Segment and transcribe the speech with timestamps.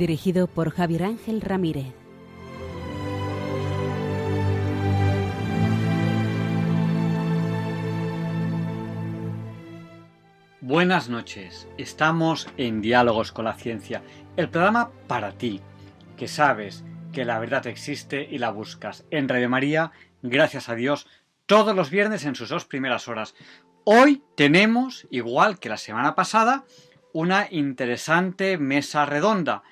[0.00, 1.92] Dirigido por Javier Ángel Ramírez.
[10.62, 14.02] Buenas noches, estamos en Diálogos con la Ciencia,
[14.38, 15.60] el programa para ti,
[16.16, 16.82] que sabes
[17.12, 19.04] que la verdad existe y la buscas.
[19.10, 21.08] En Radio María, gracias a Dios,
[21.44, 23.34] todos los viernes en sus dos primeras horas.
[23.84, 26.64] Hoy tenemos, igual que la semana pasada,
[27.12, 29.62] una interesante mesa redonda.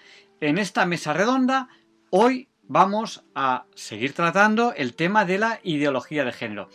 [0.41, 1.69] En esta mesa redonda,
[2.11, 6.69] hoy vamos a seguir tratando el tema de la ideología de género.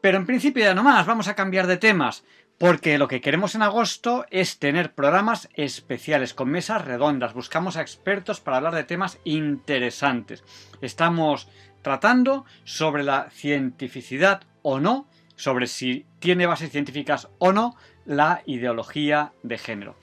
[0.00, 2.24] Pero en principio ya no más, vamos a cambiar de temas
[2.58, 7.32] porque lo que queremos en agosto es tener programas especiales con mesas redondas.
[7.32, 10.42] Buscamos a expertos para hablar de temas interesantes.
[10.80, 11.48] Estamos
[11.82, 19.32] tratando sobre la cientificidad o no, sobre si tiene bases científicas o no la ideología
[19.44, 19.94] de género.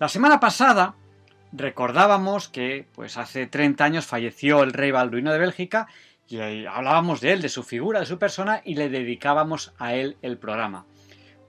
[0.00, 0.96] La semana pasada
[1.56, 5.86] recordábamos que pues hace 30 años falleció el rey Balduino de Bélgica
[6.26, 10.16] y hablábamos de él, de su figura, de su persona y le dedicábamos a él
[10.22, 10.84] el programa.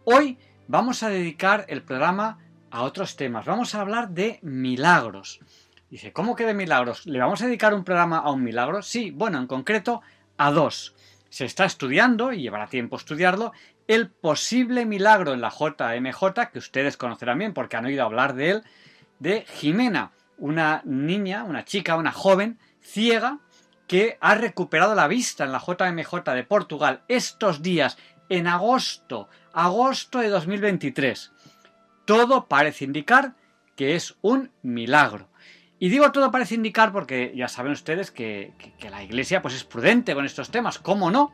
[0.03, 2.37] Hoy vamos a dedicar el programa
[2.69, 3.45] a otros temas.
[3.45, 5.39] Vamos a hablar de milagros.
[5.89, 7.05] Dice, ¿cómo que de milagros?
[7.05, 8.81] ¿Le vamos a dedicar un programa a un milagro?
[8.81, 10.01] Sí, bueno, en concreto
[10.37, 10.95] a dos.
[11.29, 13.53] Se está estudiando, y llevará tiempo estudiarlo,
[13.87, 18.49] el posible milagro en la JMJ, que ustedes conocerán bien porque han oído hablar de
[18.51, 18.63] él,
[19.19, 23.39] de Jimena, una niña, una chica, una joven ciega
[23.87, 27.97] que ha recuperado la vista en la JMJ de Portugal estos días
[28.29, 31.31] en agosto, agosto de 2023.
[32.05, 33.35] Todo parece indicar
[33.75, 35.29] que es un milagro.
[35.77, 38.53] Y digo todo parece indicar porque ya saben ustedes que,
[38.89, 40.79] la Iglesia pues es prudente con estos temas.
[40.79, 41.33] ¿Cómo no?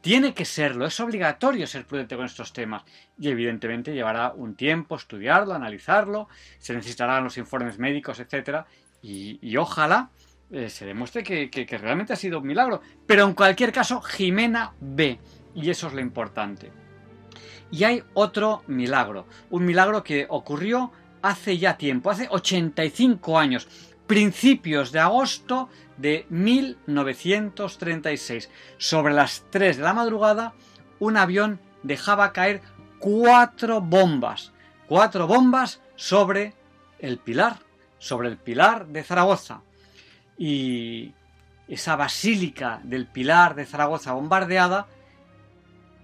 [0.00, 2.84] Tiene que serlo, es obligatorio ser prudente con estos temas.
[3.18, 8.64] Y evidentemente llevará un tiempo estudiarlo, analizarlo, se necesitarán los informes médicos, etc.
[9.02, 10.10] Y, ojalá
[10.50, 12.82] eh, se demuestre que, que realmente ha sido un milagro.
[13.06, 15.18] Pero en cualquier caso, Jimena ve
[15.56, 16.70] y eso es lo importante.
[17.70, 20.92] Y hay otro milagro, un milagro que ocurrió
[21.22, 23.66] hace ya tiempo, hace 85 años,
[24.06, 28.50] principios de agosto de 1936.
[28.78, 30.54] Sobre las 3 de la madrugada,
[30.98, 32.62] un avión dejaba caer
[32.98, 34.52] cuatro bombas,
[34.86, 36.54] cuatro bombas sobre
[36.98, 37.58] el pilar,
[37.98, 39.62] sobre el pilar de Zaragoza.
[40.38, 41.14] Y
[41.68, 44.86] esa basílica del pilar de Zaragoza bombardeada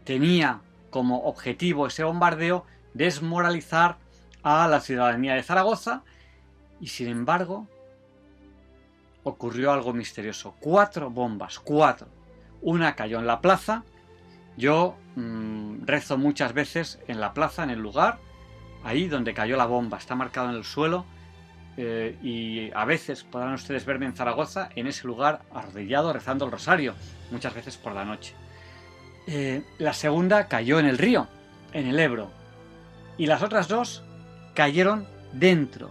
[0.05, 0.61] tenía
[0.91, 3.99] como objetivo ese bombardeo desmoralizar
[4.43, 6.03] a la ciudadanía de Zaragoza
[6.81, 7.69] y sin embargo
[9.25, 10.55] ocurrió algo misterioso.
[10.61, 12.09] Cuatro bombas, cuatro.
[12.61, 13.85] Una cayó en la plaza.
[14.57, 18.19] Yo mm, rezo muchas veces en la plaza, en el lugar,
[18.85, 19.99] ahí donde cayó la bomba.
[19.99, 21.05] Está marcado en el suelo.
[21.77, 26.53] Eh, y a veces podrán ustedes verme en Zaragoza, en ese lugar, arrodillado, rezando el
[26.53, 26.95] rosario,
[27.31, 28.35] muchas veces por la noche.
[29.27, 31.29] Eh, la segunda cayó en el río,
[31.73, 32.31] en el Ebro.
[33.17, 34.05] Y las otras dos
[34.55, 35.91] cayeron dentro,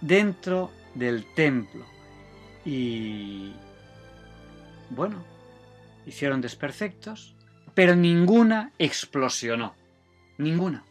[0.00, 1.84] dentro del templo.
[2.64, 3.52] Y...
[4.90, 5.24] Bueno,
[6.06, 7.34] hicieron desperfectos,
[7.74, 9.74] pero ninguna explosionó.
[10.38, 10.84] Ninguna.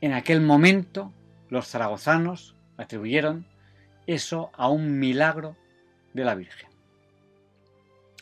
[0.00, 1.12] En aquel momento,
[1.48, 3.46] los zaragozanos atribuyeron
[4.06, 5.56] eso a un milagro
[6.12, 6.68] de la Virgen.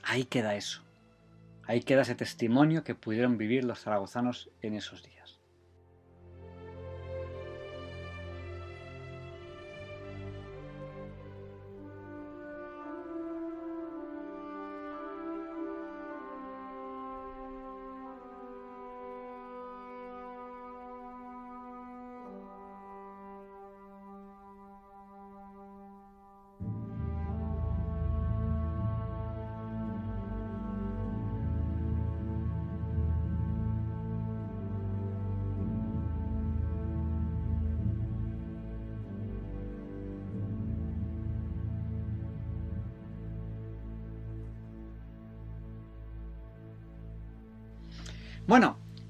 [0.04, 0.83] Ahí queda eso.
[1.66, 5.13] Ahí queda ese testimonio que pudieron vivir los zaragozanos en esos días.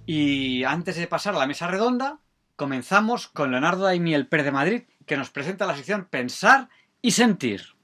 [0.06, 2.19] Y antes de pasar a la mesa redonda,
[2.56, 6.69] comenzamos con Leonardo Daimiel Per de Madrid, que nos presenta la sección Pensar
[7.03, 7.75] y sentir.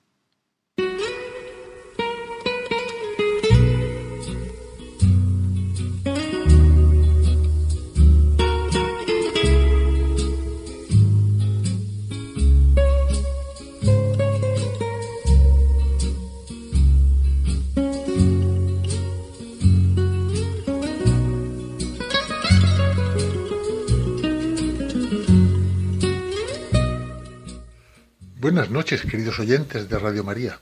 [28.91, 30.59] Noches, queridos oyentes de Radio María.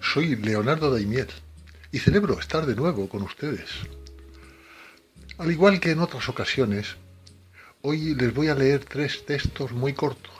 [0.00, 1.26] Soy Leonardo Daimiel
[1.90, 3.68] y celebro estar de nuevo con ustedes.
[5.36, 6.94] Al igual que en otras ocasiones,
[7.82, 10.38] hoy les voy a leer tres textos muy cortos.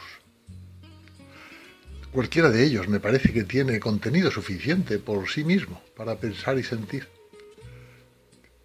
[2.13, 6.63] Cualquiera de ellos me parece que tiene contenido suficiente por sí mismo para pensar y
[6.63, 7.09] sentir,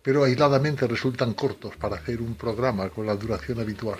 [0.03, 3.97] pero aisladamente resultan cortos para hacer un programa con la duración habitual.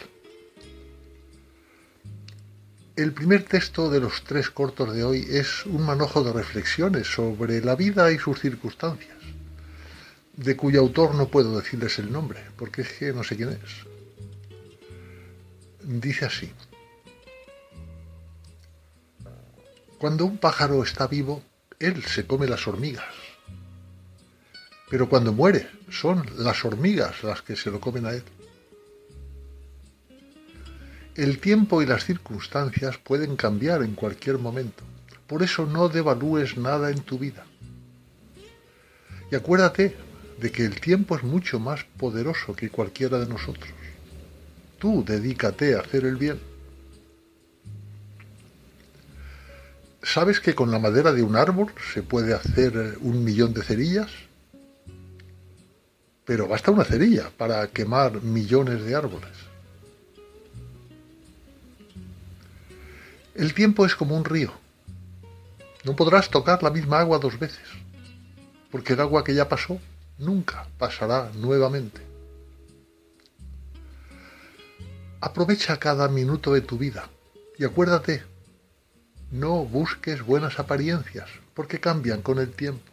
[3.02, 7.60] El primer texto de los tres cortos de hoy es un manojo de reflexiones sobre
[7.60, 9.18] la vida y sus circunstancias,
[10.38, 13.88] de cuyo autor no puedo decirles el nombre, porque es que no sé quién es.
[15.84, 16.54] Dice así.
[19.98, 21.42] Cuando un pájaro está vivo,
[21.80, 23.16] él se come las hormigas.
[24.92, 28.24] Pero cuando muere, son las hormigas las que se lo comen a él.
[31.16, 34.84] El tiempo y las circunstancias pueden cambiar en cualquier momento.
[35.28, 37.46] Por eso no devalúes nada en tu vida.
[39.30, 39.96] Y acuérdate
[40.40, 43.70] de que el tiempo es mucho más poderoso que cualquiera de nosotros.
[44.80, 46.40] Tú dedícate a hacer el bien.
[50.02, 54.12] ¿Sabes que con la madera de un árbol se puede hacer un millón de cerillas?
[56.24, 59.51] Pero basta una cerilla para quemar millones de árboles.
[63.34, 64.52] El tiempo es como un río.
[65.86, 67.66] No podrás tocar la misma agua dos veces,
[68.70, 69.80] porque el agua que ya pasó
[70.18, 72.02] nunca pasará nuevamente.
[75.22, 77.10] Aprovecha cada minuto de tu vida
[77.58, 78.24] y acuérdate,
[79.32, 82.92] no busques buenas apariencias, porque cambian con el tiempo.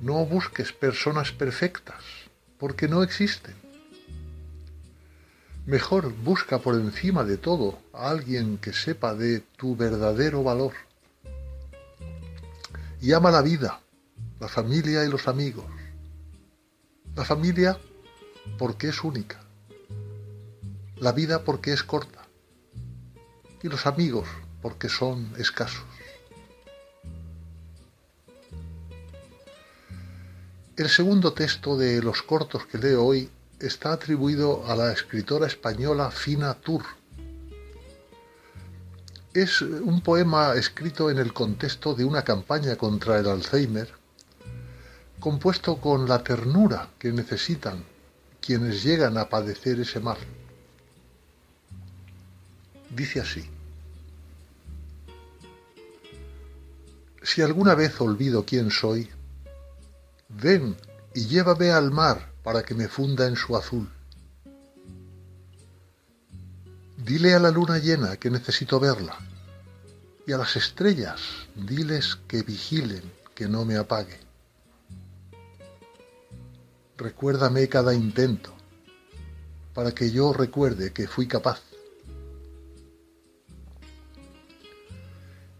[0.00, 2.02] No busques personas perfectas,
[2.58, 3.67] porque no existen.
[5.68, 10.72] Mejor busca por encima de todo a alguien que sepa de tu verdadero valor.
[13.02, 13.78] Y ama la vida,
[14.40, 15.66] la familia y los amigos.
[17.14, 17.78] La familia
[18.56, 19.44] porque es única.
[20.96, 22.26] La vida porque es corta.
[23.62, 24.26] Y los amigos
[24.62, 25.84] porque son escasos.
[30.78, 33.28] El segundo texto de los cortos que leo hoy
[33.60, 36.82] está atribuido a la escritora española Fina Tur.
[39.34, 43.88] Es un poema escrito en el contexto de una campaña contra el Alzheimer,
[45.20, 47.84] compuesto con la ternura que necesitan
[48.40, 50.18] quienes llegan a padecer ese mal.
[52.90, 53.48] Dice así,
[57.22, 59.10] si alguna vez olvido quién soy,
[60.28, 60.76] ven
[61.14, 63.86] y llévame al mar para que me funda en su azul.
[66.96, 69.18] Dile a la luna llena que necesito verla,
[70.26, 71.20] y a las estrellas
[71.54, 73.02] diles que vigilen,
[73.34, 74.18] que no me apague.
[76.96, 78.54] Recuérdame cada intento,
[79.74, 81.60] para que yo recuerde que fui capaz.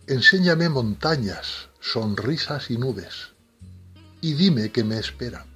[0.06, 3.34] Enséñame montañas, sonrisas y nubes,
[4.22, 5.47] y dime que me esperan.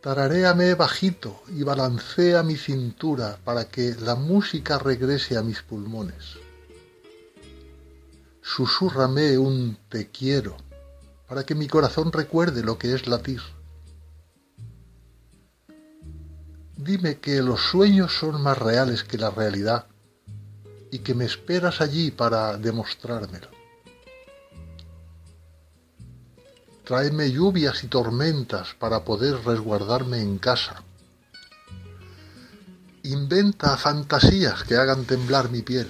[0.00, 6.38] Tararéame bajito y balancea mi cintura para que la música regrese a mis pulmones.
[8.40, 10.56] Susúrrame un te quiero
[11.28, 13.42] para que mi corazón recuerde lo que es latir.
[16.78, 19.86] Dime que los sueños son más reales que la realidad
[20.90, 23.59] y que me esperas allí para demostrármelo.
[26.90, 30.82] Tráeme lluvias y tormentas para poder resguardarme en casa.
[33.04, 35.88] Inventa fantasías que hagan temblar mi piel.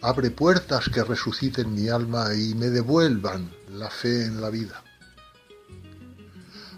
[0.00, 4.80] Abre puertas que resuciten mi alma y me devuelvan la fe en la vida.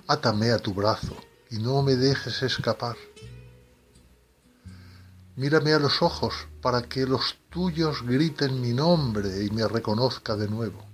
[0.07, 1.19] Átame a tu brazo
[1.51, 2.97] y no me dejes escapar.
[5.37, 6.33] Mírame a los ojos
[6.63, 10.89] para que los tuyos griten mi nombre y me reconozca de nuevo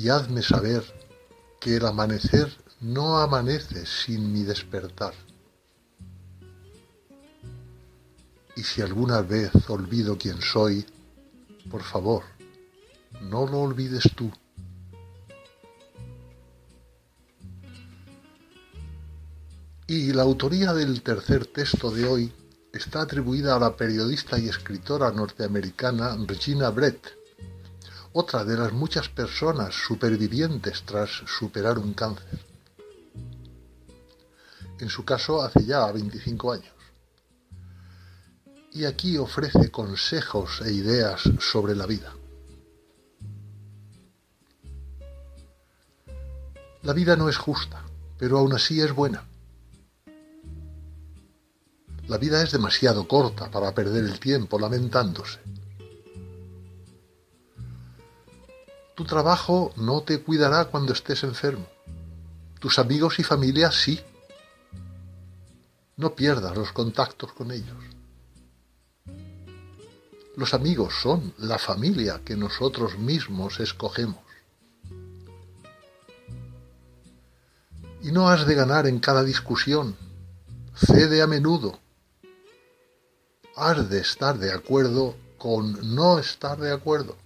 [0.00, 0.82] y hazme saber
[1.60, 2.48] que el amanecer
[2.80, 5.12] no amanece sin mi despertar.
[8.56, 10.86] Y si alguna vez olvido quién soy,
[11.70, 12.22] por favor,
[13.20, 14.32] no lo olvides tú.
[19.86, 22.32] Y la autoría del tercer texto de hoy
[22.72, 27.19] está atribuida a la periodista y escritora norteamericana Regina Brett,
[28.12, 32.44] otra de las muchas personas supervivientes tras superar un cáncer.
[34.80, 36.74] En su caso hace ya 25 años.
[38.72, 42.14] Y aquí ofrece consejos e ideas sobre la vida.
[46.82, 47.84] La vida no es justa,
[48.18, 49.24] pero aún así es buena.
[52.08, 55.38] La vida es demasiado corta para perder el tiempo lamentándose.
[59.00, 61.66] Tu trabajo no te cuidará cuando estés enfermo.
[62.58, 63.98] Tus amigos y familia sí.
[65.96, 67.78] No pierdas los contactos con ellos.
[70.36, 74.20] Los amigos son la familia que nosotros mismos escogemos.
[78.02, 79.96] Y no has de ganar en cada discusión.
[80.74, 81.80] Cede a menudo
[83.56, 87.16] has de estar de acuerdo con no estar de acuerdo.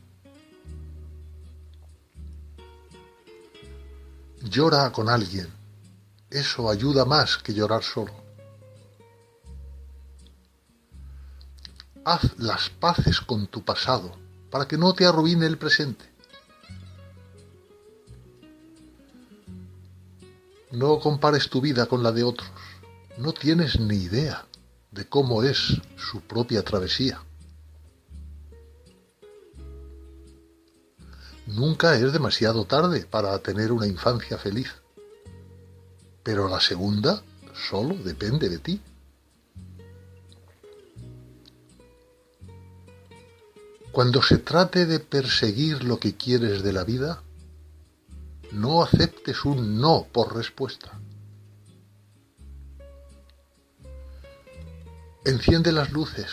[4.45, 5.49] Llora con alguien.
[6.29, 8.13] Eso ayuda más que llorar solo.
[12.05, 14.15] Haz las paces con tu pasado
[14.51, 16.05] para que no te arruine el presente.
[20.73, 22.51] No compares tu vida con la de otros.
[23.17, 24.45] No tienes ni idea
[24.91, 27.23] de cómo es su propia travesía.
[31.47, 34.73] Nunca es demasiado tarde para tener una infancia feliz,
[36.23, 37.23] pero la segunda
[37.55, 38.81] solo depende de ti.
[43.93, 47.23] Cuando se trate de perseguir lo que quieres de la vida,
[48.51, 50.99] no aceptes un no por respuesta.
[55.25, 56.31] Enciende las luces,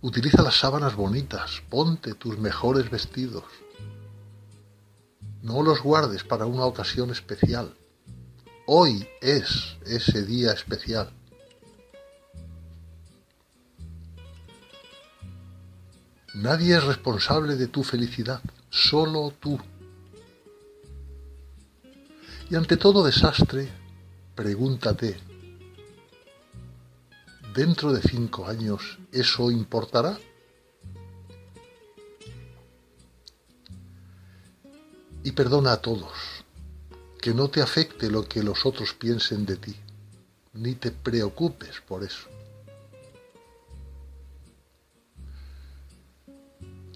[0.00, 3.44] utiliza las sábanas bonitas, ponte tus mejores vestidos.
[5.42, 7.74] No los guardes para una ocasión especial.
[8.66, 11.10] Hoy es ese día especial.
[16.34, 19.58] Nadie es responsable de tu felicidad, solo tú.
[22.48, 23.68] Y ante todo desastre,
[24.34, 25.18] pregúntate,
[27.54, 30.18] dentro de cinco años eso importará?
[35.22, 36.12] Y perdona a todos,
[37.20, 39.76] que no te afecte lo que los otros piensen de ti,
[40.54, 42.28] ni te preocupes por eso.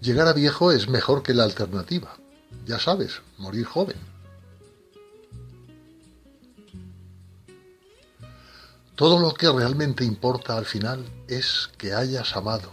[0.01, 2.17] Llegar a viejo es mejor que la alternativa,
[2.67, 3.97] ya sabes, morir joven.
[8.97, 12.71] Todo lo que realmente importa al final es que hayas amado.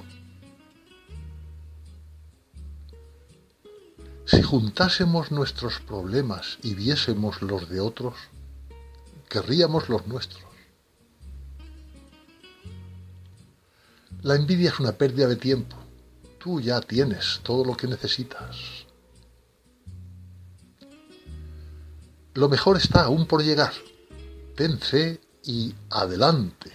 [4.31, 8.15] Si juntásemos nuestros problemas y viésemos los de otros,
[9.27, 10.45] querríamos los nuestros.
[14.21, 15.75] La envidia es una pérdida de tiempo.
[16.39, 18.55] Tú ya tienes todo lo que necesitas.
[22.33, 23.73] Lo mejor está aún por llegar.
[24.55, 26.71] Ten fe y adelante.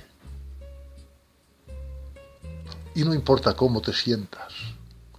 [2.95, 4.53] Y no importa cómo te sientas,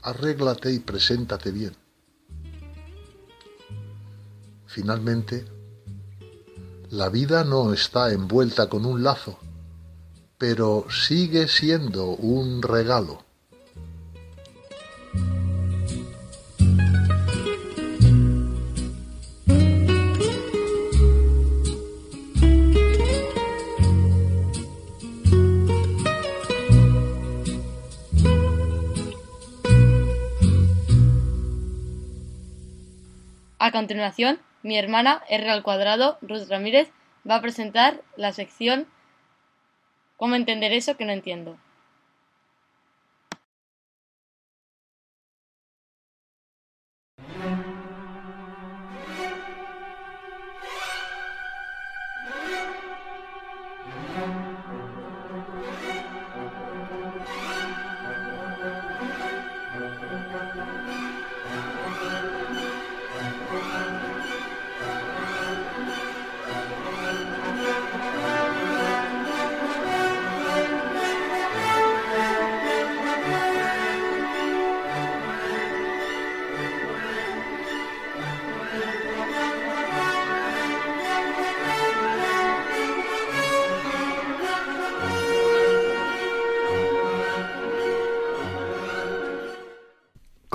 [0.04, 1.87] arréglate y preséntate bien.
[4.68, 5.46] Finalmente,
[6.90, 9.40] la vida no está envuelta con un lazo,
[10.38, 13.26] pero sigue siendo un regalo.
[33.60, 36.90] A continuación, mi hermana R al cuadrado, Ruth Ramírez,
[37.30, 38.88] va a presentar la sección
[40.18, 41.58] ¿Cómo entender eso que no entiendo?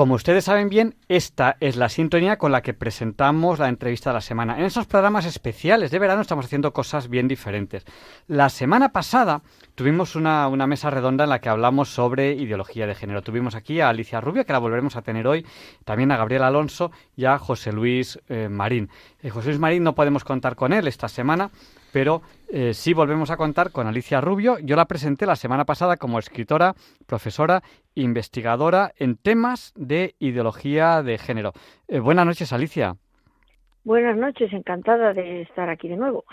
[0.02, 4.14] Como ustedes saben bien, esta es la sintonía con la que presentamos la entrevista de
[4.14, 4.58] la semana.
[4.58, 7.84] En esos programas especiales de verano estamos haciendo cosas bien diferentes.
[8.26, 9.42] La semana pasada
[9.76, 13.22] tuvimos una, mesa redonda en la que hablamos sobre ideología de género.
[13.22, 15.46] Tuvimos aquí a Alicia Rubio, que la volveremos a tener hoy,
[15.84, 18.90] también a Gabriel Alonso y a José Luis eh, Marín.
[19.22, 21.52] Eh, José Luis Marín no podemos contar con él esta semana,
[21.92, 24.58] pero eh, sí volvemos a contar con Alicia Rubio.
[24.58, 26.74] Yo la presenté la semana pasada como escritora,
[27.06, 27.62] profesora,
[27.94, 31.52] investigadora en temas de ideología de género.
[31.88, 32.96] Eh, buenas noches, Alicia.
[33.84, 36.24] Buenas noches, encantada de estar aquí de nuevo.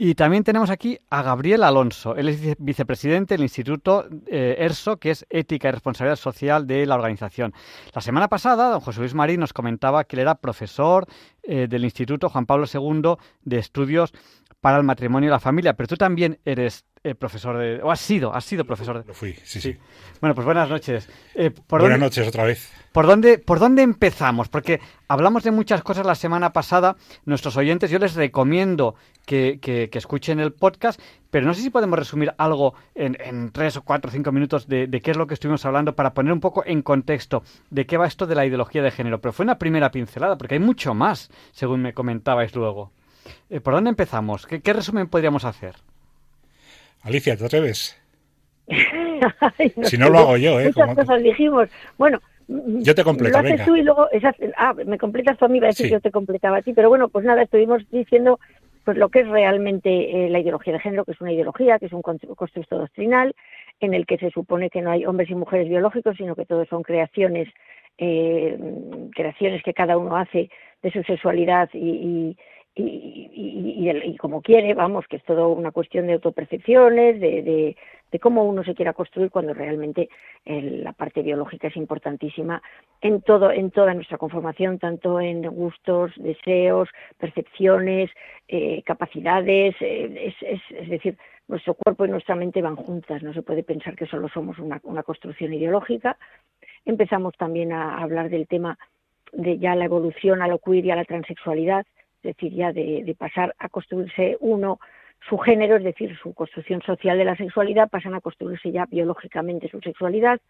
[0.00, 2.14] Y también tenemos aquí a Gabriel Alonso.
[2.14, 6.94] Él es vicepresidente del Instituto eh, ERSO, que es Ética y Responsabilidad Social de la
[6.94, 7.52] organización.
[7.92, 11.06] La semana pasada, don José Luis Marín nos comentaba que él era profesor
[11.48, 14.12] del Instituto Juan Pablo II de Estudios
[14.60, 17.80] para el matrimonio y la familia, pero tú también eres eh, profesor de...
[17.82, 19.04] o has sido, has sido profesor de...
[19.06, 19.76] Lo fui, sí, sí.
[20.20, 21.08] Bueno, pues buenas noches.
[21.34, 22.70] Eh, buenas noches otra vez.
[22.92, 24.48] ¿por dónde, ¿Por dónde empezamos?
[24.48, 26.96] Porque hablamos de muchas cosas la semana pasada.
[27.24, 31.00] Nuestros oyentes, yo les recomiendo que, que, escuchen el podcast,
[31.30, 34.86] pero no sé si podemos resumir algo en, tres o cuatro o cinco minutos de,
[34.86, 37.96] de, qué es lo que estuvimos hablando para poner un poco en contexto de qué
[37.96, 39.20] va esto de la ideología de género.
[39.20, 42.92] Pero fue una primera pincelada, porque hay mucho más, según me comentabais luego.
[43.50, 44.46] Eh, ¿Por dónde empezamos?
[44.46, 45.74] ¿Qué, resumen podríamos hacer?
[47.02, 48.00] Alicia, ¿te atreves?
[49.82, 50.66] si no lo hago yo, ¿eh?
[50.66, 51.68] Muchas cosas dijimos.
[51.96, 54.08] Bueno, yo te completo, lo haces tú y luego...
[54.56, 56.72] ah, me completas tú a mí, va a decir que yo te completaba a ti.
[56.72, 58.40] Pero bueno, pues nada, estuvimos diciendo
[58.84, 61.86] pues lo que es realmente eh, la ideología de género, que es una ideología, que
[61.86, 63.34] es un constructo doctrinal,
[63.80, 66.68] en el que se supone que no hay hombres y mujeres biológicos, sino que todos
[66.68, 67.48] son creaciones,
[67.98, 68.58] eh,
[69.14, 70.50] creaciones que cada uno hace
[70.82, 72.36] de su sexualidad y,
[72.80, 77.76] y, como quiere, vamos, que es todo una cuestión de autopercepciones, de,
[78.18, 80.08] cómo uno se quiera construir cuando realmente
[80.46, 82.62] la parte biológica es importantísima
[83.02, 88.10] en todo, en toda nuestra conformación, tanto en gustos, deseos, percepciones,
[88.48, 91.18] eh, capacidades, eh, es, es, decir,
[91.48, 94.80] nuestro cuerpo y nuestra mente van juntas, no se puede pensar que solo somos una,
[94.84, 96.16] una construcción ideológica.
[96.84, 98.78] Empezamos también a hablar del tema
[99.32, 101.86] de ya la evolución a lo queer y a la transexualidad,
[102.22, 104.80] es decir, ya de, pasar a construirse uno
[105.28, 109.68] su género, es decir, su construcción social de la sexualidad, pasan a construirse ya biológicamente
[109.68, 110.40] su sexualidad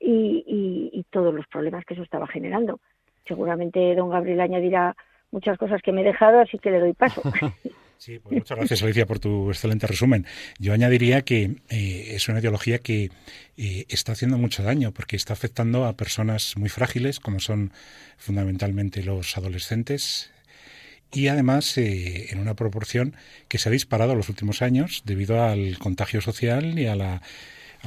[0.00, 2.80] y, todos los problemas que eso estaba generando.
[3.26, 4.94] Seguramente don Gabriel añadirá
[5.30, 7.22] muchas cosas que me he dejado, así que le doy paso.
[7.98, 10.24] Pues muchas gracias Alicia por tu excelente resumen.
[10.60, 13.10] Yo añadiría que eh, es una ideología que
[13.56, 17.72] eh, está haciendo mucho daño porque está afectando a personas muy frágiles, como son
[18.16, 20.32] fundamentalmente los adolescentes,
[21.12, 23.16] y además eh, en una proporción
[23.48, 27.22] que se ha disparado en los últimos años debido al contagio social y a la,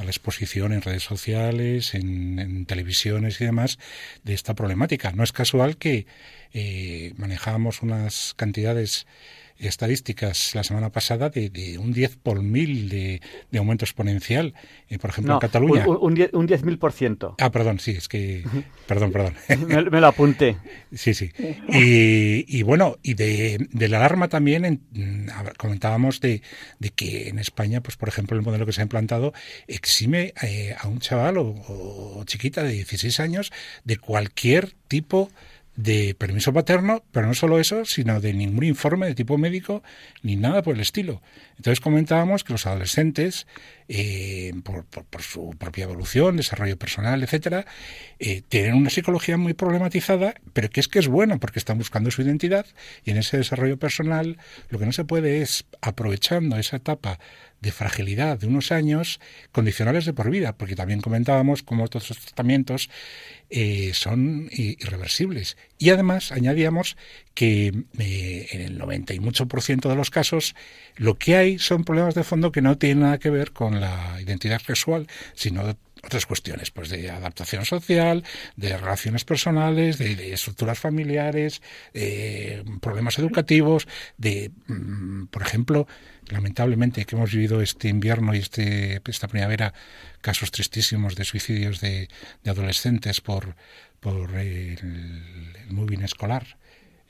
[0.04, 3.78] exposición en redes sociales, en, televisiones y demás
[4.24, 5.12] de esta problemática.
[5.12, 6.06] No es casual que
[6.52, 9.06] eh, manejamos unas cantidades
[9.58, 13.20] estadísticas la semana pasada de, un 10 por mil de,
[13.56, 14.54] aumento exponencial.
[14.88, 15.86] Eh, por ejemplo, en Cataluña.
[15.86, 16.78] Un, un 10.000%.
[16.78, 17.34] por ciento.
[17.38, 18.44] Ah, perdón, sí, es que.
[18.86, 19.34] Perdón, perdón.
[19.90, 20.56] me, lo apunté.
[20.92, 21.30] Sí, sí.
[21.68, 24.82] Y, bueno, y de, la alarma también
[25.56, 26.42] comentábamos de,
[26.94, 29.32] que en España, pues por ejemplo, el modelo que se ha implantado
[29.66, 33.52] exime eh, a un chaval o, o chiquita de 16 años
[33.84, 35.51] de cualquier tipo de
[36.18, 39.82] permiso paterno, pero no solo eso, sino de ningún informe de tipo médico
[40.22, 41.22] ni nada por el estilo.
[41.56, 43.46] Entonces comentábamos que los adolescentes,
[43.88, 44.84] eh, por,
[45.22, 47.64] su propia evolución, desarrollo personal, etcétera,
[48.18, 52.10] eh, tienen una psicología muy problematizada, pero que es que es bueno porque están buscando
[52.10, 52.66] su identidad
[53.04, 57.18] y en ese desarrollo personal lo que no se puede es aprovechando esa etapa
[57.62, 59.20] de fragilidad de unos años
[59.52, 62.90] condicionales de por vida, porque también comentábamos cómo todos estos tratamientos
[63.50, 65.56] eh, son irreversibles.
[65.78, 66.96] Y además añadíamos
[67.34, 70.54] que eh, en el 90 y mucho por ciento de los casos
[70.96, 74.20] lo que hay son problemas de fondo que no tienen nada que ver con la
[74.20, 78.24] identidad sexual, sino otras cuestiones, pues de adaptación social,
[78.56, 81.62] de relaciones personales, de, estructuras familiares,
[81.94, 83.86] de problemas educativos,
[84.18, 85.86] de, mm, por ejemplo,
[86.26, 89.74] lamentablemente que hemos vivido este invierno y este, esta primavera
[90.20, 92.08] casos tristísimos de suicidios de,
[92.44, 93.54] adolescentes por,
[94.00, 94.78] por el,
[95.68, 96.58] moving escolar.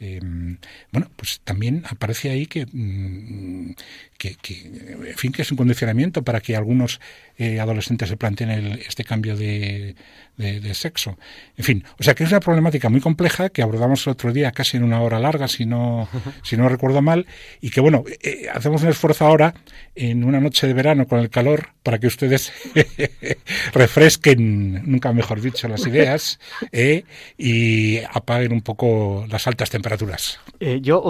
[0.02, 0.58] Em,
[0.90, 3.74] bueno, pues también aparece ahí que, mm,
[4.18, 7.00] que, en fin, que es un condicionamiento para que algunos
[7.38, 9.94] eh, adolescentes se planteen este cambio de,
[10.36, 11.18] de, sexo.
[11.56, 14.50] En fin, o sea que es una problemática muy compleja que abordamos el otro día
[14.52, 16.08] casi en una hora larga, si no,
[16.42, 17.26] si no recuerdo mal,
[17.60, 19.54] y que bueno, eh, hacemos un esfuerzo ahora
[19.94, 22.52] en una noche de verano con el calor para que ustedes
[23.74, 26.40] refresquen, nunca mejor dicho, las ideas
[26.72, 27.04] eh,
[27.36, 30.40] y apaguen un poco las altas temperaturas.
[30.60, 31.02] Eh, yo,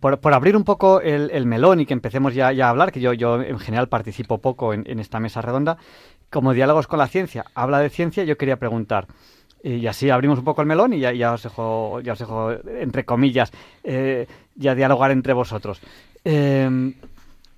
[0.00, 3.14] por, abrir un poco el, melón y que empecemos ya, ya, a hablar, que yo,
[3.14, 5.78] yo en general participo poco en, en esta mesa redonda,
[6.30, 9.06] como diálogos con la ciencia habla de ciencia, yo quería preguntar,
[9.62, 13.04] y así abrimos un poco el melón y ya, os dejo, ya os dejo entre
[13.04, 13.50] comillas,
[13.82, 15.80] eh, ya dialogar entre vosotros.
[16.24, 16.94] Em,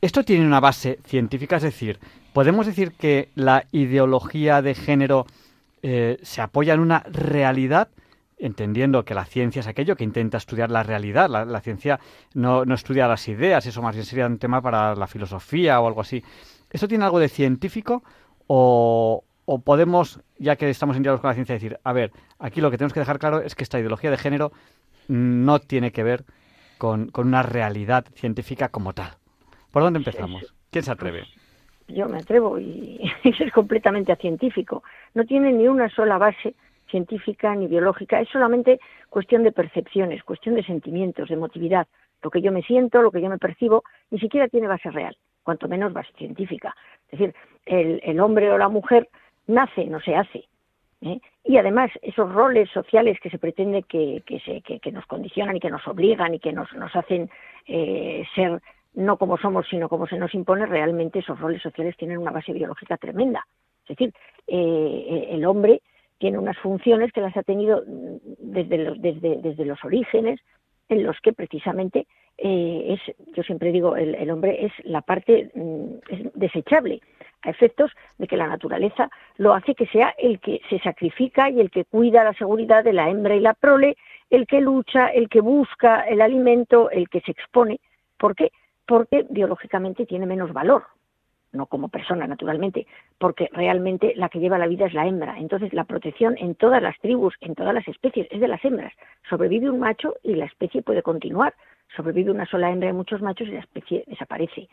[0.01, 1.99] esto tiene una base científica, es decir,
[2.33, 5.27] podemos decir que la ideología de género
[5.83, 7.89] eh, se apoya en una realidad,
[8.39, 11.29] entendiendo que la ciencia es aquello que intenta estudiar la realidad.
[11.29, 12.01] La, ciencia
[12.33, 15.87] no, no, estudia las ideas, eso más bien sería un tema para la filosofía o
[15.87, 16.23] algo así.
[16.71, 18.03] ¿Esto tiene algo de científico
[18.53, 19.25] o,
[19.65, 22.11] podemos, ya que estamos en diálogo con la ciencia, decir, a ver,
[22.41, 24.51] aquí lo que tenemos que dejar claro es que esta ideología de género
[25.07, 26.25] no tiene que ver
[26.77, 29.11] con, una realidad científica como tal.
[29.71, 30.53] ¿Por dónde empezamos?
[30.71, 31.23] ¿Quién se atreve?
[31.87, 34.83] Yo me atrevo y, es completamente científico.
[35.15, 36.57] No tiene ni una sola base
[36.91, 41.87] científica ni biológica, es solamente cuestión de percepciones, cuestión de sentimientos, de emotividad.
[42.21, 45.17] Lo que yo me siento, lo que yo me percibo, ni siquiera tiene base real
[45.43, 46.75] cuanto menos base científica.
[47.11, 47.35] Es decir,
[47.67, 49.09] el, hombre o la mujer
[49.47, 50.45] nace, no se hace.
[51.03, 51.21] ¿eh?
[51.45, 55.71] Y además, esos roles sociales que se pretende que, se, que, nos condicionan y que
[55.71, 57.31] nos obligan y que nos, hacen
[57.67, 58.61] eh, ser
[58.95, 62.53] no como somos, sino como se nos impone, realmente esos roles sociales tienen una base
[62.53, 63.47] biológica tremenda.
[63.83, 64.13] Es decir,
[64.49, 65.81] eh, el hombre
[66.19, 70.41] tiene unas funciones que las ha tenido desde los orígenes,
[70.91, 76.31] en los que precisamente eh, es, yo siempre digo, el, hombre es la parte mm,
[76.35, 77.01] desechable,
[77.43, 81.61] a efectos de que la naturaleza lo hace que sea el que se sacrifica y
[81.61, 83.97] el que cuida la seguridad de la hembra y la prole,
[84.29, 87.81] el que lucha, el que busca el alimento, el que se expone.
[88.19, 88.53] ¿Por qué?
[88.87, 90.85] Porque biológicamente tiene menos valor,
[91.53, 92.87] no como persona, naturalmente,
[93.19, 95.39] porque realmente la que lleva la vida es la hembra.
[95.39, 98.93] Entonces, la protección en todas las tribus, en todas las especies, es de las hembras.
[99.29, 101.55] Sobrevive un macho y la especie puede continuar
[101.97, 104.69] sobrevive una sola hembra y muchos machos y la especie desaparece,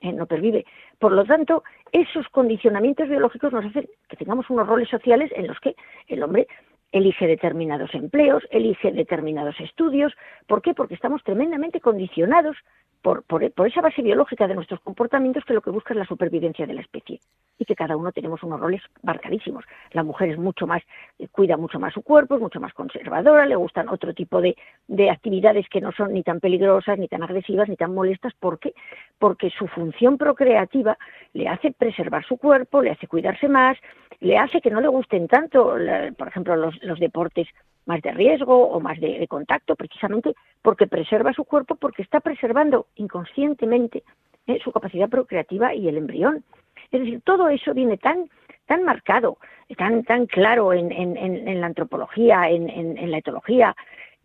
[0.00, 0.64] eh, no pervive.
[0.98, 5.58] Por lo tanto, esos condicionamientos biológicos nos hacen que tengamos unos roles sociales en los
[5.60, 5.74] que
[6.08, 6.46] el hombre
[6.92, 10.12] elige determinados empleos, elige determinados estudios.
[10.46, 10.74] ¿Por qué?
[10.74, 12.56] Porque estamos tremendamente condicionados
[13.02, 16.66] por, por, esa base biológica de nuestros comportamientos que lo que busca es la supervivencia
[16.66, 17.20] de la especie
[17.58, 19.64] y que cada uno tenemos unos roles marcadísimos.
[19.92, 20.82] La mujer es mucho más,
[21.18, 24.56] eh, cuida mucho más su cuerpo, es mucho más conservadora, le gustan otro tipo de,
[24.86, 28.34] de actividades que no son ni tan peligrosas, ni tan agresivas, ni tan molestas.
[28.34, 28.74] ¿Por qué?
[29.18, 30.98] Porque su función procreativa
[31.32, 33.78] le hace preservar su cuerpo, le hace cuidarse más,
[34.20, 35.74] le hace que no le gusten tanto,
[36.16, 37.48] por ejemplo, los, los deportes
[37.86, 42.86] más de riesgo o más de, contacto, precisamente porque preserva su cuerpo, porque está preservando
[42.96, 44.02] inconscientemente
[44.46, 46.44] eh, su capacidad procreativa y el embrión.
[46.90, 48.28] Es decir, todo eso viene tan,
[48.66, 49.38] tan marcado,
[49.76, 53.74] tan, tan claro en, en, la antropología, en, la etología,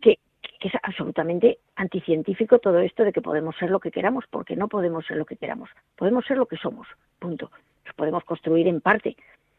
[0.00, 0.18] que,
[0.60, 4.68] que, es absolutamente anticientífico todo esto de que podemos ser lo que queramos, porque no
[4.68, 6.86] podemos ser lo que queramos, podemos ser lo que somos,
[7.18, 7.50] punto.
[7.84, 9.16] Nos podemos construir en parte,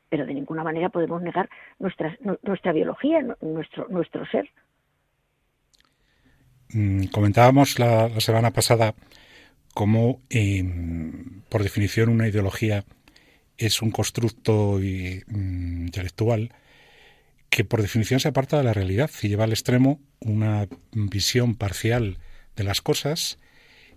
[0.10, 4.50] pero de ninguna manera podemos negar nuestra, nuestra biología, nuestro, nuestro ser.
[6.70, 8.94] Mm, comentábamos la, semana pasada
[9.74, 12.84] cómo, em, por definición, una ideología
[13.58, 16.52] es un constructo mm, intelectual
[17.50, 22.18] que por definición se aparta de la realidad y lleva al extremo una visión parcial
[22.56, 23.40] de las cosas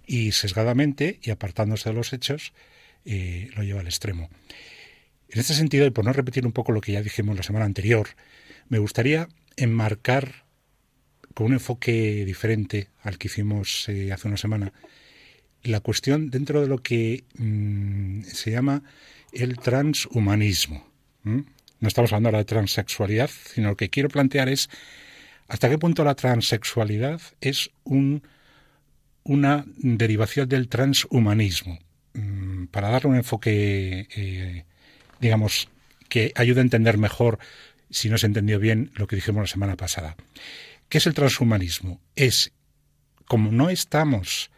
[0.06, 2.52] y sesgadamente y apartándose de los hechos
[3.04, 4.28] eh, lo lleva al extremo.
[5.32, 7.64] En este sentido, y por no repetir un poco lo que ya dijimos la semana
[7.64, 8.08] anterior,
[8.68, 10.44] me gustaría enmarcar
[11.34, 14.72] con un enfoque diferente al que hicimos eh, hace una semana
[15.62, 18.82] la cuestión dentro de lo que mm, se llama
[19.32, 20.84] el transhumanismo.
[21.22, 24.68] No estamos hablando ahora de transexualidad, sino lo que quiero plantear es
[25.46, 28.22] hasta qué punto la transexualidad es un,
[29.22, 31.78] una derivación del transhumanismo.
[32.14, 34.64] Mm, para darle un enfoque eh,
[35.20, 35.68] digamos,
[36.08, 37.38] que ayude a entender mejor,
[37.90, 40.16] si no se entendió bien, lo que dijimos la semana pasada.
[40.88, 42.00] ¿Qué es el transhumanismo?
[42.16, 42.52] Es,
[43.26, 44.50] como no estamos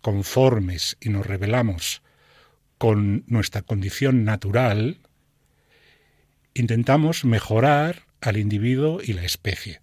[0.00, 2.02] conformes y nos rebelamos
[2.78, 4.98] con nuestra condición natural,
[6.54, 9.80] intentamos mejorar al individuo y la especie.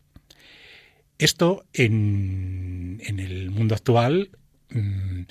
[1.18, 4.30] Esto en, el mundo actual
[4.70, 5.22] mm,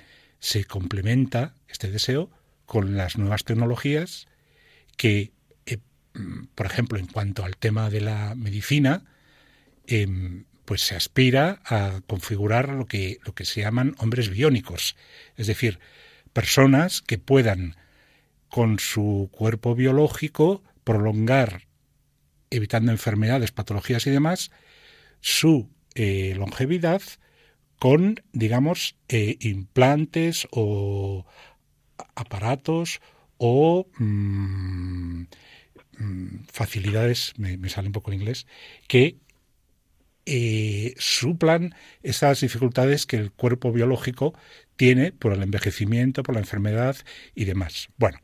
[0.41, 2.31] se complementa, este deseo,
[2.67, 4.27] con las nuevas tecnologías
[4.97, 5.33] que,
[5.67, 5.79] eh,
[6.55, 9.05] por ejemplo, en cuanto al tema de la medicina,
[9.87, 14.97] em, pues se aspira a configurar lo que, lo que se llaman hombres biónicos,
[15.37, 15.79] es decir,
[16.33, 17.77] personas que puedan
[18.49, 21.69] con su cuerpo biológico prolongar,
[22.51, 24.51] evitando enfermedades, patologías y demás,
[25.21, 27.03] su eh, longevidad
[27.79, 31.27] con, digamos, eh, implantes o
[32.15, 33.01] aparatos
[33.39, 35.23] o mm,
[35.99, 38.47] mm, facilidades, me, sale un poco en inglés,
[38.89, 39.17] que
[40.27, 44.35] eh, suplan esas dificultades que el cuerpo biológico
[44.77, 46.97] tiene por el envejecimiento, por la enfermedad
[47.35, 47.89] y demás.
[47.97, 48.19] Bueno,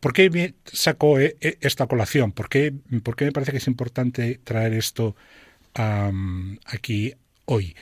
[0.00, 2.32] ¿por qué me saco eh, eh, esta colación?
[2.32, 3.00] ¿Por qué, me
[3.32, 5.16] parece que es importante traer esto
[5.74, 7.76] aquí hoy?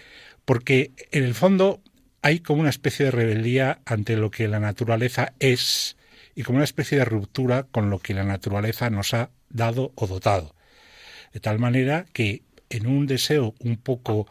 [0.45, 1.83] Porque en el fondo
[2.27, 5.97] hay como una especie de rebeldía ante lo que la naturaleza es
[6.35, 10.09] y como una especie de ruptura con lo que la naturaleza nos ha dado o
[10.09, 10.57] dotado.
[11.33, 14.27] De tal manera que en un deseo un poco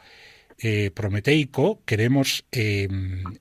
[0.60, 2.90] eh, prometeico queremos eh,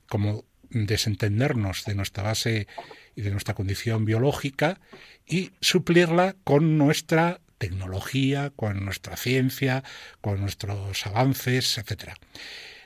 [0.08, 2.68] como desentendernos de nuestra base
[3.16, 4.78] y de nuestra condición biológica
[5.26, 9.82] y suplirla con nuestra tecnología, con nuestra ciencia,
[10.20, 12.14] con nuestros avances, etcétera.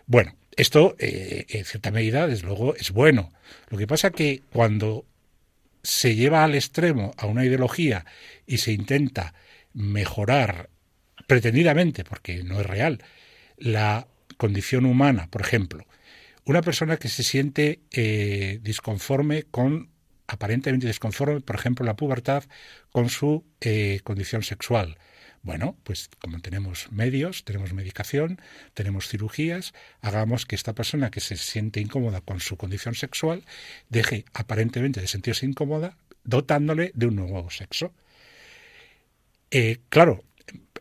[0.07, 3.33] Bueno, esto eh, en cierta medida, desde luego, es bueno.
[3.71, 5.07] Lo que pasa que cuando
[5.85, 8.05] se lleva al extremo a una ideología
[8.45, 9.35] y se intenta
[9.73, 10.69] mejorar
[11.29, 13.05] pretendidamente, porque no es real,
[13.57, 15.87] la condición humana, por ejemplo,
[16.45, 19.91] una persona que se siente eh, disconforme con,
[20.27, 22.43] aparentemente disconforme, por ejemplo, la pubertad,
[22.91, 24.99] con su eh, condición sexual.
[25.49, 28.39] Bueno, pues como tenemos medios, tenemos medicación,
[28.75, 33.47] tenemos cirugías, hagamos que esta persona que se siente incómoda con su condición sexual
[33.89, 37.95] deje aparentemente de sentirse incómoda dotándole de un nuevo sexo.
[39.51, 40.23] Eh, claro,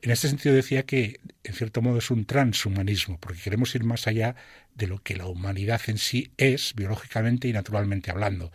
[0.01, 4.05] en este sentido decía que, en cierto modo, es un transhumanismo, porque queremos ir más
[4.05, 4.35] allá
[4.75, 8.51] de lo que la humanidad en sí es, biológicamente y naturalmente hablando.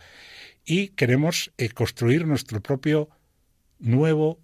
[0.63, 3.09] Y queremos eh, construir nuestro propio
[3.79, 4.39] nuevo,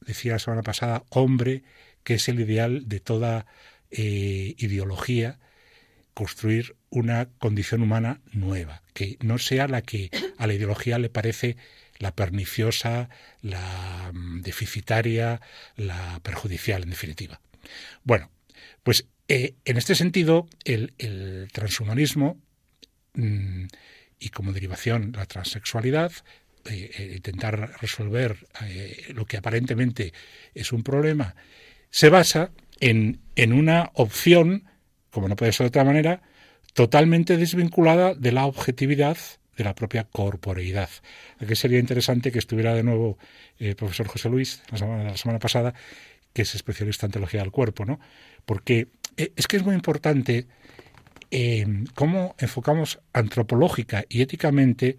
[0.00, 1.62] decía la semana pasada, hombre,
[2.04, 3.46] que es el ideal de toda
[3.90, 5.38] eh, ideología,
[6.14, 11.56] construir una condición humana nueva, que no sea la que a la ideología le parece
[11.98, 13.08] la perniciosa,
[13.42, 15.40] la mm, deficitaria,
[15.76, 17.40] la perjudicial, en definitiva.
[18.02, 18.30] Bueno,
[18.82, 22.40] pues eh, en este sentido, el, transhumanismo
[23.14, 23.66] mm,
[24.18, 26.12] y como derivación la transexualidad,
[26.66, 28.36] eh, eh, intentar resolver
[29.14, 30.12] lo que aparentemente
[30.54, 31.34] es un problema,
[31.90, 34.64] se basa en, en una opción,
[35.10, 36.22] como no puede ser de otra manera,
[36.74, 39.16] totalmente desvinculada de la objetividad
[39.56, 40.88] de la propia corporeidad.
[41.38, 43.18] Aquí sería interesante que estuviera de nuevo
[43.58, 45.74] el profesor José Luis la semana, la semana pasada,
[46.32, 48.00] que es especialista en teología del cuerpo, ¿no?
[48.46, 50.46] Porque eh, es que es muy importante
[51.30, 54.98] eh, cómo enfocamos antropológica y éticamente eh,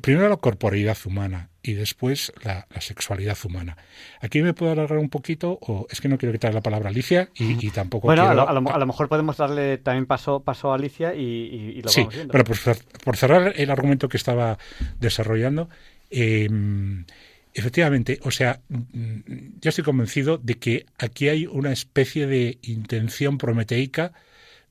[0.00, 3.76] primero la corporeidad humana y después la, sexualidad humana.
[4.20, 7.30] Aquí me puedo alargar un poquito, o es que no quiero quitar la palabra Alicia
[7.34, 8.48] y, tampoco bueno, quiero...
[8.48, 12.00] a, lo, a, lo, mejor podemos darle también paso, paso a Alicia y, lo sí,
[12.00, 12.32] vamos viendo.
[12.32, 14.58] Bueno, pues por cerrar el argumento que estaba
[15.00, 15.68] desarrollando,
[16.10, 17.04] em,
[17.52, 23.38] efectivamente, o sea, mm, yo estoy convencido de que aquí hay una especie de intención
[23.38, 24.12] prometeica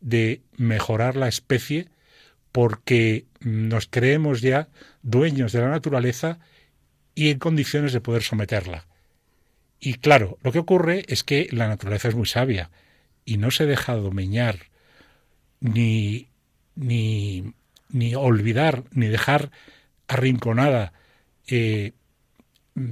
[0.01, 1.87] de mejorar la especie
[2.55, 4.69] porque nos creemos ya
[5.03, 6.39] dueños de la naturaleza
[7.13, 8.87] y en condiciones de poder someterla.
[9.77, 12.71] Y claro, lo que ocurre es que la naturaleza es muy sabia
[13.25, 14.69] y no se deja domeñar
[15.59, 16.29] ni,
[16.75, 17.53] ni,
[17.89, 19.51] ni olvidar, ni dejar
[20.07, 20.93] arrinconada
[21.47, 21.91] eh,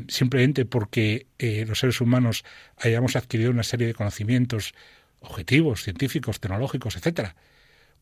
[0.10, 2.44] simplemente porque eh, los seres humanos
[2.76, 4.74] hayamos adquirido una serie de conocimientos
[5.22, 7.38] objetivos, científicos, tecnológicos, etcétera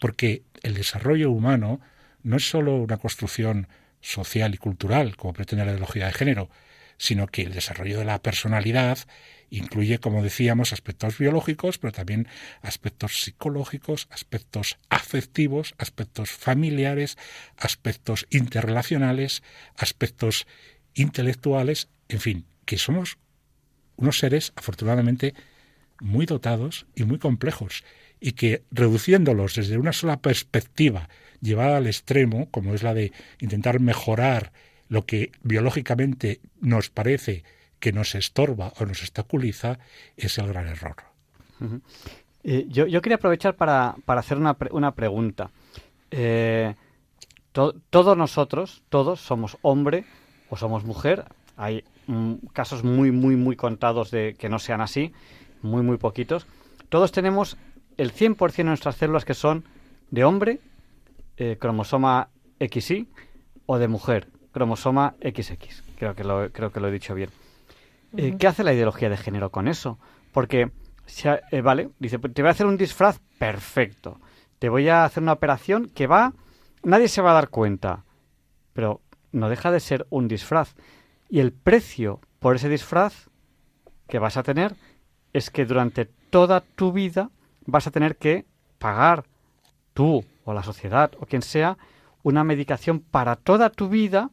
[0.02, 1.80] porque el desarrollo humano
[2.24, 3.68] no es sólo una construcción
[4.02, 6.50] social y cultural, como pretende la ideología de género,
[6.98, 8.98] sino que el desarrollo de la personalidad
[9.52, 12.28] incluye, como decíamos, aspectos biológicos, pero también
[12.64, 17.20] aspectos psicológicos, aspectos afectivos, aspectos familiares,
[17.56, 19.44] aspectos interrelacionales,
[19.78, 20.48] aspectos
[20.96, 23.20] intelectuales, en fin, que somos
[23.98, 25.36] unos seres afortunadamente
[26.00, 27.84] muy dotados y muy complejos
[28.22, 31.10] y que reduciéndolos desde una sola perspectiva
[31.42, 34.54] llevada al extremo, como es la de intentar mejorar
[34.88, 37.44] lo que biológicamente nos parece
[37.80, 39.80] que nos estorba o nos obstaculiza,
[40.16, 40.96] es el gran error.
[42.44, 45.50] Eh, yo, quería aprovechar para, hacer una, una pregunta.
[46.12, 46.76] Eh,
[47.52, 50.06] todos nosotros, todos somos hombre
[50.50, 51.26] o somos mujer.
[51.58, 55.12] Hay mm, casos muy, muy, muy contados de que no sean así,
[55.64, 56.46] muy, muy poquitos.
[56.90, 57.58] Todos tenemos
[57.98, 59.64] el 100% de nuestras células que son
[60.10, 60.60] de hombre,
[61.38, 63.08] eh, cromosoma XY,
[63.66, 65.84] o de mujer, cromosoma XX.
[65.98, 67.30] Creo que lo, creo que lo he dicho bien.
[68.18, 69.98] Eh, ¿Qué hace la ideología de género con eso?
[70.34, 70.72] Porque,
[71.52, 74.20] eh, vale, dice, te voy a hacer un disfraz perfecto.
[74.60, 76.34] Te voy a hacer una operación que va...
[76.84, 78.04] Nadie se va a dar cuenta.
[78.74, 79.02] Pero
[79.32, 80.76] no deja de ser un disfraz.
[81.30, 83.30] Y el precio por ese disfraz
[84.08, 84.76] que vas a tener
[85.34, 87.30] es que durante toda tu vida
[87.66, 88.46] vas a tener que
[88.80, 89.24] pagar
[89.94, 91.78] tú o la sociedad o quien sea
[92.24, 94.30] una medicación para toda tu vida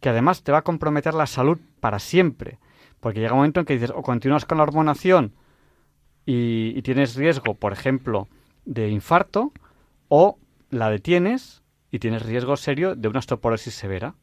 [0.00, 2.58] que además te va a comprometer la salud para siempre.
[3.00, 5.32] Porque llega un momento en que dices, o continúas con la hormonación
[6.24, 8.28] y, tienes riesgo, por ejemplo,
[8.64, 9.52] de infarto,
[10.08, 10.38] o
[10.70, 14.14] la detienes y tienes riesgo serio de una osteoporosis severa.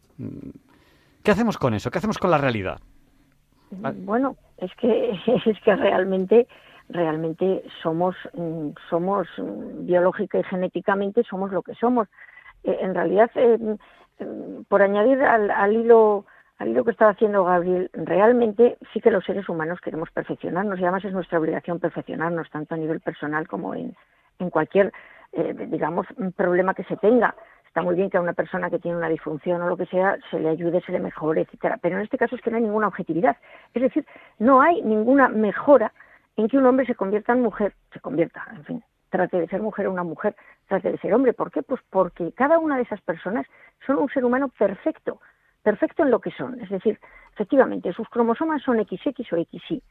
[1.23, 1.89] ¿Qué hacemos con eso?
[1.89, 2.79] ¿Qué hacemos con la realidad?
[3.71, 5.11] Bueno, es que
[5.45, 6.47] es que realmente
[6.89, 12.07] realmente somos mm, somos mm, biológica y genéticamente somos lo que somos.
[12.63, 16.25] Eh, en realidad, eh, mm, por añadir al, al hilo
[16.57, 20.83] al hilo que estaba haciendo Gabriel, realmente sí que los seres humanos queremos perfeccionarnos y
[20.83, 23.93] además es nuestra obligación perfeccionarnos tanto a nivel personal como en,
[24.39, 24.93] en cualquier,
[25.33, 27.35] eh, digamos, problema que se tenga.
[27.67, 30.17] Está muy bien que a una persona que tiene una disfunción o lo que sea
[30.31, 31.77] se le ayude, se le mejore, etcétera.
[31.81, 33.35] Pero en este caso es que no hay ninguna objetividad.
[33.73, 34.05] Es decir,
[34.39, 35.91] no hay ninguna mejora
[36.37, 39.61] en que un hombre se convierta en mujer, se convierta, en fin, trate de ser
[39.61, 40.35] mujer o una mujer,
[40.67, 41.33] trate de ser hombre.
[41.33, 41.63] ¿Por qué?
[41.63, 43.45] Pues porque cada una de esas personas
[43.85, 45.21] son un ser humano perfecto,
[45.63, 46.59] perfecto en lo que son.
[46.61, 46.99] Es decir,
[47.33, 49.81] efectivamente, sus cromosomas son XX o XY.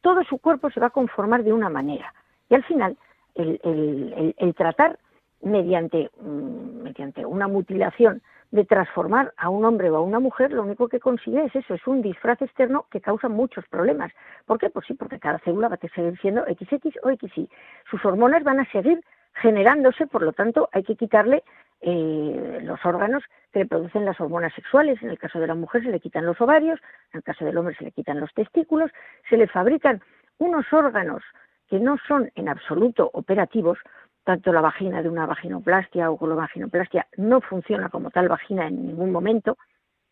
[0.00, 2.14] Todo su cuerpo se va a conformar de una manera.
[2.48, 2.96] Y al final,
[3.34, 4.98] el, tratar
[5.42, 10.62] mediante, mm, mediante una mutilación de transformar a un hombre o a una mujer, lo
[10.62, 14.12] único que consigue es eso, es un disfraz externo que causa muchos problemas.
[14.44, 14.70] ¿Por qué?
[14.70, 17.48] Pues sí, porque cada célula va a seguir siendo XX o XY.
[17.88, 19.00] Sus hormonas van a seguir
[19.34, 21.44] generándose, por lo tanto, hay que quitarle
[21.80, 23.22] eh, los órganos
[23.52, 25.00] que le producen las hormonas sexuales.
[25.02, 26.80] En el caso de la mujer se le quitan los ovarios,
[27.12, 28.90] en el caso del hombre se le quitan los testículos,
[29.28, 30.02] se le fabrican
[30.38, 31.22] unos órganos
[31.68, 33.78] que no son en absoluto operativos,
[34.30, 38.68] tanto la vagina de una vaginoplastia o con la vaginoplastia no funciona como tal vagina
[38.68, 39.58] en ningún momento,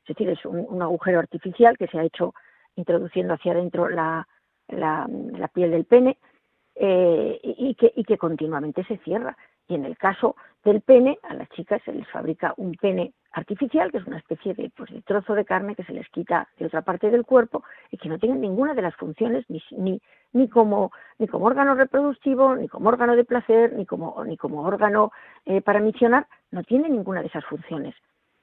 [0.02, 2.34] es decir, es un, agujero artificial que se ha hecho
[2.74, 4.26] introduciendo hacia adentro la
[5.54, 6.18] piel del pene,
[6.80, 9.36] eh, y, que, y que continuamente se cierra.
[9.68, 13.90] Y en el caso del pene, a las chicas se les fabrica un pene artificial,
[13.92, 16.66] que es una especie de, pues, de trozo de carne que se les quita de
[16.66, 20.00] otra parte del cuerpo y que no tienen ninguna de las funciones ni, ni,
[20.32, 24.62] ni, como, ni como órgano reproductivo, ni como órgano de placer, ni como, ni como
[24.62, 25.12] órgano
[25.44, 27.94] eh, para misionar, no tiene ninguna de esas funciones.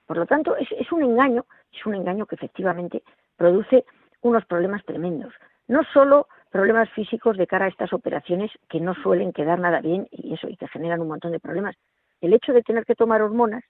[0.06, 3.02] Por lo tanto, es, es un engaño, es un engaño que efectivamente
[3.36, 3.84] produce
[4.22, 5.34] unos problemas tremendos.
[5.68, 10.08] No solo problemas físicos de cara a estas operaciones que no suelen quedar nada bien
[10.10, 11.76] y eso y que generan un montón de problemas.
[12.22, 13.62] El hecho de tener que tomar hormonas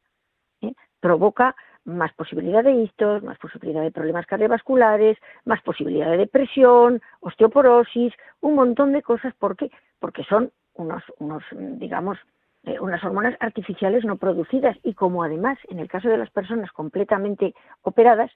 [0.61, 0.71] ¿eh?
[0.99, 8.13] provoca más posibilidad de ictos, más posibilidad de problemas cardiovasculares, más posibilidad de depresión, osteoporosis,
[8.41, 9.33] un montón de cosas.
[9.33, 9.71] ¿Por qué?
[9.97, 11.43] Porque son unos, unos
[11.79, 12.19] digamos,
[12.65, 16.71] eh, unas hormonas artificiales no producidas y como además en el caso de las personas
[16.71, 18.29] completamente operadas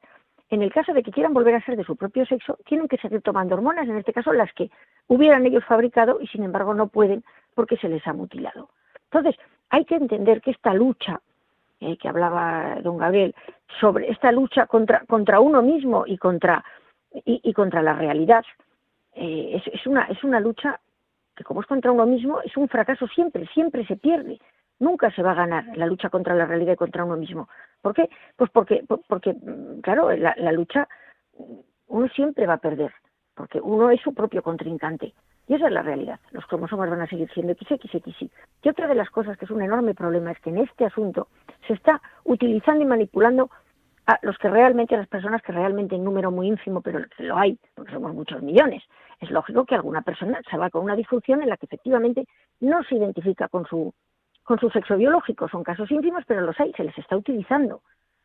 [0.49, 2.97] en el caso de que quieran volver a ser de su propio sexo, tienen que
[2.97, 4.71] seguir tomando hormonas, en este caso las que
[5.07, 8.69] hubieran ellos fabricado y sin embargo no pueden porque se les ha mutilado.
[9.11, 9.35] Entonces,
[9.69, 11.21] hay que entender que esta lucha
[11.79, 13.33] eh, que hablaba don Gabriel
[13.79, 16.63] sobre esta lucha contra, uno mismo y contra,
[17.25, 18.43] y, contra la realidad,
[19.13, 20.79] eh, es, una, es una lucha
[21.35, 24.39] que como es contra uno mismo, es un fracaso siempre, siempre se pierde.
[24.79, 27.49] Nunca se va a ganar la lucha contra la realidad y contra uno mismo.
[27.81, 28.09] ¿Por qué?
[28.35, 30.87] Pues porque, porque mm, claro, la, lucha
[31.87, 32.91] uno siempre va a perder,
[33.35, 35.13] porque uno es su propio contrincante.
[35.47, 36.19] Y esa es la realidad.
[36.31, 38.31] Los cromosomas van a seguir siendo XXXY.
[38.63, 41.27] Y otra de las cosas que es un enorme problema es que en este asunto
[41.67, 43.49] se está utilizando y manipulando
[44.05, 47.37] a los que realmente, a las personas que realmente en número muy ínfimo, pero lo
[47.37, 48.83] hay, porque somos muchos millones.
[49.19, 52.25] Es lógico que alguna persona salga con una disfunción en la que efectivamente
[52.59, 53.93] no se identifica con su
[54.49, 55.47] con su sexo biológico.
[55.47, 57.83] Son casos ínfimos, pero los hay, se les está utilizando.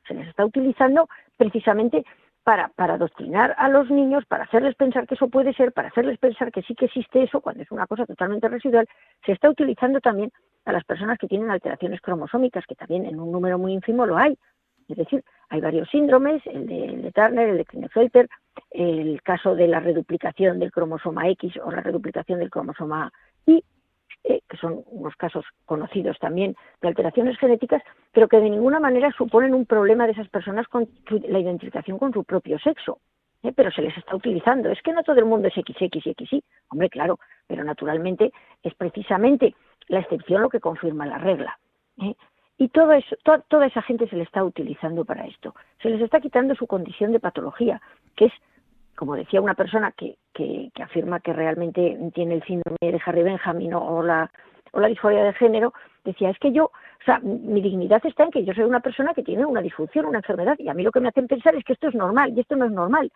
[0.09, 1.07] Se les está utilizando
[1.37, 2.03] precisamente
[2.43, 6.51] para, adoctrinar a los niños, para hacerles pensar que eso puede ser, para hacerles pensar
[6.51, 8.89] que sí que existe eso, cuando es una cosa totalmente residual.
[9.27, 10.33] Se está utilizando también
[10.65, 14.17] a las personas que tienen alteraciones cromosómicas, que también en un número muy ínfimo lo
[14.17, 14.39] hay.
[14.89, 18.31] Es decir, hay varios síndromes, el de, Turner, el de Klinefelter,
[18.71, 23.13] el caso de la reduplicación del cromosoma X o la reduplicación del cromosoma
[23.45, 23.63] Y,
[24.25, 29.13] eh, que son unos casos conocidos también de alteraciones genéticas, pero que de ninguna manera
[29.13, 30.89] suponen un problema de esas personas con
[31.29, 32.99] la identificación con su propio sexo.
[33.43, 33.53] ¿eh?
[33.55, 34.71] Pero se les está utilizando.
[34.71, 36.45] Es que no todo el mundo es XX y XY.
[36.71, 39.55] Hombre, claro, pero naturalmente es precisamente
[39.89, 41.59] la excepción lo que confirma la regla.
[42.01, 42.15] ¿eh?
[42.57, 43.17] Y todo eso,
[43.49, 45.55] toda esa gente se le está utilizando para esto.
[45.83, 47.81] Se les está quitando su condición de patología,
[48.17, 48.33] que es,
[48.97, 53.75] como decía una persona que, que, afirma que realmente tiene el síndrome de Harry Benjamin
[53.75, 54.31] o, la,
[54.73, 55.73] o la disforia de género,
[56.05, 59.15] decía, es que yo, o sea, mi dignidad está en que yo soy una persona
[59.15, 61.65] que tiene una disfunción, una enfermedad, y a mí lo que me hacen pensar es
[61.65, 63.11] que esto es normal, y esto no es normal.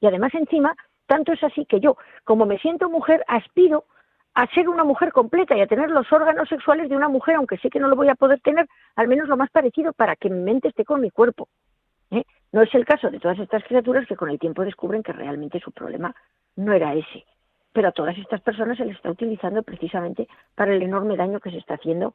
[0.00, 0.74] Y además encima,
[1.06, 3.84] tanto es así que yo, como me siento mujer, aspiro
[4.34, 7.58] a ser una mujer completa y a tener los órganos sexuales de una mujer, aunque
[7.58, 8.66] sé que no lo voy a poder tener,
[8.96, 11.48] al menos lo más parecido para que mi mente esté con mi cuerpo.
[12.10, 12.24] ¿Eh?
[12.52, 15.60] No es el caso de todas estas criaturas que con el tiempo descubren que realmente
[15.60, 16.14] su problema
[16.56, 17.24] no era ese.
[17.72, 21.50] Pero a todas estas personas se les está utilizando precisamente para el enorme daño que
[21.50, 22.14] se está haciendo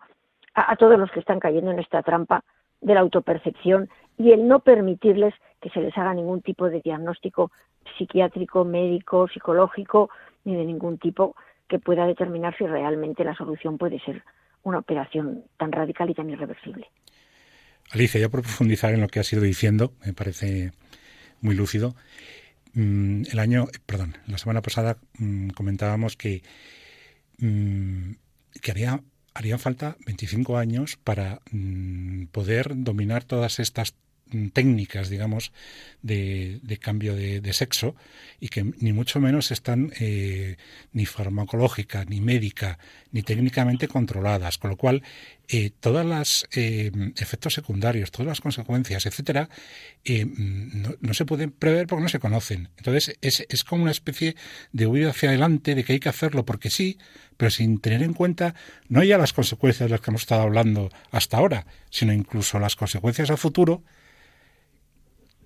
[0.53, 2.43] a, a todos los que están cayendo en esta trampa
[2.81, 7.51] de la autopercepción y el no permitirles que se les haga ningún tipo de diagnóstico
[7.97, 10.09] psiquiátrico, médico, psicológico,
[10.43, 11.35] ni de ningún tipo
[11.67, 14.23] que pueda determinar si realmente la solución puede ser
[14.63, 16.89] una operación tan radical y tan irreversible.
[17.91, 20.71] Alicia, ya por profundizar en lo que has ido diciendo, me parece
[21.41, 21.95] muy lúcido.
[22.73, 26.43] Mm, el año, perdón, la semana pasada mm, comentábamos que,
[27.37, 28.11] mm,
[28.61, 29.01] que haría,
[29.33, 31.41] harían falta 25 años para
[32.31, 33.95] poder dominar todas estas
[34.53, 35.51] técnicas, digamos,
[36.01, 37.95] de, cambio de, sexo
[38.39, 40.57] y que ni mucho menos están eh,
[40.93, 42.79] ni farmacológica, ni médica,
[43.11, 45.03] ni técnicamente controladas, con lo cual
[45.47, 49.49] eh, todos los eh, efectos secundarios, todas las consecuencias, etcétera,
[50.07, 52.69] no, no, se pueden prever porque no se conocen.
[52.77, 54.35] Entonces es, es como una especie
[54.71, 56.97] de huida hacia adelante de que hay que hacerlo porque sí,
[57.37, 58.55] pero sin tener en cuenta
[58.89, 62.75] no ya las consecuencias de las que hemos estado hablando hasta ahora, sino incluso las
[62.75, 63.83] consecuencias a futuro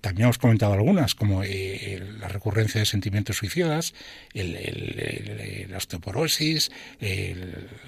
[0.00, 3.94] también hemos comentado algunas, como eh, la recurrencia de sentimientos suicidas,
[4.34, 6.70] la osteoporosis,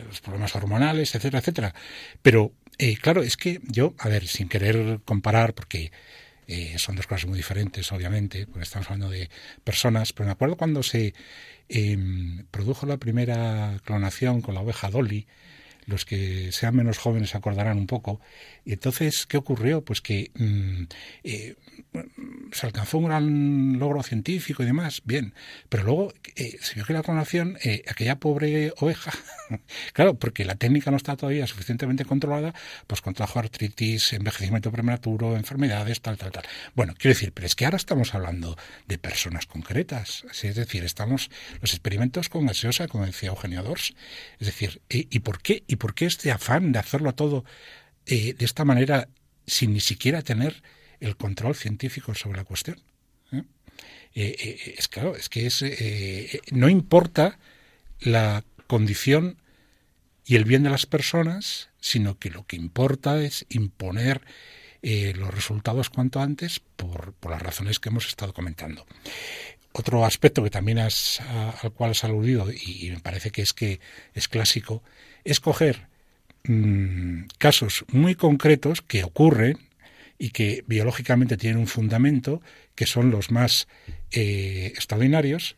[0.09, 1.75] los problemas hormonales, etcétera, etcétera.
[2.23, 5.93] Pero, eh, claro, es que yo, a ver, sin querer comparar, porque
[6.49, 9.31] eh, son dos cosas muy diferentes, obviamente, porque estamos hablando de
[9.65, 11.15] personas, pero me acuerdo cuando se
[11.69, 15.27] em, produjo la primera clonación con la oveja Dolly,
[15.87, 18.21] los que sean menos jóvenes acordarán un poco.
[18.65, 19.85] Y entonces, ¿qué ocurrió?
[19.85, 20.85] Pues que mm,
[21.25, 21.57] eh,
[22.53, 25.35] se alcanzó un gran logro científico y demás, bien,
[25.69, 29.13] pero luego eh, se vio que la clonación, eh, aquella pobre oveja,
[29.93, 32.55] claro, porque la técnica no está todavía suficientemente controlada,
[32.87, 36.45] pues contrajo artritis, envejecimiento prematuro, enfermedades, tal, tal, tal.
[36.75, 38.57] Bueno, quiero decir, pero es que ahora estamos hablando
[38.87, 41.31] de personas concretas, es decir, estamos
[41.61, 43.95] los experimentos con gaseosa, como decía Eugenio Dors,
[44.39, 47.47] es decir, ¿y, por qué y por qué este afán de hacerlo todo
[48.05, 49.09] eh, de esta manera
[49.47, 50.63] sin ni siquiera tener
[51.01, 52.79] el control científico sobre la cuestión?
[53.33, 53.43] ¿Eh?
[54.15, 55.65] Eh, es claro, es que es,
[56.53, 57.39] no importa
[58.01, 59.39] la condición
[60.27, 64.21] y el bien de las personas, sino que lo que importa es imponer
[64.83, 68.85] los resultados cuanto antes por, por, las razones que hemos estado comentando.
[69.73, 73.81] Otro aspecto que también has, al cual has aludido y, me parece que es que
[74.13, 74.83] es clásico
[75.25, 75.89] es coger
[76.45, 79.59] mm, casos muy concretos que ocurren
[80.19, 82.41] y que biológicamente tienen un fundamento,
[82.75, 83.67] que son los más
[84.13, 85.57] eh, extraordinarios,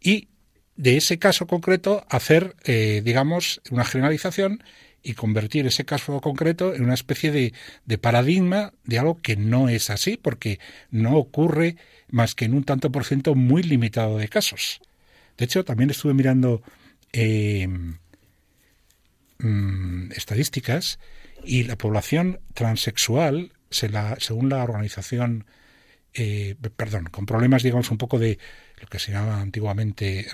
[0.00, 0.28] y
[0.76, 4.62] de ese caso concreto hacer, eh, digamos, una generalización
[5.02, 7.52] y convertir ese caso concreto en una especie de,
[7.84, 10.58] de, paradigma de algo que no es así, porque
[10.90, 11.76] no ocurre
[12.10, 14.80] más que en un tanto por ciento muy limitado de casos.
[15.36, 16.62] De hecho, también estuve mirando
[17.12, 17.68] eh,
[19.38, 20.98] mm, estadísticas
[21.44, 25.46] y la población transexual, según la organización,
[26.14, 28.38] eh, perdón, con problemas, digamos, un poco de
[28.80, 30.26] lo que se llamaba antiguamente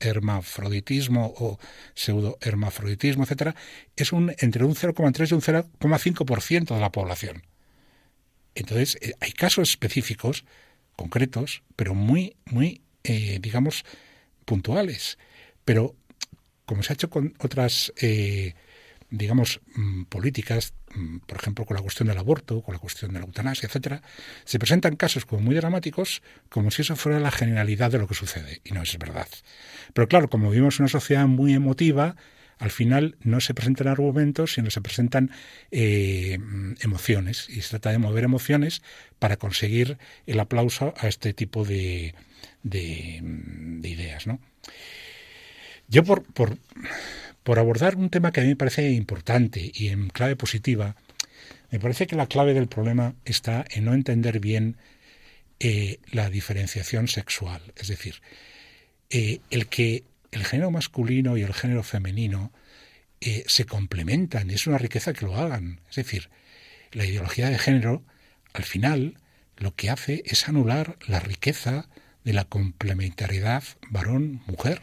[0.00, 1.58] hermafroditismo o
[1.94, 3.54] pseudo-hermafroditismo, etcétera,
[3.96, 7.42] es un entre un 0,3 y un 0,5% de la población.
[8.54, 10.44] Entonces, eh, hay casos específicos,
[10.96, 13.84] concretos, pero muy, muy, eh, digamos,
[14.44, 15.18] puntuales.
[15.64, 15.94] Pero,
[16.70, 18.54] como se ha hecho con otras, eh,
[19.10, 23.18] digamos, mm, políticas, mm, por ejemplo, con la cuestión del aborto, con la cuestión de
[23.18, 24.02] la eutanasia, etcétera,
[24.44, 28.14] se presentan casos como muy dramáticos, como si eso fuera la generalidad de lo que
[28.14, 28.60] sucede.
[28.62, 29.26] Y no es verdad.
[29.94, 32.14] Pero claro, como vivimos una sociedad muy emotiva,
[32.58, 35.32] al final no se presentan argumentos, sino se presentan
[35.72, 36.38] eh,
[36.82, 37.48] emociones.
[37.48, 38.80] Y se trata de mover emociones
[39.18, 42.14] para conseguir el aplauso a este tipo de,
[42.62, 43.20] de,
[43.82, 44.28] ideas.
[44.28, 44.38] ¿no?
[45.90, 50.36] Yo, por, por, abordar un tema que a mí me parece importante y en clave
[50.36, 50.94] positiva,
[51.72, 54.76] me parece que la clave del problema está en no entender bien
[55.58, 57.60] eh, la diferenciación sexual.
[57.74, 58.22] Es decir,
[59.10, 62.52] eh, el que el género masculino y el género femenino
[63.20, 65.80] eh, se complementan es una riqueza que lo hagan.
[65.90, 66.30] Es decir,
[66.92, 68.04] la ideología de género,
[68.52, 69.18] al final,
[69.56, 71.88] lo que hace es anular la riqueza
[72.22, 74.80] de la complementariedad varón-mujer.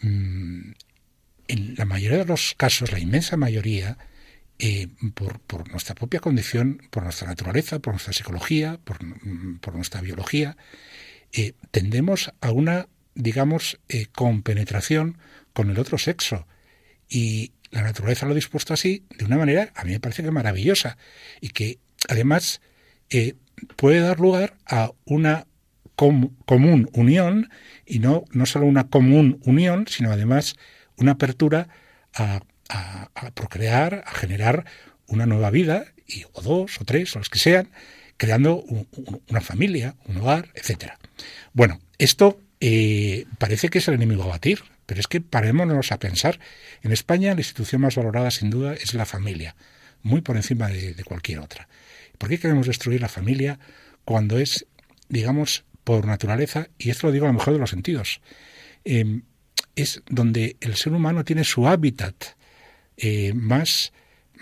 [0.00, 0.72] Mm,
[1.48, 3.98] en la mayoría de los casos, la inmensa mayoría,
[4.58, 10.56] eh, por, nuestra propia condición, por nuestra naturaleza, por nuestra psicología, por, mm, nuestra biología,
[11.32, 15.18] eh, tendemos a una, digamos, eh, compenetración
[15.52, 16.46] con el otro sexo.
[17.08, 20.30] Y la naturaleza lo ha dispuesto así, de una manera, a mí me parece que
[20.30, 20.98] maravillosa,
[21.40, 21.78] y que
[22.08, 22.60] además
[23.76, 25.46] puede dar lugar a una
[25.98, 27.50] común unión,
[27.84, 30.56] y no, no solo una común unión, sino además
[30.96, 31.68] una apertura
[32.14, 34.64] a a, procrear, a generar
[35.06, 37.70] una nueva vida, y, o dos, o tres, o los que sean,
[38.16, 38.64] creando
[39.28, 40.98] una familia, un hogar, etcétera.
[41.52, 45.98] Bueno, esto eh, parece que es el enemigo a batir, pero es que parémonos a
[45.98, 46.40] pensar.
[46.82, 49.54] En España la institución más valorada sin duda es la familia,
[50.02, 51.68] muy por encima de, cualquier otra.
[52.16, 53.58] ¿Por qué queremos destruir la familia
[54.04, 54.66] cuando es,
[55.08, 58.20] digamos, por naturaleza, y esto lo digo a lo mejor de los sentidos,
[58.84, 59.22] em,
[59.74, 62.14] es donde el ser humano tiene su hábitat,
[62.98, 63.94] eh, más,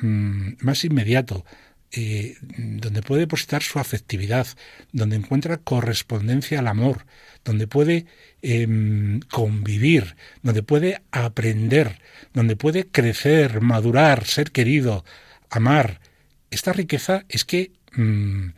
[0.03, 1.45] mm, más inmediato,
[1.93, 4.49] eh, donde puede depositar su afectividad,
[4.91, 7.07] donde encuentra correspondencia al amor,
[7.45, 8.07] donde puede
[8.43, 12.01] em, convivir, donde puede aprender,
[12.35, 15.05] donde puede crecer, madurar, ser querido,
[15.49, 16.01] amar.
[16.51, 18.49] Esta riqueza es que mm,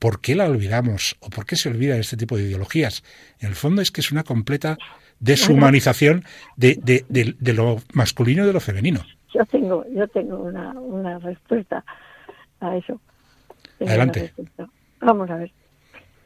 [0.00, 1.16] ¿por qué la olvidamos?
[1.20, 3.04] ¿O por qué se olvida este tipo de ideologías?
[3.38, 4.76] En el fondo es que es una completa
[5.20, 6.24] deshumanización
[6.56, 7.04] de, de,
[7.38, 9.02] de lo masculino y de lo femenino.
[9.32, 11.84] Yo tengo, yo tengo una, una respuesta
[12.58, 13.00] a eso.
[13.80, 14.32] Adelante.
[15.00, 15.52] Vamos a ver.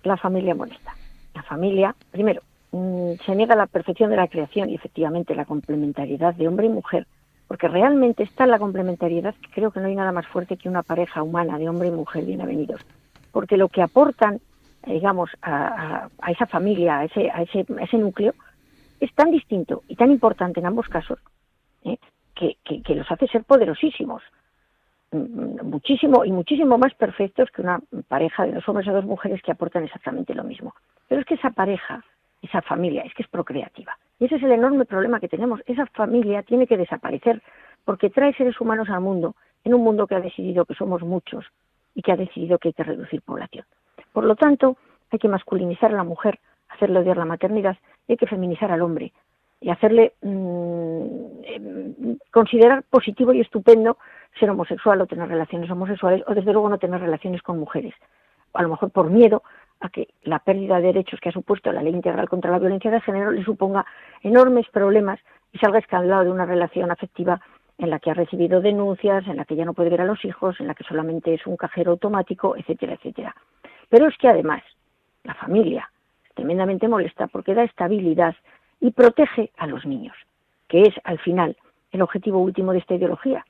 [0.05, 0.95] La familia molesta.
[1.35, 6.35] La familia, primero, mm, se niega la perfección de la creación y efectivamente la complementariedad
[6.35, 7.07] de hombre y mujer,
[7.49, 10.83] porque realmente está la complementariedad que creo que no hay nada más fuerte que una
[10.83, 12.81] pareja humana de hombre y mujer bien avenidos.
[13.35, 14.41] Porque lo que aportan,
[14.87, 18.33] digamos, a, esa familia, a ese, a ese, a ese núcleo,
[19.01, 21.19] es tan distinto y tan importante en ambos casos
[21.85, 21.99] ¿eh?
[22.33, 24.23] que, que, los hace ser poderosísimos,
[25.11, 29.43] mm, muchísimo y muchísimo más perfectos que una pareja de dos hombres o dos mujeres
[29.43, 30.73] que aportan exactamente lo mismo.
[31.09, 32.05] Pero es que esa pareja,
[32.41, 33.99] esa familia, es que es procreativa.
[34.21, 35.61] Y ese es el enorme problema que tenemos.
[35.67, 37.43] Esa familia tiene que desaparecer
[37.85, 41.45] porque trae seres humanos al mundo, en un mundo que ha decidido que somos muchos
[41.95, 43.65] y que ha decidido que hay que reducir población.
[44.13, 44.77] Por lo tanto,
[45.11, 47.77] hay que masculinizar a la mujer, hacerle odiar la maternidad,
[48.07, 49.13] y hay que feminizar al hombre,
[49.61, 51.05] y hacerle mm,
[51.45, 53.97] em, considerar positivo y estupendo
[54.39, 57.95] ser homosexual o tener relaciones homosexuales o desde luego no tener relaciones con mujeres.
[58.53, 59.43] A lo mejor por miedo
[59.81, 62.91] a que la pérdida de derechos que ha supuesto la ley integral contra la violencia
[62.91, 63.87] de género le suponga
[64.23, 65.19] enormes problemas
[65.53, 67.41] y salga escalado de una relación afectiva
[67.79, 70.25] en la que ha recibido denuncias, en la que ya no puede ver a los
[70.25, 73.35] hijos, en la que solamente es un cajero automático, etcétera, etcétera.
[73.89, 74.63] Pero es que además
[75.25, 75.91] la familia
[76.25, 78.35] es tremendamente molesta porque da estabilidad
[78.81, 80.17] y protege a los niños,
[80.69, 81.57] que es al final
[81.91, 83.45] el objetivo último de esta ideología.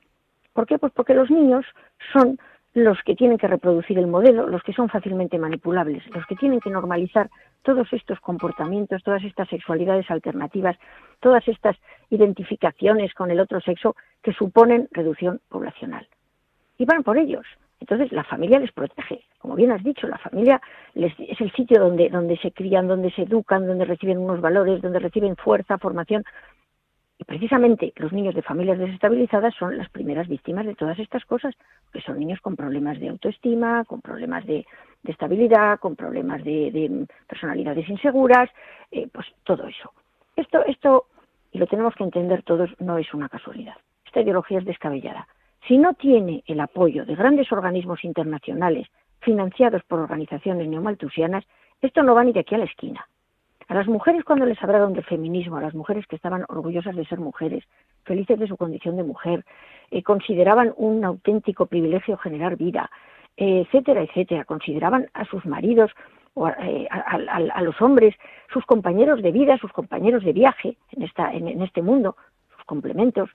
[0.53, 0.77] ¿Por qué?
[0.77, 1.65] Pues porque los niños
[2.13, 2.39] son
[2.75, 6.59] los que tienen que reproducir el modelo, los que son fácilmente manipulables, los que tienen
[6.59, 7.29] que normalizar
[7.63, 10.75] todos estos comportamientos, todas estas sexualidades alternativas,
[11.21, 11.77] todas estas
[12.09, 16.05] identificaciones con el otro sexo que suponen reducción poblacional.
[16.77, 17.45] Y van por ellos.
[17.79, 19.23] Entonces la familia les protege.
[19.39, 20.61] Como bien has dicho, la familia
[20.95, 24.99] es el sitio donde, donde se crían, donde se educan, donde reciben unos valores, donde
[24.99, 26.25] reciben fuerza, formación.
[27.17, 31.55] Y precisamente los niños de familias desestabilizadas son las primeras víctimas de todas estas cosas,
[31.93, 34.65] que son niños con problemas de autoestima, con problemas de,
[35.05, 38.49] estabilidad, con problemas de, personalidades inseguras,
[38.91, 39.93] eh, pues todo eso.
[40.35, 41.05] Esto, esto,
[41.51, 43.75] y lo tenemos que entender todos, no es una casualidad.
[44.05, 45.27] Esta ideología es descabellada.
[45.67, 48.87] Si no tiene el apoyo de grandes organismos internacionales
[49.21, 51.45] financiados por organizaciones neomaltusianas,
[51.81, 53.07] esto no va ni de aquí a la esquina.
[53.67, 57.05] A las mujeres cuando les hablaron del feminismo, a las mujeres que estaban orgullosas de
[57.05, 57.63] ser mujeres,
[58.03, 59.43] felices de su condición de mujer,
[59.89, 62.91] eh, consideraban un auténtico privilegio generar vida,
[63.37, 65.91] eh, etcétera, etcétera, consideraban a sus maridos
[66.35, 66.87] o a, eh,
[67.61, 68.13] los hombres
[68.53, 72.15] sus compañeros de vida, sus compañeros de viaje en, esta, en este mundo,
[72.55, 73.29] sus complementos,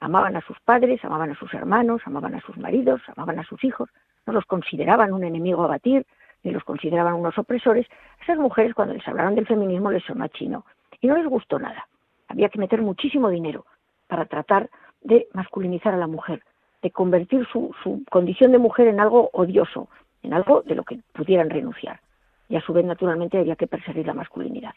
[0.00, 3.62] amaban a sus padres, amaban a sus hermanos, amaban a sus maridos, amaban a sus
[3.64, 3.88] hijos,
[4.26, 6.06] no los consideraban un enemigo a batir,
[6.46, 7.86] ni los consideraban unos opresores.
[8.22, 10.64] esas mujeres, cuando les hablaron del feminismo, les sonó a chino
[11.00, 11.88] y no les gustó nada.
[12.28, 13.66] Había que meter muchísimo dinero
[14.06, 14.70] para tratar
[15.02, 16.42] de masculinizar a la mujer,
[16.82, 19.88] de convertir su, su condición de mujer en algo odioso,
[20.22, 22.00] en algo de lo que pudieran renunciar.
[22.48, 24.74] Y a su vez, naturalmente, había que perseguir la masculinidad.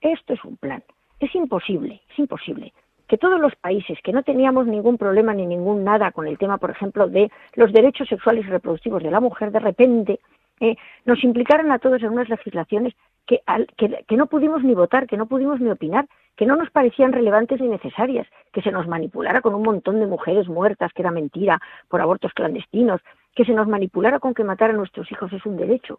[0.00, 0.82] Esto es un plan.
[1.20, 2.72] Es imposible, es imposible
[3.06, 6.58] que todos los países que no teníamos ningún problema ni ningún nada con el tema,
[6.58, 10.20] por ejemplo, de los derechos sexuales y reproductivos de la mujer, de repente
[10.60, 12.94] eh, nos implicaran a todos en unas legislaciones
[13.26, 13.42] que,
[13.76, 17.60] que, no pudimos ni votar, que no pudimos ni opinar, que no nos parecían relevantes
[17.60, 21.60] ni necesarias, que se nos manipulara con un montón de mujeres muertas, que era mentira,
[21.88, 23.00] por abortos clandestinos,
[23.34, 25.98] que se nos manipulara con que matar a nuestros hijos es un derecho.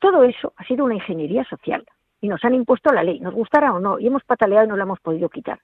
[0.00, 1.84] Todo eso ha sido una ingeniería social
[2.20, 4.76] y nos han impuesto la ley, nos gustara o no, y hemos pataleado y no
[4.76, 5.60] la hemos podido quitar.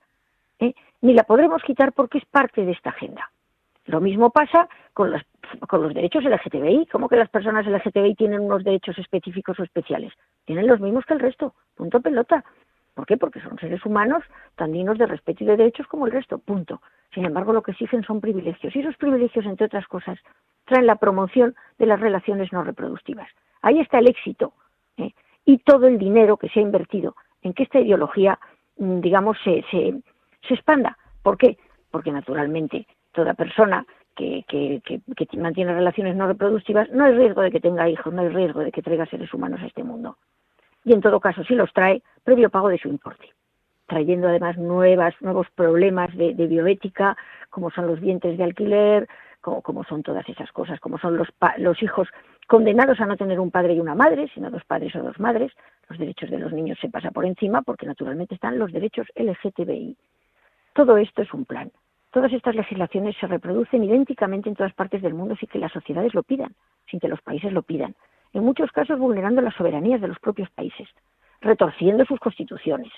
[0.61, 0.75] ¿eh?
[1.01, 3.31] Ni la podremos quitar porque es parte de esta agenda.
[3.87, 5.23] Lo mismo pasa con los,
[5.69, 6.87] con los derechos LGTBI.
[6.87, 10.13] ¿Cómo que las personas LGTBI tienen unos derechos específicos o especiales?
[10.45, 11.55] Tienen los mismos que el resto.
[11.75, 12.45] Punto pelota.
[12.95, 13.17] ¿Por qué?
[13.17, 14.23] Porque son seres humanos
[14.57, 16.39] tan dignos de respeto y de derechos como el resto.
[16.39, 16.83] Punto.
[17.15, 18.75] Sin embargo, lo que exigen son privilegios.
[18.75, 20.19] Y esos privilegios, entre otras cosas,
[20.67, 23.29] traen la promoción de las relaciones no reproductivas.
[23.63, 24.53] Ahí está el éxito
[24.97, 25.13] ¿eh?
[25.45, 28.39] y todo el dinero que se ha invertido en que esta ideología,
[28.79, 30.01] mm, digamos, se, se,
[30.47, 30.97] se expanda.
[31.23, 31.59] ¿Por qué?
[31.91, 33.87] Porque naturalmente toda persona
[34.47, 38.61] que, mantiene relaciones no reproductivas no hay riesgo de que tenga hijos, no hay riesgo
[38.61, 40.17] de que traiga seres humanos a este mundo.
[40.85, 43.27] Y en todo caso, si los trae, previo pago de su importe,
[43.87, 47.17] trayendo además nuevas, nuevos problemas de, bioética,
[47.51, 49.09] como son los dientes de alquiler,
[49.41, 52.09] como, como son todas esas cosas, como son los, los hijos
[52.47, 55.53] condenados a no tener un padre y una madre, sino dos padres o dos madres.
[55.89, 59.97] Los derechos de los niños se pasa por encima porque naturalmente están los derechos LGTBI.
[60.73, 61.71] Todo esto es un plan.
[62.11, 66.15] Todas estas legislaciones se reproducen idénticamente en todas partes del mundo sin que las sociedades
[66.15, 66.55] lo pidan,
[66.91, 67.95] sin que los países lo pidan.
[68.33, 70.89] En muchos casos vulnerando las soberanías de los propios países,
[71.41, 72.93] retorciendo sus constituciones,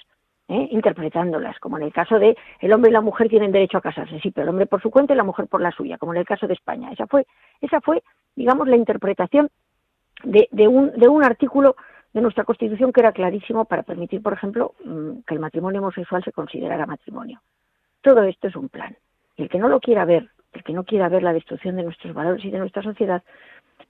[0.49, 0.69] ¿eh?
[0.71, 4.19] interpretándolas, como en el caso de el hombre y la mujer tienen derecho a casarse,
[4.21, 6.21] sí, pero el hombre por su cuenta y la mujer por la suya, como en
[6.21, 6.91] el caso de España.
[6.91, 7.27] Esa fue,
[7.61, 8.03] esa fue
[8.35, 9.51] digamos, la interpretación
[10.25, 11.77] de, de, un, de un artículo
[12.13, 16.23] de nuestra Constitución que era clarísimo para permitir, por ejemplo, mm, que el matrimonio homosexual
[16.23, 17.41] se considerara matrimonio.
[18.03, 18.97] Todo esto es un plan.
[19.37, 21.85] Y el que no lo quiera ver, el que no quiera ver la destrucción de
[21.85, 23.23] nuestros valores y de nuestra sociedad,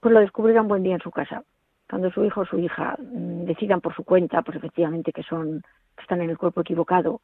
[0.01, 1.43] pues lo descubrirá un buen día en su casa.
[1.89, 5.63] Cuando su hijo o su hija mm, decidan por su cuenta, pues efectivamente que son,
[5.97, 7.21] que están en el cuerpo equivocado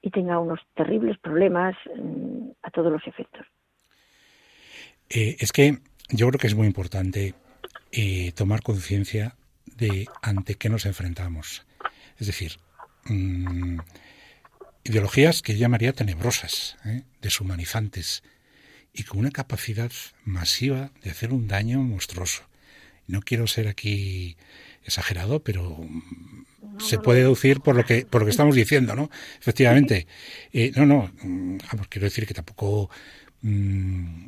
[0.00, 3.46] y tenga unos terribles problemas mm, a todos los efectos.
[5.08, 5.78] Eh, es que
[6.10, 7.34] yo creo que es muy importante
[7.92, 9.36] eh, tomar conciencia
[9.76, 11.66] de ante qué nos enfrentamos.
[12.18, 12.52] Es decir,
[13.04, 13.78] mm,
[14.88, 17.02] ideologías que yo llamaría tenebrosas, ¿eh?
[17.22, 18.22] deshumanizantes,
[18.92, 19.90] y con una capacidad
[20.24, 22.42] masiva de hacer un daño monstruoso.
[23.06, 24.36] No quiero ser aquí
[24.84, 25.86] exagerado, pero
[26.78, 29.10] se puede deducir por lo que por lo que estamos diciendo, ¿no?
[29.40, 30.06] Efectivamente.
[30.52, 32.90] Eh, no, no, mm, vamos, quiero decir que tampoco
[33.42, 34.26] mm,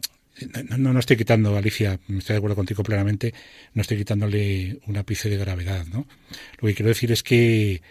[0.76, 3.34] no, no, estoy quitando, Alicia, estoy de acuerdo contigo plenamente,
[3.74, 6.06] no estoy quitándole un ápice de gravedad, ¿no?
[6.60, 7.82] Lo que quiero decir es que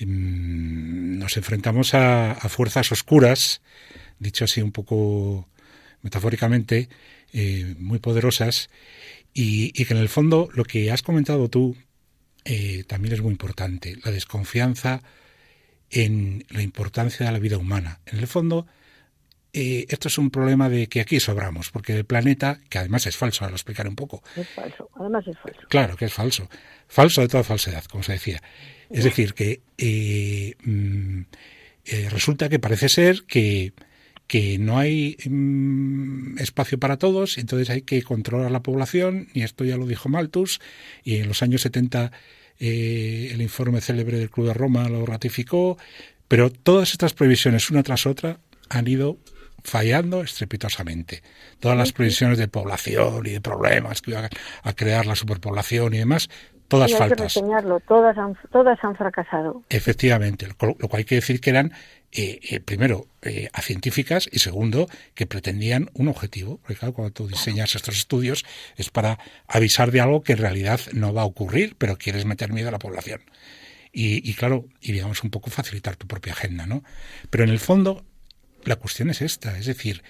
[0.00, 3.62] nos enfrentamos a, fuerzas oscuras,
[4.18, 5.48] dicho así un poco
[6.02, 6.88] metafóricamente,
[7.32, 8.70] eh, muy poderosas,
[9.34, 11.76] y, que en el fondo lo que has comentado tú
[12.44, 15.02] eh, también es muy importante, la desconfianza
[15.90, 18.00] en la importancia de la vida humana.
[18.06, 18.66] En el fondo,
[19.52, 23.16] eh, esto es un problema de que aquí sobramos, porque el planeta, que además es
[23.16, 24.22] falso, ahora lo explicaré un poco.
[24.34, 25.60] Es falso, además es falso.
[25.68, 26.48] Claro que es falso.
[26.88, 28.42] Falso de toda falsedad, como se decía.
[28.92, 31.20] Es decir, que eh, mm,
[31.86, 33.72] eh, resulta que parece ser que,
[34.26, 39.64] que no hay mm, espacio para todos, entonces hay que controlar la población, y esto
[39.64, 40.60] ya lo dijo Malthus,
[41.02, 42.12] y en los años 70
[42.58, 45.78] eh, el informe célebre del Club de Roma lo ratificó,
[46.28, 49.18] pero todas estas previsiones, una tras otra, han ido
[49.64, 51.22] fallando estrepitosamente.
[51.60, 54.28] Todas las previsiones de población y de problemas que iban
[54.62, 56.28] a crear la superpoblación y demás,
[56.72, 57.34] todas faltas.
[57.86, 59.62] todas han, todas han fracasado.
[59.68, 61.72] Efectivamente, lo, cual hay que decir que eran,
[62.12, 66.58] eh, eh, primero, eh, a científicas y segundo, que pretendían un objetivo.
[66.58, 68.44] Porque claro, cuando tú diseñas estos estudios
[68.76, 72.52] es para avisar de algo que en realidad no va a ocurrir, pero quieres meter
[72.54, 73.20] miedo a la población.
[73.92, 76.82] Y, y claro, y digamos un poco facilitar tu propia agenda, ¿no?
[77.28, 78.02] Pero en el fondo,
[78.64, 80.02] la cuestión es esta, es decir,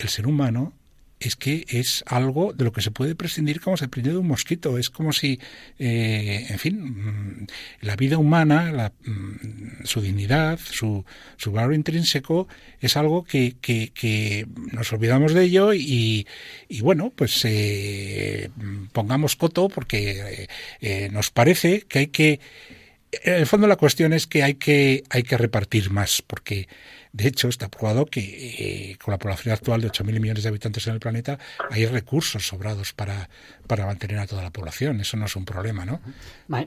[0.00, 0.72] el ser humano
[1.18, 4.28] es que es algo de lo que se puede prescindir como se prescinde de un
[4.28, 4.76] mosquito.
[4.76, 5.40] Es como si,
[5.78, 7.46] eh, en fin, mm,
[7.80, 11.04] la vida humana, la, mm, su dignidad, su,
[11.36, 12.48] su, valor intrínseco,
[12.80, 16.26] es algo que, que, nos olvidamos de ello y,
[16.68, 18.50] y bueno, pues eh,
[18.92, 20.48] pongamos coto porque
[20.80, 22.40] eh, nos parece que hay que
[23.12, 26.68] en el fondo la cuestión es que hay que hay que repartir más porque
[27.16, 30.86] de hecho, está probado que eh, con la población actual de 8.000 millones de habitantes
[30.86, 31.38] en el planeta
[31.70, 33.30] hay recursos sobrados para,
[33.66, 35.00] para mantener a toda la población.
[35.00, 36.00] Eso no es un problema, ¿no?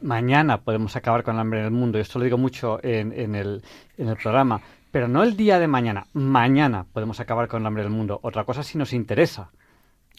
[0.01, 1.99] mañana podemos acabar con el hambre en el mundo.
[1.99, 3.61] Y esto lo digo mucho en, en, el,
[3.99, 4.59] en el programa.
[4.91, 6.07] Pero no el día de mañana.
[6.13, 8.19] Mañana podemos acabar con el hambre del mundo.
[8.23, 9.51] Otra cosa si nos interesa.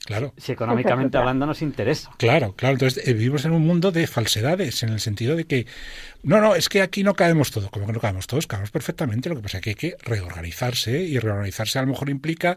[0.07, 0.33] Claro.
[0.39, 2.11] Si económicamente hablando nos interesa.
[2.17, 2.75] Claro, claro.
[2.75, 5.67] Entonces eh, vivimos en un mundo de falsedades, en el sentido de que,
[6.23, 7.71] no, no, es que aquí no caemos todos.
[7.71, 8.47] Como que no caemos todos?
[8.47, 9.29] Caemos perfectamente.
[9.29, 12.57] Lo que pasa es que hay que reorganizarse y reorganizarse a lo mejor implica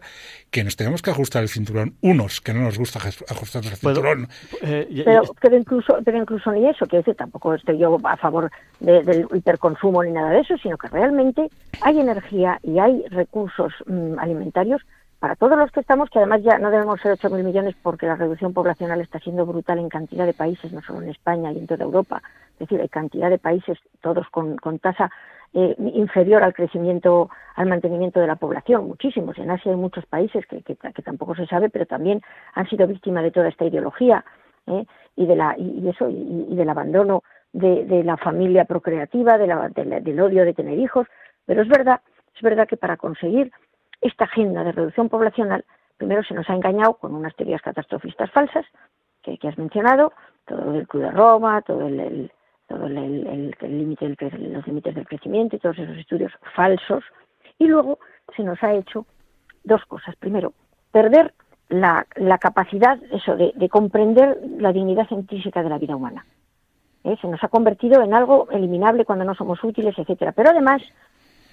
[0.50, 1.94] que nos tenemos que ajustar el cinturón.
[2.00, 4.28] Unos que no nos gusta ajustar el cinturón.
[4.62, 8.50] Eh, pero, pero, incluso, pero incluso ni eso, que decir, tampoco estoy yo a favor
[8.80, 11.48] del hiperconsumo ni nada de eso, sino que realmente
[11.82, 14.82] hay energía y hay recursos mm, alimentarios
[15.18, 18.16] para todos los que estamos, que además ya no debemos ser 8.000 millones porque la
[18.16, 21.66] reducción poblacional está siendo brutal en cantidad de países, no solo en España y en
[21.66, 22.22] toda Europa.
[22.54, 25.10] Es decir, hay cantidad de países, todos con, tasa
[25.52, 29.38] eh, inferior al crecimiento, al mantenimiento de la población, muchísimos.
[29.38, 30.62] En Asia hay muchos países que,
[31.02, 32.20] tampoco se sabe, pero también
[32.54, 34.24] han sido víctimas de toda esta ideología
[34.66, 34.84] ¿eh?
[35.16, 40.54] y, de la, y, eso, y, del abandono de, la familia procreativa, del odio de
[40.54, 41.06] tener hijos.
[41.46, 42.00] Pero es verdad,
[42.34, 43.52] es verdad que para conseguir
[44.04, 45.64] esta agenda de reducción poblacional,
[45.96, 48.66] primero se nos ha engañado con unas teorías catastrofistas falsas
[49.22, 50.12] que, has mencionado,
[50.46, 52.30] todo el Club de Roma, todo el,
[52.68, 57.02] todo el, límite los límites del crecimiento y todos esos estudios falsos.
[57.58, 57.98] Y luego
[58.36, 59.06] se nos ha hecho
[59.62, 60.14] dos cosas.
[60.16, 60.52] Primero,
[60.92, 61.32] perder
[61.70, 62.06] la,
[62.38, 66.26] capacidad eso de, comprender la dignidad intrínseca de la vida humana.
[67.04, 67.16] ¿Eh?
[67.22, 70.32] Se nos ha convertido en algo eliminable cuando no somos útiles, etcétera.
[70.32, 70.82] Pero además,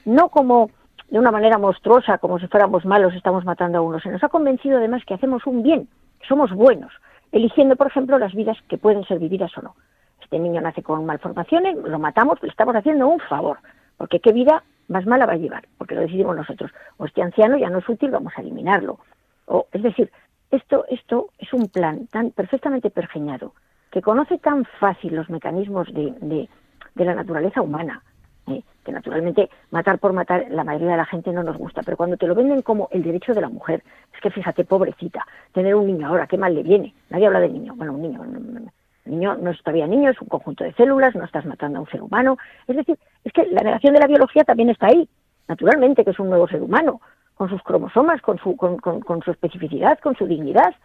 [0.04, 0.70] no como
[1.12, 4.00] de una manera monstruosa, como si fuéramos malos, estamos matando a uno.
[4.00, 5.90] Se nos ha convencido además que hacemos un bien,
[6.22, 6.94] que somos buenos,
[7.34, 9.76] eligiendo, por ejemplo, las vidas que pueden ser vividas o no.
[10.22, 13.58] Este niño nace con malformaciones, lo matamos, le estamos haciendo un favor,
[13.98, 16.72] porque qué vida más mala va a llevar, porque lo decidimos nosotros.
[16.96, 18.98] O este anciano ya no es útil, vamos a eliminarlo.
[19.48, 20.10] O, es decir,
[20.50, 23.54] esto, esto es un plan tan perfectamente pergeñado,
[23.92, 26.48] que conoce tan fácil los mecanismos de
[26.96, 28.02] la naturaleza humana,
[28.52, 28.64] ¿eh?
[28.84, 32.18] que naturalmente matar por matar la mayoría de la gente no nos gusta, pero cuando
[32.18, 33.84] te lo venden como el derecho de la mujer,
[34.14, 36.94] es que fíjate, pobrecita, tener un niño ahora, qué mal le viene.
[37.10, 38.72] Nadie habla de niño, bueno, un niño, un
[39.06, 41.90] niño no es todavía niño, es un conjunto de células, no estás matando a un
[41.90, 42.38] ser humano.
[42.68, 45.08] Es decir, es que la negación de la biología también está ahí,
[45.48, 47.02] naturalmente que es un nuevo ser humano,
[47.36, 50.76] con sus cromosomas, con su, con, con, su especificidad, con su dignidad.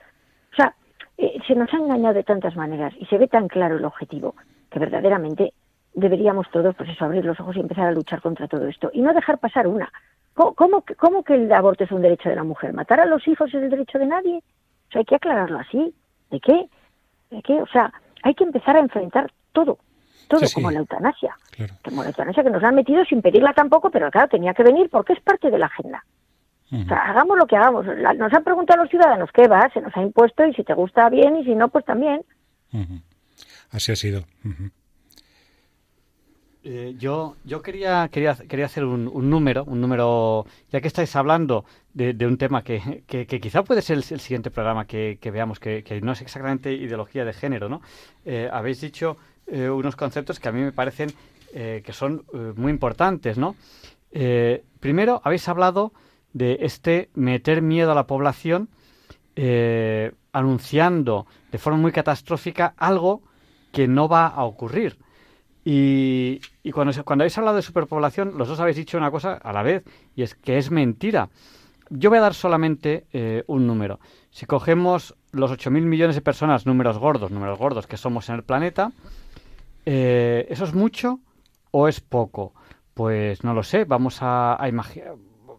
[0.52, 0.74] O sea,
[1.18, 4.34] eh, se nos ha engañado de tantas maneras y se ve tan claro el objetivo
[4.70, 5.52] que verdaderamente
[5.97, 9.01] deberíamos todos, pues eso, abrir los ojos y empezar a luchar contra todo esto y
[9.01, 9.90] no dejar pasar una.
[10.34, 12.74] ¿Cómo, cómo, que el aborto es un derecho de la mujer?
[12.74, 14.36] ¿Matar a los hijos es el derecho de nadie?
[14.36, 15.94] O sea, hay que aclararlo así.
[16.30, 16.68] ¿De qué?
[17.30, 17.55] ¿De qué?
[17.62, 17.90] O sea,
[18.22, 19.78] hay que empezar a enfrentar todo,
[20.28, 21.34] todo como la eutanasia.
[21.82, 24.90] Como la eutanasia que nos han metido sin pedirla tampoco, pero claro, tenía que venir
[24.90, 26.05] porque es parte de la agenda.
[26.70, 27.86] O sea, hagamos lo que hagamos.
[27.86, 30.74] nos han preguntado a los ciudadanos qué va, se nos ha impuesto y si te
[30.74, 32.22] gusta bien y si no, pues también.
[33.70, 34.24] Así ha sido.
[36.68, 41.64] Eh, yo, yo quería, quería, quería hacer un, número, un número, ya que estáis hablando
[41.94, 46.10] de, un tema que, que, quizá puede ser el, siguiente programa que, veamos, que, no
[46.10, 47.82] es exactamente ideología de género, ¿no?
[48.24, 51.12] Eh, habéis dicho eh, unos conceptos que a mí me parecen
[51.52, 53.56] que son muy importantes, ¿no?
[54.80, 55.92] primero, habéis hablado
[56.34, 58.68] de este meter miedo a la población
[60.32, 63.22] anunciando de forma muy catastrófica algo
[63.72, 64.98] que no va a ocurrir.
[65.68, 66.38] Y,
[66.70, 69.82] cuando, cuando habéis hablado de superpoblación, los dos habéis dicho una cosa a la vez,
[70.14, 71.28] y es que es mentira.
[71.90, 73.98] Yo voy a dar solamente eh, un número.
[74.30, 78.44] Si cogemos los 8.000 millones de personas, números gordos, números gordos que somos en el
[78.44, 78.92] planeta,
[79.86, 81.18] eh, ¿eso es mucho
[81.72, 82.52] o es poco?
[82.94, 84.56] Pues no lo sé, vamos a,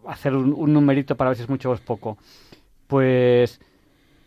[0.06, 2.16] hacer un, un, numerito para ver si es mucho o es poco.
[2.86, 3.60] Pues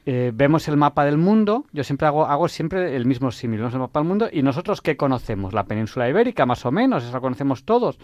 [0.05, 3.73] eh, vemos el mapa del mundo, yo siempre hago, hago siempre el mismo símil, vemos
[3.73, 7.13] el mapa del mundo y nosotros qué conocemos, la península ibérica más o menos, eso
[7.13, 7.99] la conocemos todos.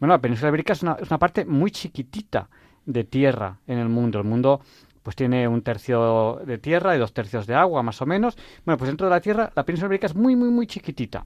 [0.00, 2.48] Bueno, la península ibérica es una, es una parte muy chiquitita
[2.86, 4.18] de tierra en el mundo.
[4.18, 4.60] El mundo
[5.02, 8.36] pues tiene un tercio de tierra y dos tercios de agua más o menos.
[8.64, 11.24] Bueno, pues dentro de la tierra la península ibérica es muy, muy, muy chiquitita.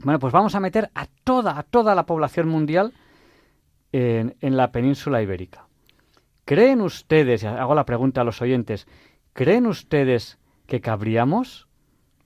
[0.00, 2.92] Bueno, pues vamos a meter a toda, a toda la población mundial
[3.92, 5.66] en, en la península ibérica.
[6.44, 8.86] ¿creen ustedes, hago la pregunta a los oyentes,
[9.34, 11.68] ¿creen ustedes que cabríamos?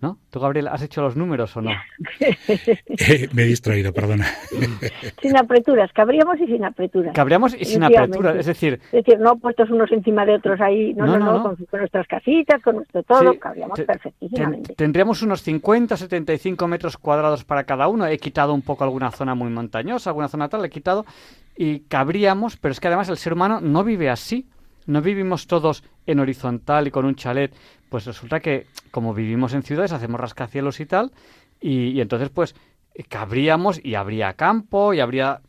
[0.01, 0.17] ¿No?
[0.31, 1.73] ¿Tú, Gabriel, has hecho los números o no?
[2.21, 4.27] Eh, me he distraído, perdona.
[5.23, 7.15] sin apreturas, cabríamos y sin apreturas.
[7.15, 8.81] Cabríamos y sin apreturas, es decir...
[8.93, 12.63] Es decir, no puestos unos encima de otros ahí, no, no, no, Con, nuestras casitas,
[12.63, 14.75] con nuestro todo, cabríamos perfectísimamente.
[14.75, 18.07] tendríamos unos 50, 75 metros cuadrados para cada uno.
[18.07, 21.07] He quitado un poco alguna zona muy montañosa, alguna zona tal, he quitado
[21.57, 24.47] y cabríamos, pero es que además el ser humano no vive así.
[24.89, 27.55] No vivimos todos en horizontal y con un chalet
[27.91, 31.13] pues resulta que como vivimos en ciudades hacemos rascacielos y tal,
[31.61, 32.55] y, entonces pues
[33.11, 35.43] cabríamos y habría campo y habría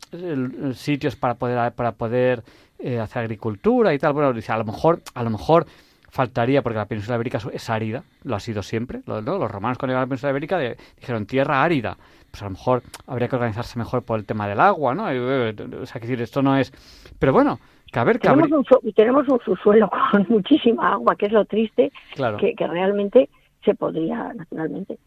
[0.74, 2.44] sitios para poder para poder
[2.78, 4.12] eh, hacer agricultura y tal.
[4.12, 5.66] Bueno, dice, a lo mejor a lo mejor
[6.10, 9.00] faltaría porque la península ibérica es árida, lo ha sido siempre.
[9.06, 10.58] Los romanos cuando llegaron a la península ibérica
[10.98, 11.96] dijeron tierra árida.
[12.30, 15.10] Pues a lo mejor habría que organizarse mejor por el tema del agua, ¿no?
[15.10, 16.72] Eh, o sea, que decir, esto no es...
[17.18, 17.58] Pero bueno,
[17.90, 23.28] tenemos, un, tenemos un subsuelo con muchísima agua, que es lo triste, que, realmente
[23.64, 24.98] se podría naturalmente.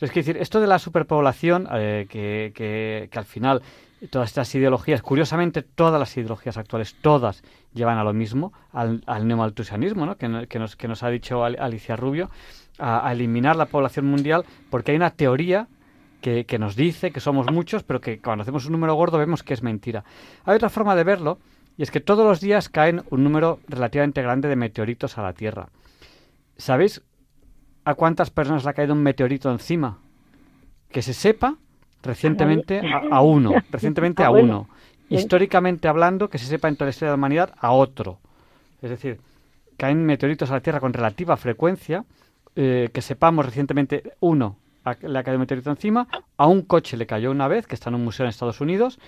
[0.00, 3.62] Es que decir, esto de la superpoblación, eh, que, que, al final
[4.10, 7.42] todas estas ideologías, curiosamente todas las ideologías actuales, todas
[7.72, 10.16] llevan a lo mismo, al, al neomaltusianismo, ¿no?
[10.16, 12.28] que, nos, que nos ha dicho Alicia Rubio,
[12.78, 15.68] a, eliminar la población mundial, porque hay una teoría
[16.20, 19.42] que, que, nos dice que somos muchos, pero que cuando hacemos un número gordo vemos
[19.42, 20.04] que es mentira.
[20.44, 21.38] Hay otra forma de verlo,
[21.76, 25.32] y es que todos los días caen un número relativamente grande de meteoritos a la
[25.32, 25.68] Tierra.
[26.56, 27.02] ¿Sabéis
[27.84, 29.98] a cuántas personas le ha caído un meteorito encima?
[30.90, 31.56] Que se sepa,
[32.02, 34.68] recientemente a, uno, recientemente a uno.
[35.08, 38.18] Históricamente hablando, que se sepa en toda la historia de la humanidad, a otro.
[38.80, 39.20] Es decir,
[39.76, 42.04] caen meteoritos a la Tierra con relativa frecuencia,
[42.56, 44.56] eh, que sepamos recientemente uno
[45.02, 46.06] le ha caído un meteorito encima,
[46.36, 48.98] a un coche le cayó una vez, que está en un museo en Estados Unidos,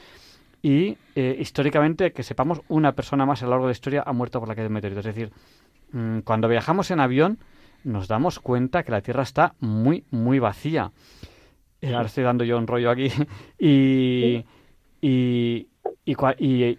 [0.62, 4.12] y eh, históricamente, que sepamos, una persona más a lo largo de la historia ha
[4.12, 5.00] muerto por la caída de meteorito.
[5.00, 5.30] Es decir,
[5.92, 7.38] mm, cuando viajamos en avión
[7.84, 10.92] nos damos cuenta que la Tierra está muy, muy vacía.
[11.80, 13.08] Eh, ahora estoy dando yo un rollo aquí.
[13.58, 14.44] y,
[15.00, 15.68] y,
[16.04, 16.14] y,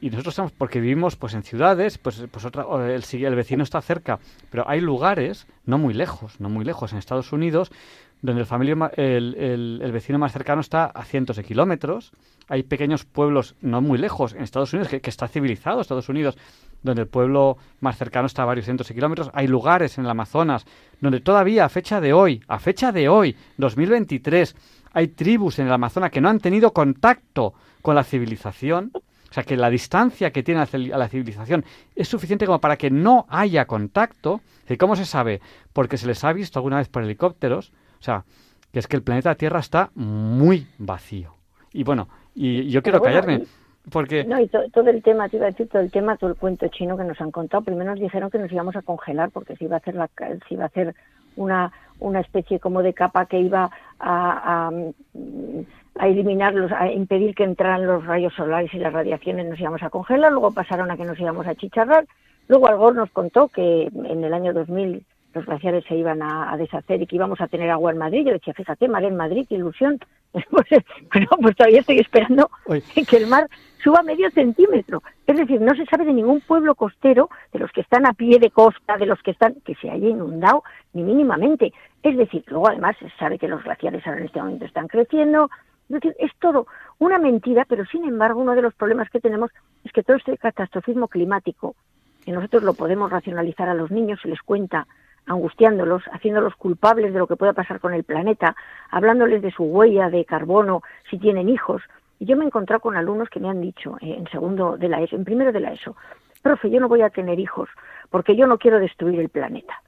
[0.10, 4.20] nosotros estamos, porque vivimos pues en ciudades, pues, pues otra, el, el vecino está cerca,
[4.50, 7.72] pero hay lugares, no muy lejos, no muy lejos, en Estados Unidos,
[8.22, 12.12] donde el, familia, el, el, vecino más cercano está a cientos de kilómetros.
[12.50, 16.38] Hay pequeños pueblos no muy lejos en Estados Unidos, que, está civilizado Estados Unidos,
[16.84, 19.30] donde el pueblo más cercano está a varios cientos de kilómetros.
[19.34, 20.66] Hay lugares en el Amazonas
[21.00, 24.56] donde todavía a fecha de hoy, a fecha de hoy, 2023,
[24.92, 28.92] hay tribus en el Amazonas que no han tenido contacto con la civilización.
[28.94, 31.64] O sea, que la distancia que tiene a la civilización
[31.96, 34.42] es suficiente como para que no haya contacto.
[34.68, 35.40] ¿Y cómo se sabe?
[35.72, 38.24] Porque se les ha visto alguna vez por helicópteros o sea,
[38.72, 41.36] que es que el planeta Tierra está muy vacío.
[41.72, 43.44] Y bueno, y yo quiero callarme.
[43.92, 44.24] Porque...
[44.24, 46.68] No, y todo el tema, te iba a decir, todo el tema, todo el cuento
[46.68, 49.66] chino que nos han contado, primero nos dijeron que nos íbamos a congelar porque se
[49.66, 50.94] iba a hacer, la, se iba a hacer
[51.36, 54.72] una, una especie como de capa que iba a, a,
[55.98, 59.90] a eliminarlos, a impedir que entraran los rayos solares y las radiaciones, nos íbamos a
[59.90, 62.06] congelar, luego pasaron a que nos íbamos a chicharrar,
[62.48, 65.04] luego Algor nos contó que en el año 2000
[65.40, 68.26] los glaciares se iban a, deshacer y que íbamos a tener agua en Madrid.
[68.26, 70.00] Yo decía, fíjate, mar en Madrid, qué ilusión.
[70.52, 70.68] Pues,
[71.12, 72.52] bueno, pues todavía estoy esperando
[73.10, 73.48] que el mar
[73.84, 75.02] suba medio centímetro.
[75.26, 78.38] Es decir, no se sabe de ningún pueblo costero, de los que están a pie
[78.38, 80.64] de costa, de los que están, que se haya inundado,
[80.94, 81.74] ni mínimamente.
[82.04, 85.50] Es decir, luego además se sabe que los glaciares ahora en este momento están creciendo.
[85.90, 86.68] Es decir, es todo
[87.00, 89.50] una mentira, pero sin embargo uno de los problemas que tenemos
[89.84, 91.76] es que todo este catastrofismo climático,
[92.24, 94.86] que nosotros lo podemos racionalizar a los niños, se les cuenta
[95.30, 98.56] angustiándolos, haciéndolos culpables de lo que pueda pasar con el planeta,
[98.90, 101.84] hablándoles de su huella de carbono si tienen hijos.
[102.20, 104.90] Y yo me he encontrado con alumnos que me han dicho eh, en segundo de
[104.90, 105.96] la ESO, en primero de la ESO,
[106.42, 107.70] profe, yo no voy a tener hijos
[108.10, 109.82] porque yo no quiero destruir el planeta.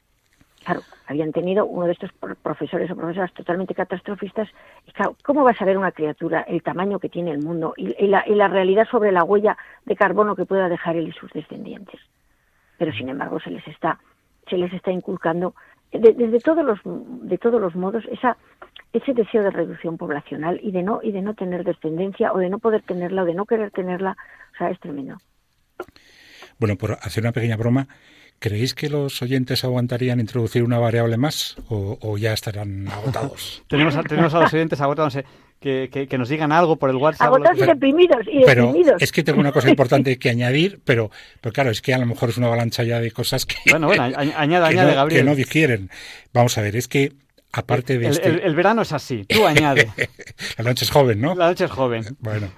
[0.63, 2.11] Claro, habían tenido uno de estos
[2.43, 4.47] profesores o profesoras totalmente catastrofistas.
[4.85, 8.05] Y claro, ¿cómo va a saber una criatura el tamaño que tiene el mundo y,
[8.05, 11.31] la, y la realidad sobre la huella de carbono que pueda dejar él y sus
[11.31, 11.99] descendientes?
[12.77, 13.97] Pero sin embargo se les está
[14.51, 15.55] se les está inculcando
[15.91, 18.37] desde todos los de todos los modos esa
[18.93, 22.49] ese deseo de reducción poblacional y de no y de no tener descendencia o de
[22.49, 24.15] no poder tenerla o de no querer tenerla
[24.53, 25.17] o sea es tremendo.
[26.59, 27.87] Bueno por hacer una pequeña broma
[28.41, 33.61] ¿Creéis que los oyentes aguantarían introducir una variable más o, ya estarán agotados?
[33.69, 35.15] tenemos, a, tenemos a los oyentes agotados.
[35.59, 37.27] Que, que, nos digan algo por el WhatsApp.
[37.27, 38.25] Agotados y deprimidos.
[38.25, 41.93] Y pero es que tengo una cosa importante que añadir, pero, pero claro, es que
[41.93, 44.33] a lo mejor es una avalancha ya de cosas que, bueno, bueno, añade,
[44.65, 45.21] añade, Gabriel.
[45.21, 45.91] que no digieren.
[46.33, 47.13] Vamos a ver, es que
[47.51, 48.43] aparte de el, este...
[48.43, 49.87] el, verano es así, tú añade.
[50.57, 51.35] la noche es joven, ¿no?
[51.35, 52.05] La noche es joven.
[52.21, 52.49] Bueno,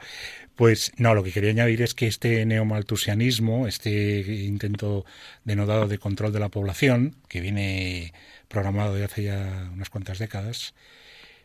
[0.56, 5.04] Pues no, lo que quería añadir es que este neomaltusianismo, este intento
[5.44, 8.14] denodado de control de la población, que viene
[8.48, 10.76] programado de hace ya unas cuantas décadas,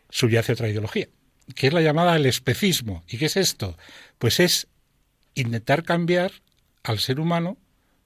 [0.09, 1.07] subyace otra ideología,
[1.55, 3.03] que es la llamada el especismo.
[3.07, 3.77] ¿Y qué es esto?
[4.19, 4.67] Pues es
[5.33, 6.31] intentar cambiar
[6.83, 7.57] al ser humano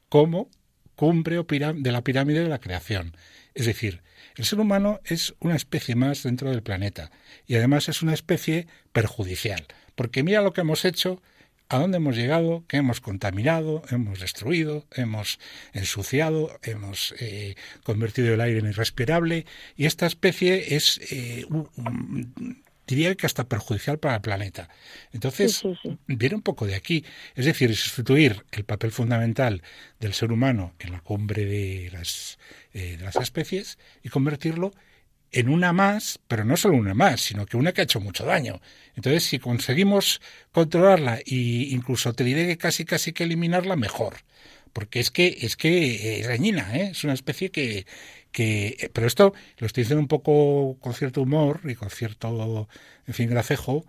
[0.07, 0.49] como
[0.95, 3.17] cumbre de la pirámide de la creación.
[3.55, 4.01] Es decir,
[4.35, 7.11] el ser humano es una especie más dentro del planeta
[7.45, 11.21] y además es una especie perjudicial, porque mira lo que hemos hecho,
[11.69, 15.39] a dónde hemos llegado, que hemos contaminado, hemos destruido, hemos
[15.73, 21.45] ensuciado, hemos eh, convertido el aire en irrespirable y esta especie es eh,
[22.87, 24.69] diría que hasta perjudicial para el planeta.
[25.11, 25.63] Entonces,
[26.07, 27.05] viene un poco de aquí.
[27.35, 29.63] Es decir, sustituir el papel fundamental
[29.99, 32.37] del ser humano en la cumbre de las,
[32.73, 34.77] eh, de las especies y convertirlo en
[35.49, 38.61] una más, pero no solo una más, sino que una que ha hecho mucho daño.
[38.95, 40.21] Entonces, si conseguimos
[40.51, 41.23] controlarla e
[41.71, 44.17] incluso te diré que casi casi que eliminarla, mejor.
[44.73, 46.89] Porque es que es que es dañina, ¿eh?
[46.91, 47.85] es una especie que,
[48.31, 52.67] que, eh, pero esto lo estoy diciendo un poco con cierto humor y con cierto,
[53.07, 53.85] en fin, gracejo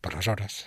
[0.00, 0.66] por las horas.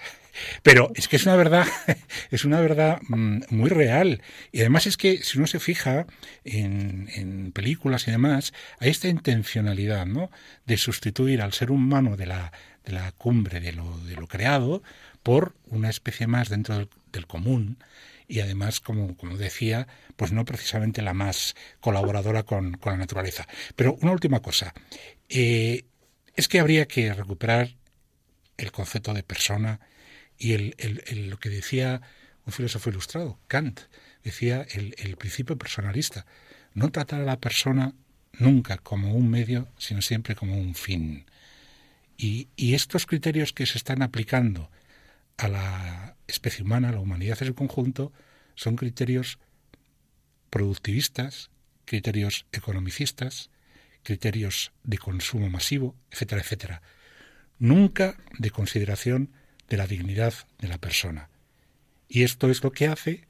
[0.63, 1.65] Pero es que es una verdad,
[2.31, 4.21] es una verdad mm, muy real.
[4.51, 6.05] Y además es que si uno se fija
[6.43, 10.31] en, en, películas y demás, hay esta intencionalidad, ¿no?
[10.65, 12.51] De sustituir al ser humano de la,
[12.85, 14.83] de la cumbre de lo, de lo creado
[15.23, 17.77] por una especie más dentro del, común
[18.27, 23.47] y además, como, como decía, pues no precisamente la más colaboradora con, la naturaleza.
[23.75, 24.73] Pero una última cosa,
[25.29, 25.85] eh,
[26.35, 27.75] es que habría que recuperar
[28.57, 29.79] el concepto de persona
[30.37, 32.01] y el, lo que decía
[32.45, 33.81] un filósofo ilustrado, Kant,
[34.23, 36.25] decía el, principio personalista,
[36.73, 37.93] no tratar a la persona
[38.33, 41.25] nunca como un medio, sino siempre como un fin.
[42.17, 44.69] Y, y, estos criterios que se están aplicando
[45.37, 48.13] a la especie humana, a la humanidad en su conjunto,
[48.55, 49.39] son criterios
[50.49, 51.49] productivistas,
[51.85, 53.49] criterios economicistas,
[54.03, 56.81] criterios de consumo masivo, etcétera, etcétera.
[57.57, 59.31] Nunca de consideración
[59.69, 61.29] de la dignidad de la persona.
[62.07, 63.25] Y esto es lo que hace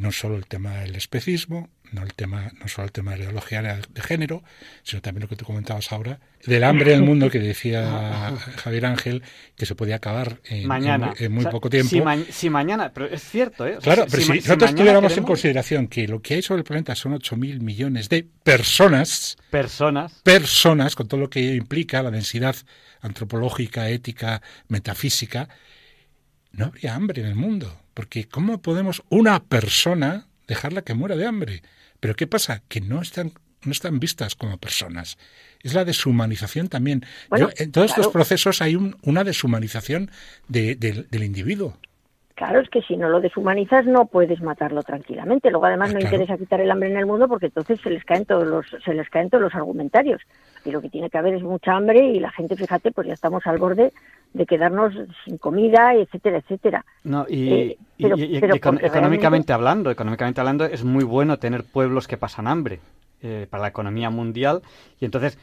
[0.00, 3.24] no solo el tema del especismo, no el tema, no solo el tema de la
[3.24, 4.42] ideología de género,
[4.82, 8.86] sino también lo que tú comentabas ahora, del hambre en el mundo que decía Javier
[8.86, 9.22] Ángel,
[9.56, 11.12] que se podía acabar en, mañana.
[11.18, 11.90] en, muy poco tiempo.
[12.30, 13.78] Si, mañana, pero es cierto, ¿eh?
[13.82, 17.12] claro, pero si, nosotros tuviéramos en consideración que lo que hay sobre el planeta son
[17.12, 22.56] 8.000 millones de personas, personas, personas, con todo lo que implica la densidad
[23.02, 25.48] antropológica, ética, metafísica,
[26.52, 27.80] no habría hambre en el mundo.
[27.94, 31.62] Porque ¿cómo podemos una persona dejarla que muera de hambre?
[32.00, 32.62] Pero ¿qué pasa?
[32.68, 33.32] Que no están,
[33.62, 35.18] no están vistas como personas.
[35.62, 37.04] Es la deshumanización también.
[37.30, 40.10] en todos estos procesos hay una deshumanización
[40.48, 41.78] del individuo.
[42.40, 45.50] Claro, es que si no lo deshumanizas no puedes matarlo tranquilamente.
[45.50, 48.24] Luego además no interesa quitar el hambre en el mundo porque entonces se les caen
[48.24, 50.22] todos los se les caen todos los argumentarios.
[50.64, 53.12] Y lo que tiene que haber es mucha hambre y la gente, fíjate, pues ya
[53.12, 53.92] estamos al borde
[54.32, 56.86] de quedarnos sin comida, etcétera, etcétera.
[57.04, 62.80] No, y, eh, económicamente hablando, económicamente hablando, es muy bueno tener pueblos que pasan hambre
[63.20, 64.62] eh, para la economía mundial
[64.98, 65.38] y entonces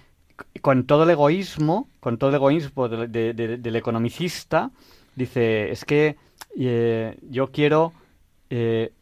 [0.63, 4.71] con todo el egoísmo, con todo el egoísmo del economicista,
[5.15, 6.15] dice es que
[6.57, 7.93] eh, yo quiero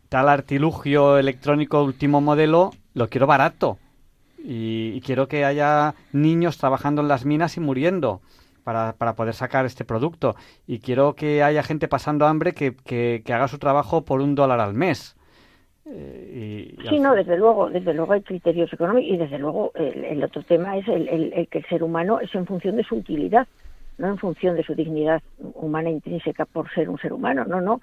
[0.09, 3.77] tal artilugio electrónico último modelo, lo quiero barato
[4.39, 8.21] y quiero que haya niños trabajando en las minas y muriendo
[8.65, 10.35] para, para poder sacar este producto.
[10.67, 14.59] Y quiero que haya gente pasando hambre que, que, haga su trabajo por un dólar
[14.59, 15.15] al mes.
[15.85, 20.41] Eh, sí, no, desde luego, desde luego hay criterios económicos y desde luego el, otro
[20.41, 23.47] tema es el, el, que el ser humano es en función de su utilidad,
[23.97, 27.81] no en función de su dignidad humana intrínseca por ser un ser humano, no, no.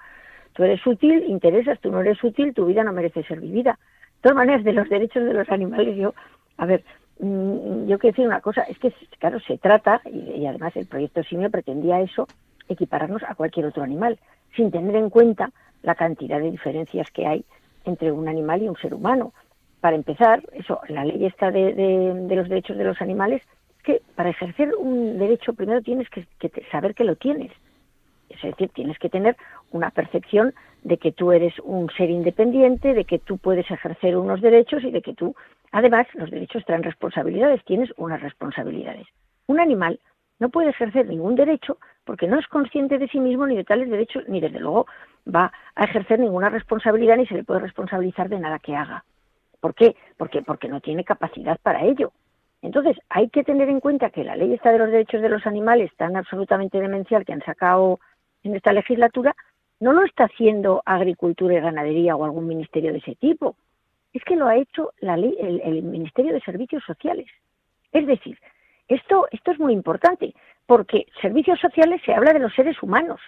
[0.53, 3.79] Tú eres útil, interesas, tú no eres útil, tu vida no merece ser vivida.
[4.15, 6.13] De todas maneras, de los derechos de los animales, yo,
[6.57, 6.83] a ver,
[7.19, 11.23] Mm, yo quiero decir una cosa, es que, claro, se trata, y, además el proyecto
[11.23, 12.27] Simio pretendía eso,
[12.67, 14.19] equipararnos a cualquier otro animal,
[14.55, 15.51] sin tener en cuenta
[15.83, 17.45] la cantidad de diferencias que hay
[17.85, 19.33] entre un animal y un ser humano.
[19.81, 23.47] Para empezar, eso, la ley está de, de, los derechos de los animales, es
[23.83, 26.25] que para ejercer un derecho primero tienes que
[26.71, 27.51] saber que lo tienes.
[28.29, 29.35] Es decir, tienes que tener
[29.71, 30.53] una percepción
[30.83, 34.91] de que tú eres un ser independiente, de que tú puedes ejercer unos derechos y
[34.91, 35.35] de que tú,
[35.71, 39.07] además, los derechos traen responsabilidades, tienes unas responsabilidades.
[39.47, 39.99] Un animal
[40.39, 43.89] no puede ejercer ningún derecho porque no es consciente de sí mismo ni de tales
[43.89, 44.87] derechos, ni desde luego
[45.33, 49.05] va a ejercer ninguna responsabilidad ni se le puede responsabilizar de nada que haga.
[49.61, 49.95] ¿Por qué?
[50.17, 52.11] Porque, porque no tiene capacidad para ello.
[52.63, 55.45] Entonces, hay que tener en cuenta que la ley está de los derechos de los
[55.45, 57.99] animales tan absolutamente demencial que han sacado
[58.43, 59.35] en esta legislatura
[59.83, 63.57] no lo está haciendo Agricultura y Ganadería o algún ministerio de ese tipo.
[64.13, 67.27] Es que lo ha hecho la ley, el, Ministerio de Servicios Sociales.
[67.91, 68.37] Es decir,
[68.87, 70.33] esto, esto es muy importante,
[70.65, 73.19] porque servicios sociales se habla de los seres humanos.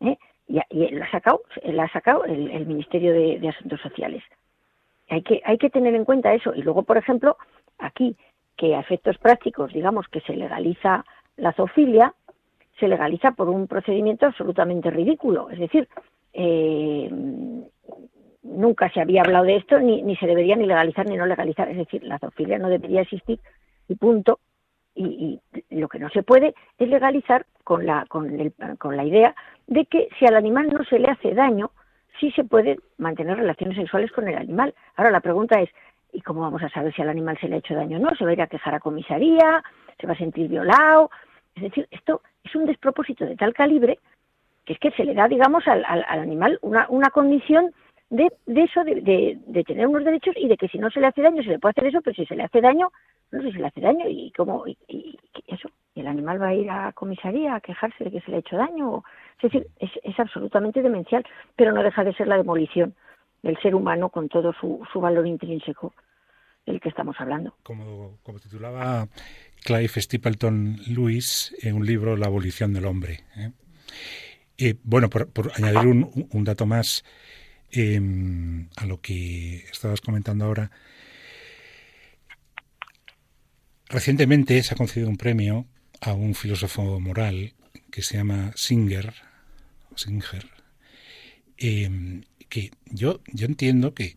[0.00, 0.18] ¿eh?
[0.46, 0.60] Y,
[0.90, 4.22] lo ha sacado, ha sacado el, Ministerio de, de, Asuntos Sociales.
[5.08, 6.52] Hay que, hay que tener en cuenta eso.
[6.54, 7.38] Y luego, por ejemplo,
[7.78, 8.14] aquí,
[8.58, 11.04] que a efectos prácticos, digamos que se legaliza
[11.36, 12.12] la zoofilia,
[12.78, 15.48] se legaliza por un procedimiento absolutamente ridículo.
[15.48, 15.88] Es decir,
[16.32, 17.08] eh,
[18.42, 21.68] nunca se había hablado de esto, ni, ni se debería ni legalizar ni no legalizar.
[21.68, 23.38] Es decir, la zoofilia no debería existir
[23.88, 24.40] y punto.
[24.94, 25.40] Y,
[25.70, 29.34] lo que no se puede es legalizar con la, con, el, con la idea
[29.68, 31.70] de que si al animal no se le hace daño,
[32.18, 34.74] sí se puede mantener relaciones sexuales con el animal.
[34.96, 35.70] Ahora la pregunta es,
[36.18, 38.10] ¿y cómo vamos a saber si al animal se le ha hecho daño o no?
[38.16, 39.62] ¿Se va a ir a quejar a comisaría?
[40.00, 41.10] ¿Se va a sentir violado?
[41.54, 44.00] Es decir, esto es un despropósito de tal calibre
[44.64, 47.72] que es que se le da, digamos, al, al, animal una, una condición
[48.10, 51.06] de, de eso, de, de, tener unos derechos y de que si no se le
[51.06, 52.90] hace daño se le puede hacer eso, pero si se le hace daño,
[53.30, 55.16] no sé si se le hace daño y cómo, y,
[55.46, 58.38] eso, y el animal va a ir a comisaría a quejarse de que se le
[58.38, 59.04] ha hecho daño.
[59.36, 62.94] Es decir, es, es absolutamente demencial, pero no deja de ser la demolición
[63.42, 65.92] del ser humano con todo su, su valor intrínseco
[66.68, 67.56] del que estamos hablando.
[67.62, 69.08] Como, titulaba
[69.64, 73.24] Clive Stapleton Lewis en un libro La abolición del hombre.
[73.36, 74.74] ¿eh?
[74.82, 77.04] Bueno, por, añadir un, dato más
[77.70, 80.70] em, a lo que estabas comentando ahora,
[83.88, 85.66] recientemente se ha concedido un premio
[86.00, 87.54] a un filósofo moral
[87.90, 89.14] que se llama Singer,
[89.94, 90.46] Singer
[91.56, 94.16] em, que yo, yo entiendo que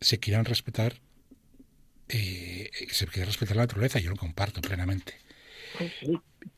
[0.00, 0.94] se quieran respetar
[2.12, 5.14] eh, se quiere respetar la naturaleza, yo lo comparto plenamente.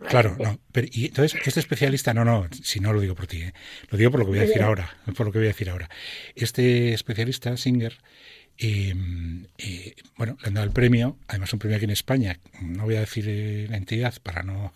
[0.09, 3.43] Claro, no, pero y entonces este especialista, no, no, si no lo digo por ti,
[3.43, 3.55] ¿eh?
[3.91, 5.71] lo digo por lo que voy a decir ahora, por lo que voy a decir
[5.71, 5.91] ahora.
[6.35, 7.99] Este especialista, Singer,
[8.59, 12.85] em, eh, bueno, le han dado el premio, además un premio aquí en España, no
[12.85, 13.27] voy a decir
[13.71, 14.73] la entidad para no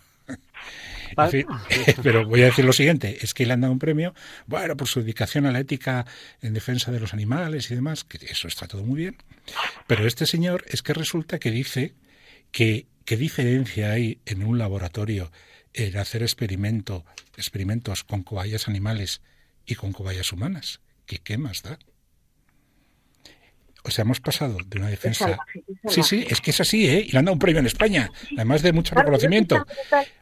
[2.03, 4.13] pero voy a decir lo siguiente, es que le han dado un premio,
[4.45, 6.05] bueno, por su dedicación a la ética
[6.41, 9.17] en defensa de los animales y demás, que eso está todo muy bien,
[9.87, 11.93] pero este señor es que resulta que dice
[12.51, 15.31] que qué diferencia hay en un laboratorio
[15.73, 17.05] en hacer experimento,
[17.35, 19.21] experimentos con cobayas animales
[19.65, 21.77] y con cobayas humanas, que qué más da.
[23.87, 25.37] O sea, hemos pasado de una defensa.
[25.87, 27.05] Sí, sí, es que es así, ¿eh?
[27.07, 29.65] Y le han dado un premio en España, además de mucho reconocimiento.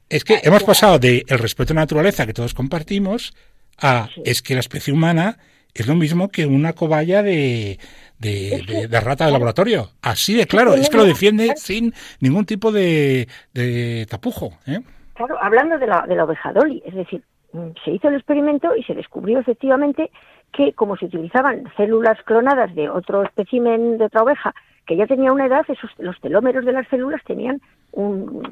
[0.08, 3.34] Es que hemos pasado de el respeto a la naturaleza que todos compartimos
[3.82, 5.40] a es que la especie humana
[5.74, 7.80] es lo mismo que una cobaya de,
[8.20, 9.90] de, rata de laboratorio.
[10.02, 14.58] Así de claro, es que lo defiende sin ningún tipo de, de tapujo.
[14.68, 14.80] ¿eh?
[15.16, 18.76] Claro, hablando de la, de la oveja Dolly, es decir, mm, se hizo el experimento
[18.76, 20.12] y se descubrió efectivamente
[20.52, 24.54] que como se utilizaban células clonadas de otro espécimen de otra oveja
[24.86, 27.60] que ya tenía una edad, esos, los telómeros de las células tenían,
[27.92, 28.44] un,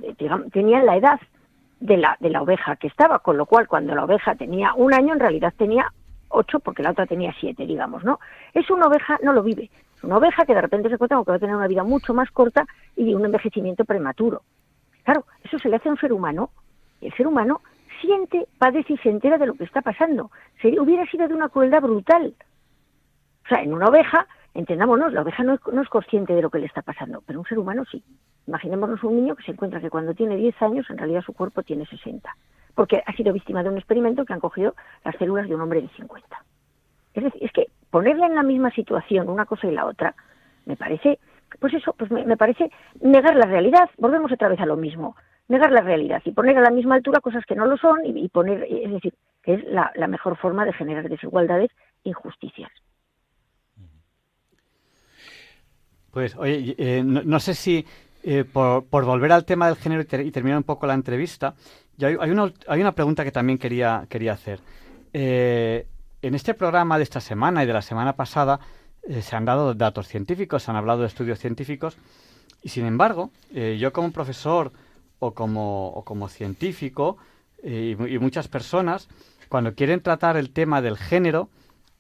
[0.52, 1.20] tenían la edad
[1.80, 4.94] de la, de la oveja que estaba, con lo cual cuando la oveja tenía un
[4.94, 5.92] año, en realidad tenía
[6.30, 8.20] ocho, porque la otra tenía siete, digamos, ¿no?
[8.54, 11.26] Es una oveja, no lo vive, es una oveja que de repente se encuentra con
[11.26, 12.66] que va a tener una vida mucho más corta
[12.96, 14.42] y un envejecimiento prematuro.
[15.04, 16.50] Claro, eso se le hace a un ser humano,
[17.00, 17.62] y el ser humano
[18.04, 20.30] siente, padece y se entera de lo que está pasando.
[20.62, 22.34] Se, hubiera sido de una crueldad brutal.
[23.46, 26.66] O sea, en una oveja, entendámonos, la oveja no es, consciente de lo que le
[26.66, 28.04] está pasando, pero un ser humano sí.
[28.48, 31.64] Imaginémonos un niño que se encuentra que cuando tiene 10 años, en realidad su cuerpo
[31.64, 32.30] tiene 60,
[32.76, 35.82] porque ha sido víctima de un experimento que han cogido las células de un hombre
[35.82, 36.28] de 50.
[37.14, 40.16] Es decir, es que ponerle en la misma situación una cosa y la otra,
[40.66, 41.20] me parece,
[41.60, 43.90] pues eso, pues me parece negar la realidad.
[43.98, 45.16] Volvemos otra vez a lo mismo
[45.48, 48.28] negar la realidad y poner a la misma altura cosas que no lo son y,
[48.30, 51.70] poner, es decir, que es la, mejor forma de generar desigualdades
[52.04, 52.72] e injusticias.
[56.12, 57.86] Pues, oye, eh, no, sé si
[58.24, 61.56] eh, por, volver al tema del género y, terminar un poco la entrevista,
[62.02, 64.60] hay, una, hay una pregunta que también quería, quería hacer.
[65.12, 65.86] Eh,
[66.22, 68.60] en este programa de esta semana y de la semana pasada
[69.22, 71.98] se han dado datos científicos, se han hablado de estudios científicos,
[72.62, 74.72] y sin embargo, yo como profesor
[75.26, 77.18] o como, o como científico
[77.64, 79.08] eh, y, muchas personas,
[79.48, 81.50] cuando quieren tratar el tema del género,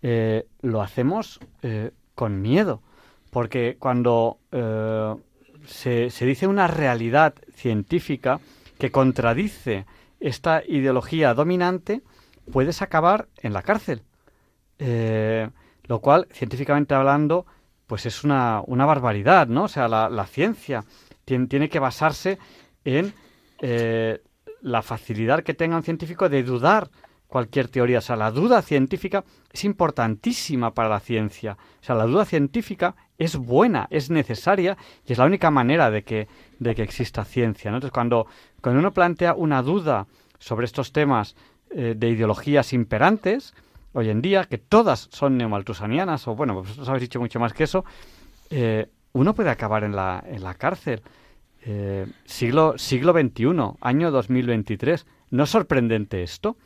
[0.01, 2.81] eh, lo hacemos eh, con miedo.
[3.31, 4.37] Porque cuando
[5.65, 8.39] se, se, dice una realidad científica
[8.77, 9.87] que contradice
[10.19, 12.03] esta ideología dominante,
[12.51, 14.03] puedes acabar en la cárcel.
[15.87, 17.47] lo cual, científicamente hablando,
[17.87, 19.63] pues es una, una barbaridad, ¿no?
[19.63, 20.83] O sea, la, la ciencia
[21.25, 22.37] tiene, tiene que basarse
[22.85, 23.13] en
[23.59, 24.21] eh,
[24.61, 26.89] la facilidad que tenga un científico de dudar
[27.27, 27.97] cualquier teoría.
[27.97, 31.57] O sea, la duda científica es importantísima para la ciencia.
[31.81, 36.03] O sea, la duda científica es buena, es necesaria y es la única manera de
[36.03, 36.27] que,
[36.59, 37.69] de que exista ciencia.
[37.69, 38.27] Entonces, cuando,
[38.61, 40.05] cuando uno plantea una duda
[40.37, 41.35] sobre estos temas
[41.71, 43.55] eh, de ideologías imperantes,
[43.93, 47.63] hoy en día, que todas son neomaltusanianas, o bueno, vosotros habéis dicho mucho más que
[47.63, 47.83] eso,
[48.51, 51.01] eh, uno puede acabar en la, en la cárcel.
[51.65, 55.05] Eh, siglo, siglo XXI, año 2023.
[55.31, 56.57] ¿No es sorprendente esto?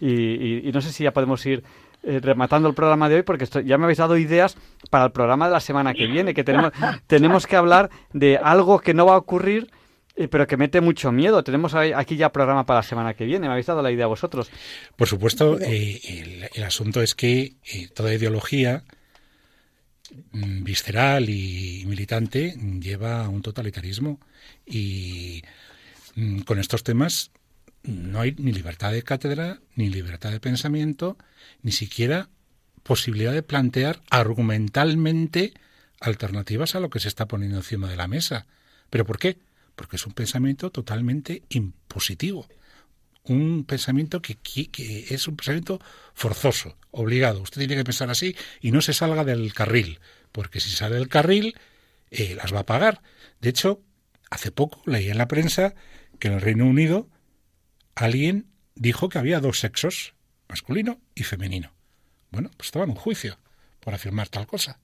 [0.00, 1.62] Y, no sé si ya podemos ir
[2.02, 4.56] eh, rematando el programa de hoy porque ya me habéis dado ideas
[4.90, 6.72] para el programa de la semana que viene, que tenemos,
[7.06, 9.70] tenemos que hablar de algo que no va a ocurrir
[10.18, 11.44] eh, pero que mete mucho miedo.
[11.44, 13.46] Tenemos aquí ya programa para la semana que viene.
[13.46, 14.50] ¿Me habéis dado la idea vosotros?
[14.96, 17.56] Por supuesto, el, el, asunto es que
[17.94, 18.82] toda ideología
[20.32, 24.20] visceral y militante lleva a un totalitarismo
[24.64, 25.42] y
[26.14, 27.30] mm, con estos temas
[27.82, 31.16] no hay ni libertad de cátedra, ni libertad de pensamiento,
[31.62, 32.28] ni siquiera
[32.82, 35.54] posibilidad de plantear argumentalmente
[36.00, 38.46] alternativas a lo que se está poniendo encima de la mesa.
[38.90, 39.38] ¿Pero por qué?
[39.74, 42.46] Porque es un pensamiento totalmente impositivo.
[43.28, 45.80] Un pensamiento que, que, es un pensamiento
[46.14, 47.42] forzoso, obligado.
[47.42, 49.98] Usted tiene que pensar así y no se salga del carril
[50.36, 51.56] porque si sale del carril,
[52.10, 53.00] eh, las va a pagar.
[53.40, 53.80] De hecho,
[54.28, 55.74] hace poco leí en la prensa
[56.18, 57.08] que en el Reino Unido
[57.94, 60.12] alguien dijo que había dos sexos,
[60.46, 61.72] masculino y femenino.
[62.30, 63.38] Bueno, pues estaba en un juicio
[63.80, 64.78] por afirmar tal cosa.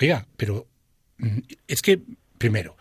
[0.00, 0.66] Oiga, pero
[1.18, 1.38] mm,
[1.68, 2.02] es que,
[2.36, 2.76] primero,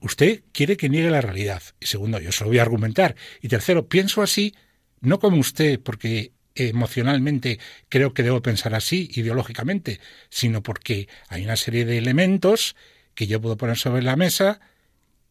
[0.00, 1.62] usted quiere que niegue la realidad.
[1.80, 3.16] Y segundo, yo se lo voy a argumentar.
[3.40, 4.54] Y tercero, pienso así,
[5.00, 7.58] no como usted, porque emocionalmente
[7.88, 12.76] creo que debo pensar así, ideológicamente, sino porque hay una serie de elementos
[13.14, 14.60] que yo puedo poner sobre la mesa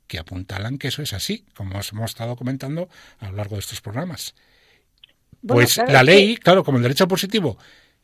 [0.07, 2.89] que apuntalan que eso es así, como hemos estado comentando
[3.19, 4.34] a lo largo de estos programas.
[5.45, 7.57] pues la ley, claro, como el derecho positivo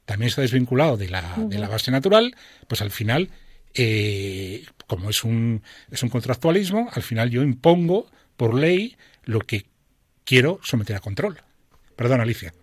[0.06, 2.36] también está desvinculado de la, de la base natural,
[2.68, 3.30] pues al final,
[3.76, 5.62] eh, como es un,
[5.92, 8.08] es un contractualismo, al final yo impongo
[8.38, 9.66] por ley lo que
[10.24, 11.38] quiero someter a control.
[11.96, 12.54] Perdón, Alicia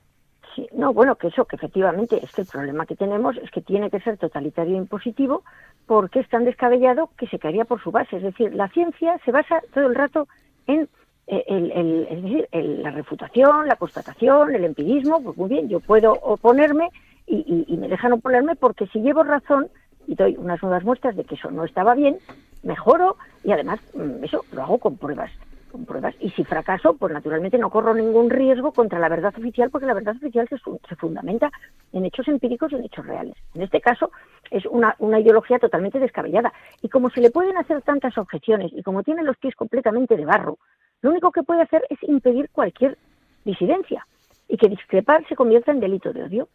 [0.72, 3.90] no, bueno, que eso, que efectivamente es que el problema que tenemos es que tiene
[3.90, 5.44] que ser totalitario e impositivo
[5.86, 8.16] porque es tan descabellado que se caería por su base.
[8.16, 10.28] Es decir, la ciencia se basa todo el rato
[10.66, 10.88] en
[11.26, 15.22] eh, el, es decir, la refutación, la constatación, el empirismo.
[15.22, 16.90] Pues muy bien, yo puedo oponerme
[17.26, 19.68] y, y me dejan oponerme porque si llevo razón
[20.06, 22.18] y doy unas nuevas muestras de que eso no estaba bien,
[22.62, 25.30] mejoro y además mm, eso lo hago con pruebas
[25.72, 26.14] con pruebas.
[26.20, 29.94] Y si fracaso, pues naturalmente no corro ningún riesgo contra la verdad oficial, porque la
[29.94, 31.50] verdad oficial se, se fundamenta
[31.92, 33.34] en hechos empíricos y en hechos reales.
[33.54, 34.12] En este caso,
[34.50, 36.52] es una, una ideología totalmente descabellada.
[36.82, 40.26] Y como se le pueden hacer tantas objeciones y como tiene los pies completamente de
[40.26, 40.58] barro,
[41.00, 42.96] lo único que puede hacer es impedir cualquier
[43.44, 44.06] disidencia
[44.48, 46.48] y que discrepar se convierta en delito de odio.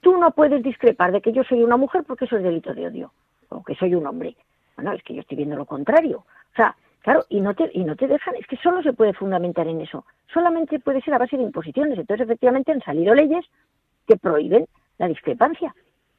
[0.00, 2.86] Tú no puedes discrepar de que yo soy una mujer porque eso es delito de
[2.86, 3.12] odio,
[3.48, 4.36] o que soy un hombre.
[4.76, 6.18] Bueno, es que yo estoy viendo lo contrario.
[6.18, 9.14] O sea, Claro, y no, te, y no te dejan, es que solo se puede
[9.14, 10.04] fundamentar en eso.
[10.32, 11.98] Solamente puede ser a base de imposiciones.
[11.98, 13.44] Entonces, efectivamente, han salido leyes
[14.06, 14.66] que prohíben
[14.98, 15.74] la discrepancia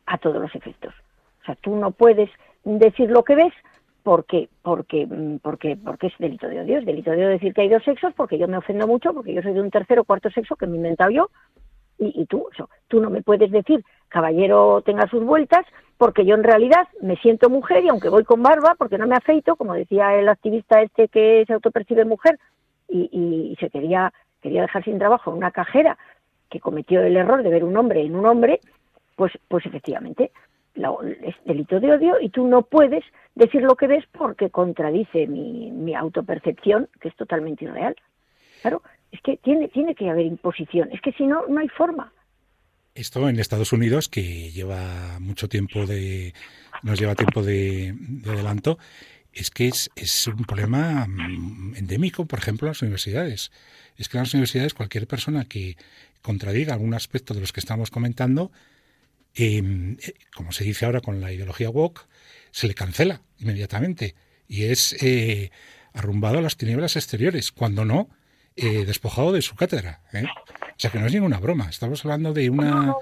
[0.08, 0.94] a todos los efectos.
[1.42, 2.30] O sea, tú no puedes
[2.64, 3.54] decir lo que ves
[4.02, 6.80] porque, porque, mm, porque, porque es delito de odio.
[6.80, 9.36] Es delito de odio decir que hay dos sexos porque yo me ofendo mucho, porque
[9.36, 11.30] yo soy de un tercer o cuarto sexo que me he inventado yo.
[12.02, 15.66] Y, y tú, eso, tú no me puedes decir, caballero tenga sus vueltas,
[16.02, 19.16] porque yo en realidad me siento mujer y aunque voy con barba, porque no me
[19.16, 22.40] afeito, como decía el activista este que se autopercibe mujer
[22.90, 24.12] y, se quería,
[24.42, 26.00] quería dejar sin trabajo una cajera
[26.50, 28.60] que cometió el error de ver un hombre en un hombre,
[29.16, 30.32] pues, pues efectivamente
[30.74, 33.04] es delito de odio y tú no puedes
[33.36, 37.96] decir lo que ves porque contradice mi, mi autopercepción, que es totalmente irreal.
[38.62, 38.82] Claro,
[39.12, 42.14] es que tiene, tiene que haber imposición, es que si no, no hay forma.
[42.94, 46.34] Esto en Estados Unidos, que lleva mucho tiempo de,
[46.84, 48.78] nos lleva tiempo de, adelanto,
[49.32, 53.52] es que es, es, un problema mm, endémico, por ejemplo, en las universidades.
[53.96, 55.78] Es que en las universidades cualquier persona que
[56.22, 58.52] contradiga algún aspecto de los que estamos comentando,
[59.36, 62.08] em, eh, como se dice ahora con la ideología woke,
[62.52, 64.16] se le cancela inmediatamente
[64.50, 65.50] y es eh,
[65.94, 68.10] arrumbado a las tinieblas exteriores, cuando no,
[68.56, 70.00] eh, despojado de su cátedra.
[70.14, 70.26] ¿eh?
[70.26, 72.94] O sea que no es ninguna broma, estamos hablando de una...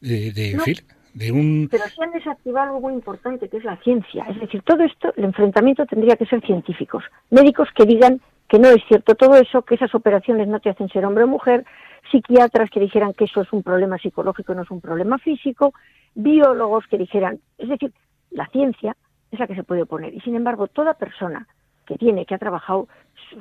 [0.00, 1.68] de, de, un...
[1.70, 4.24] Pero se han desactivado algo muy importante, que es la ciencia.
[4.28, 7.04] Es decir, todo esto, el enfrentamiento tendría que ser científicos.
[7.30, 10.88] Médicos que digan que no es cierto todo eso, que esas operaciones no te hacen
[10.88, 11.64] ser hombre o mujer,
[12.10, 15.72] psiquiatras que dijeran que eso es un problema psicológico, no es un problema físico,
[16.14, 17.92] biólogos que dijeran, es decir,
[18.30, 18.96] la ciencia
[19.30, 20.14] es la que se puede oponer.
[20.14, 21.46] Y sin embargo, toda persona
[21.86, 22.88] que tiene, que ha trabajado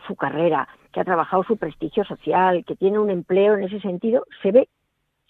[0.08, 4.26] su carrera, que ha trabajado su prestigio social, que tiene un empleo en ese sentido,
[4.42, 4.70] se ve,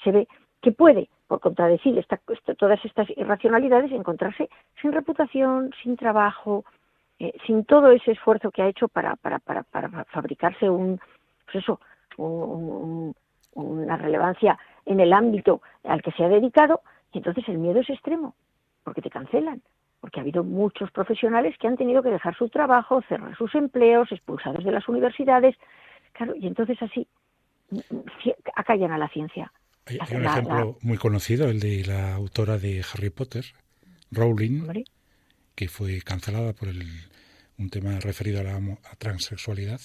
[0.04, 0.28] se ve
[0.62, 2.20] que puede, por contradecir esta,
[2.58, 4.50] todas estas irracionalidades, encontrarse
[4.82, 6.66] sin reputación, sin trabajo,
[7.20, 11.00] eh, sin todo ese esfuerzo que ha hecho para, para, para, para fabricarse un,
[11.46, 11.80] pues eso,
[12.18, 16.82] una relevancia en el ámbito al que se ha dedicado,
[17.12, 18.36] y entonces el miedo es extremo,
[18.84, 19.62] porque te cancelan,
[20.04, 24.12] porque ha habido muchos profesionales que han tenido que dejar su trabajo, cerrar sus empleos,
[24.12, 25.56] expulsados de las universidades,
[26.12, 27.08] claro, y entonces así
[28.54, 29.50] acallan a la ciencia.
[29.86, 33.46] Hay, un ejemplo muy conocido, el de la autora de Harry Potter,
[34.12, 34.84] Rowling,
[35.56, 36.84] que fue cancelada por el,
[37.58, 38.60] un tema referido a la
[38.98, 39.80] transexualidad.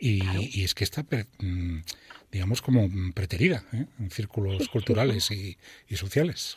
[0.00, 1.78] Y, es que está, mm,
[2.32, 3.86] digamos, como preterida ¿eh?
[4.00, 5.56] en círculos culturales Y,
[5.94, 6.56] sociales.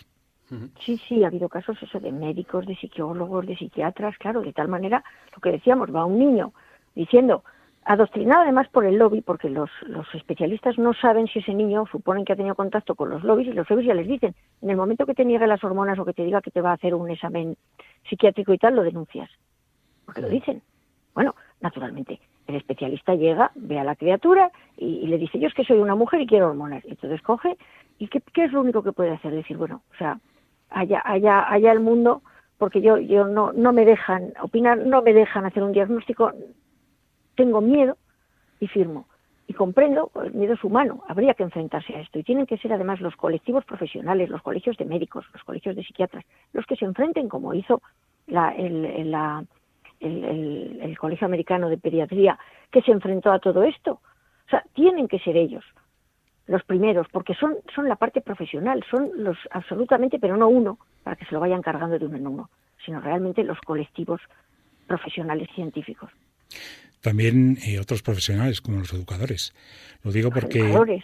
[0.86, 4.68] Sí, sí, ha habido casos eso de médicos, de psicólogos, de psiquiatras, claro, de tal
[4.68, 5.03] manera,
[5.34, 6.53] lo que decíamos, va un niño
[6.94, 7.44] diciendo,
[7.86, 12.26] adoctrinado además por el lobby, porque los, los especialistas no saben si ese niño suponen
[12.26, 14.78] que ha tenido contacto con los lobbies y los lobbies ya les dicen, en el
[14.78, 16.94] momento que te niegue las hormonas o que te diga que te va a hacer
[16.94, 17.56] un examen
[18.10, 19.30] psiquiátrico y tal, lo denuncias,
[20.06, 20.61] porque lo dicen.
[21.14, 25.64] Bueno, naturalmente, el especialista llega, ve a la criatura y, le dice, yo es que
[25.64, 26.84] soy una mujer y quiero hormonas.
[26.86, 27.57] Y entonces coge,
[27.99, 29.34] ¿y qué, qué, es lo único que puede hacer?
[29.34, 30.19] Decir, bueno, o sea,
[30.72, 32.22] allá, allá, allá el mundo,
[32.57, 36.31] porque yo, yo no, no me dejan opinar, no me dejan hacer un diagnóstico,
[37.35, 37.98] tengo miedo
[38.60, 39.07] y firmo.
[39.48, 42.19] Y comprendo, el miedo es humano, habría que enfrentarse a esto.
[42.19, 45.84] Y tienen que ser además los colectivos profesionales, los colegios de médicos, los colegios de
[45.84, 46.23] psiquiatras,
[46.53, 47.81] los que se enfrenten, como hizo
[48.27, 49.43] la, el, la,
[49.99, 52.39] el, el, Colegio Americano de Pediatría,
[52.72, 53.99] que se enfrentó a todo esto.
[54.45, 55.65] O sea, tienen que ser ellos
[56.48, 61.16] los primeros, porque son, son la parte profesional, son los absolutamente, pero no uno, para
[61.16, 62.50] que se lo vayan cargando de uno en uno,
[62.86, 64.22] sino realmente los colectivos
[64.88, 66.12] profesionales científicos.
[67.02, 69.54] También eh, otros profesionales como los educadores.
[70.04, 70.60] Lo digo porque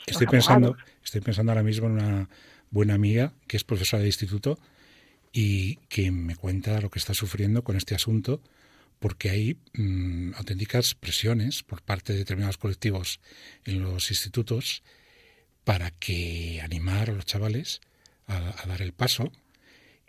[0.05, 2.29] estoy pensando, estoy pensando ahora mismo en una
[2.69, 4.59] buena amiga que es profesora de instituto
[5.31, 8.41] y que me cuenta lo que está sufriendo con este asunto
[8.99, 13.19] porque hay mm, auténticas presiones por parte de determinados colectivos
[13.65, 14.83] en los institutos
[15.67, 17.81] para que animar a los chavales
[18.27, 19.33] a, dar el paso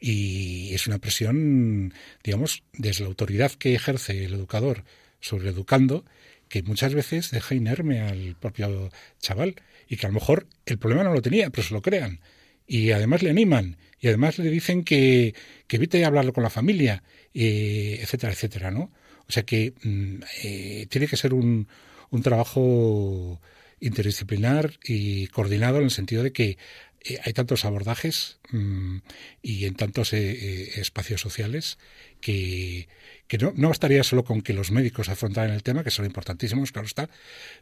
[0.00, 4.84] y es una presión, digamos, desde la autoridad que ejerce el educador
[5.18, 6.04] sobre el educando,
[6.48, 9.56] que muchas veces deja inerme al propio chaval
[9.88, 12.20] y que a lo mejor el problema no lo tenía, pero se lo crean.
[12.68, 15.34] Y además le animan y además le dicen que,
[15.66, 17.02] que evite hablarlo con la familia,
[17.34, 18.92] eh, etcétera, etcétera, ¿no?
[19.28, 21.66] O sea que mm, eh, tiene que ser un,
[22.10, 23.40] un trabajo
[23.80, 26.58] interdisciplinar y coordinado en el sentido de que
[27.00, 28.98] eh, hay tantos abordajes mm,
[29.42, 31.78] y en tantos eh, eh, espacios sociales
[32.20, 32.88] que,
[33.28, 36.72] que no, no, bastaría solo con que los médicos afrontaran el tema, que son importantísimos,
[36.72, 37.08] claro está,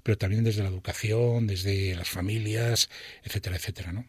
[0.03, 2.89] pero también desde la educación, desde las familias,
[3.25, 4.07] etcétera, etcétera, ¿no?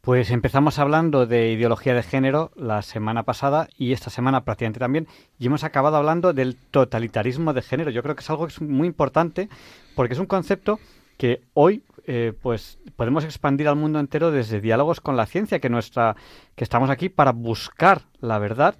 [0.00, 5.06] Pues empezamos hablando de ideología de género la semana pasada y esta semana prácticamente también,
[5.38, 7.90] y hemos acabado hablando del totalitarismo de género.
[7.90, 9.48] Yo creo que es algo que es muy importante
[9.94, 10.78] porque es un concepto
[11.18, 15.68] que hoy eh, pues podemos expandir al mundo entero desde diálogos con la ciencia, que
[15.68, 16.16] nuestra,
[16.54, 18.76] que estamos aquí para buscar la verdad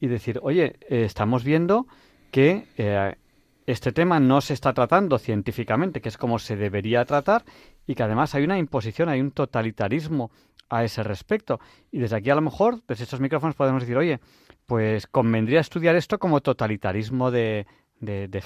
[0.00, 1.86] y decir, oye, eh, estamos viendo
[2.30, 3.16] que eh,
[3.66, 7.44] este tema no se está tratando científicamente, que es como se debería tratar,
[7.86, 10.30] y que además hay una imposición, hay un totalitarismo
[10.68, 11.60] a ese respecto.
[11.90, 14.20] Y desde aquí a lo mejor, desde estos micrófonos podemos decir, oye,
[14.66, 17.66] pues convendría estudiar esto como totalitarismo de,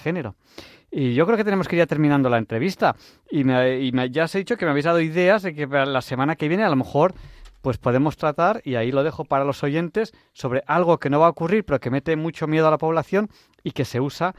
[0.02, 0.36] género.
[0.90, 2.96] Y yo creo que tenemos que ir ya terminando la entrevista.
[3.30, 6.00] Y, me, ya os he dicho que me habéis dado ideas de que para la
[6.00, 7.14] semana que viene a lo mejor
[7.60, 11.28] pues podemos tratar, y ahí lo dejo para los oyentes, sobre algo que no va
[11.28, 13.30] a ocurrir, pero que mete mucho miedo a la población
[13.62, 14.34] y que se usa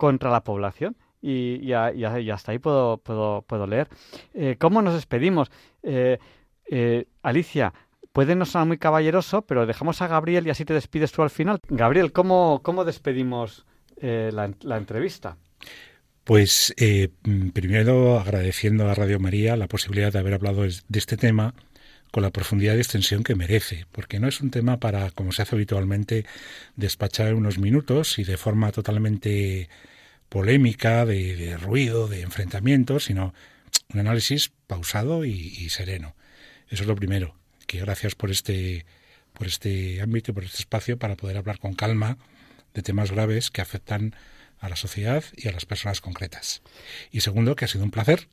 [0.00, 0.96] contra la población.
[1.20, 1.92] Y, ya,
[2.32, 3.88] hasta ahí puedo, puedo, puedo leer.
[4.32, 5.50] Eh, ¿Cómo nos despedimos?
[5.82, 6.18] Eh,
[6.70, 7.74] eh, Alicia,
[8.12, 11.28] puede no sonar muy caballeroso, pero dejamos a Gabriel y así te despides tú al
[11.28, 11.60] final.
[11.68, 13.66] Gabriel, ¿cómo, cómo despedimos
[14.00, 15.36] eh, la, entrevista?
[16.24, 17.10] Pues eh,
[17.52, 21.54] primero agradeciendo a Radio María la posibilidad de haber hablado de este tema
[22.10, 25.42] con la profundidad y extensión que merece, porque no es un tema para, como se
[25.42, 26.24] hace habitualmente,
[26.76, 29.68] despachar unos minutos y de forma totalmente
[30.30, 33.34] polémica, de, ruido, de enfrentamiento, sino
[33.92, 36.16] un análisis pausado y, sereno.
[36.70, 37.34] Eso es lo primero,
[37.66, 38.86] que gracias por este,
[39.34, 42.16] por este ámbito por este espacio para poder hablar con calma
[42.72, 44.14] de temas graves que afectan
[44.60, 46.62] a la sociedad y a las personas concretas.
[47.10, 48.28] Y segundo, que ha sido un placer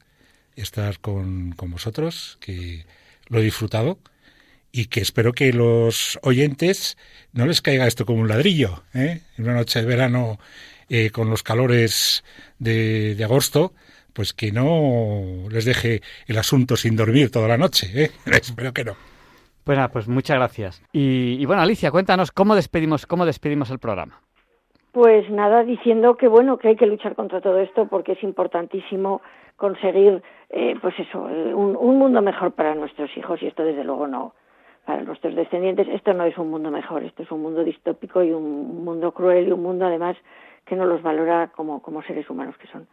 [0.55, 2.85] estar con, con vosotros, que
[3.27, 3.99] lo he disfrutado
[4.71, 6.97] y que espero que los oyentes
[7.31, 9.21] no les caiga esto como un ladrillo, ¿eh?
[9.37, 10.39] en una noche de verano
[10.89, 12.23] eh, con los calores
[12.59, 13.73] de, de, agosto,
[14.13, 17.87] pues que no les deje el asunto sin dormir toda la noche.
[17.93, 18.11] ¿eh?
[18.25, 18.93] Espero que no.
[19.65, 20.81] Bueno, pues muchas gracias.
[20.93, 24.21] Y, y, bueno, Alicia, cuéntanos cómo despedimos, cómo despedimos el programa.
[24.93, 29.21] Pues nada, diciendo que bueno, que hay que luchar contra todo esto porque es importantísimo
[29.57, 33.83] conseguir, eh, pues eso, eh, un, un, mundo mejor para nuestros hijos y esto desde
[33.83, 34.33] luego no
[34.85, 35.87] para nuestros descendientes.
[35.89, 39.49] Esto no es un mundo mejor, esto es un mundo distópico y un mundo cruel
[39.49, 40.15] y un mundo además
[40.67, 42.87] que no los valora como, como seres humanos que son.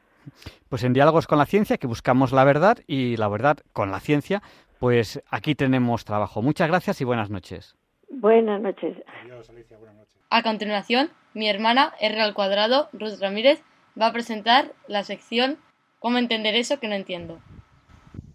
[0.69, 4.01] Pues en Diálogos con la Ciencia, que buscamos la verdad y la verdad con la
[4.01, 4.43] ciencia,
[4.79, 6.41] pues aquí tenemos trabajo.
[6.41, 7.77] Muchas gracias y buenas noches.
[8.09, 8.97] Buenas noches.
[9.23, 10.15] Adiós, Alicia, buenas noches.
[10.31, 13.63] A continuación, mi hermana R al cuadrado, Ruth Ramírez,
[14.01, 15.59] va a presentar la sección
[16.05, 17.41] ¿Cómo entender eso que no entiendo?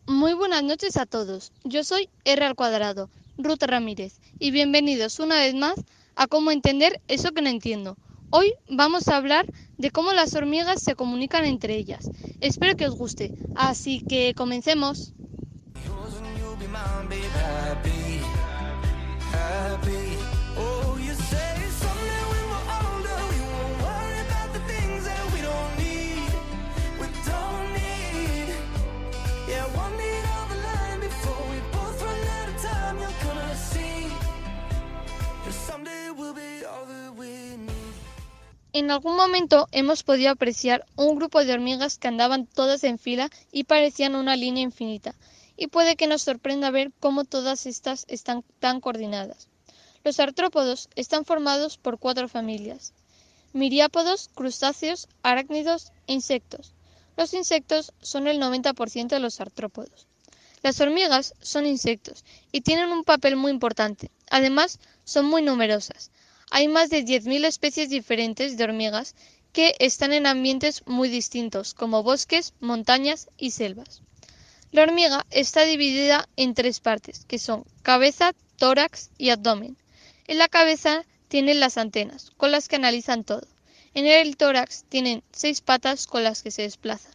[0.07, 1.53] Muy buenas noches a todos.
[1.63, 5.75] Yo soy R al cuadrado, Ruth Ramírez, y bienvenidos una vez más
[6.15, 7.95] a Cómo entender eso que no entiendo.
[8.31, 9.47] Hoy vamos a hablar
[9.77, 12.11] de cómo las hormigas se comunican entre ellas.
[12.41, 13.33] Espero que os guste.
[13.55, 15.13] Así que comencemos.
[38.71, 43.31] En algún momento hemos podido apreciar un grupo de hormigas que andaban todas en fila
[43.51, 45.15] y parecían una línea infinita,
[45.57, 49.47] y puede que nos sorprenda ver cómo todas estas están tan coordinadas.
[50.03, 52.93] Los artrópodos están formados por cuatro familias.
[53.53, 56.73] Miriápodos, crustáceos, arácnidos e insectos.
[57.17, 60.05] Los insectos son el 90% de los artrópodos.
[60.61, 64.11] Las hormigas son insectos y tienen un papel muy importante.
[64.29, 66.11] Además, son muy numerosas.
[66.51, 69.15] Hay más de 10.000 especies diferentes de hormigas
[69.53, 74.01] que están en ambientes muy distintos, como bosques, montañas y selvas.
[74.71, 79.77] La hormiga está dividida en tres partes, que son cabeza, tórax y abdomen.
[80.27, 83.47] En la cabeza tienen las antenas, con las que analizan todo.
[83.95, 87.13] En el tórax tienen seis patas con las que se desplazan.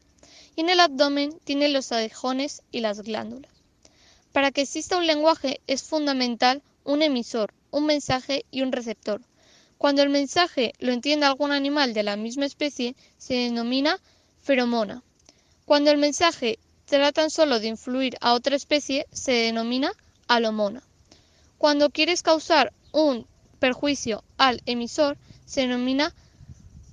[0.56, 3.52] Y en el abdomen tienen los aguijones y las glándulas.
[4.32, 9.20] Para que exista un lenguaje es fundamental un emisor, un mensaje y un receptor.
[9.78, 13.98] Cuando el mensaje lo entiende algún animal de la misma especie, se denomina
[14.40, 15.02] feromona.
[15.64, 19.92] Cuando el mensaje trata tan solo de influir a otra especie, se denomina
[20.28, 20.84] alomona.
[21.58, 23.26] Cuando quieres causar un
[23.58, 26.14] perjuicio al emisor, se denomina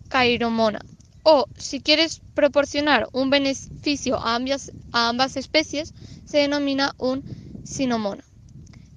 [0.08, 0.82] cairomona.
[1.24, 5.94] O si quieres proporcionar un beneficio a ambas, a ambas especies,
[6.26, 7.24] se denomina un
[7.64, 8.24] sinomona.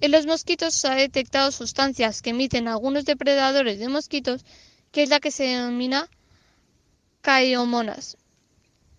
[0.04, 4.44] En los mosquitos se ha detectado sustancias que emiten algunos depredadores de mosquitos,
[4.92, 6.10] que es la que se denomina
[7.22, 8.18] caiomonas,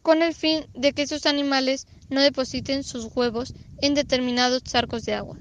[0.02, 3.54] con el fin de que esos animales no depositen sus huevos
[3.84, 5.38] en determinados charcos de agua.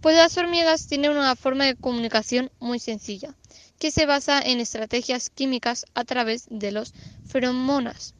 [0.00, 3.34] Pues las hormigas tienen una forma de comunicación muy sencilla,
[3.78, 6.94] que se basa en estrategias químicas a través de los
[7.26, 8.14] feromonas.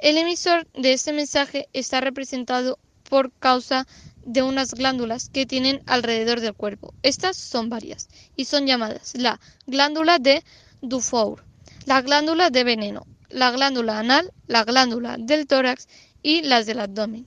[0.00, 3.86] El emisor de este mensaje está representado por causa
[4.24, 6.94] de unas glándulas que tienen alrededor del cuerpo.
[7.02, 10.42] Estas son varias y son llamadas la glándula de
[10.80, 11.44] Dufour,
[11.86, 15.88] la glándula de veneno, la glándula anal, la glándula del tórax
[16.22, 17.26] y las del abdomen.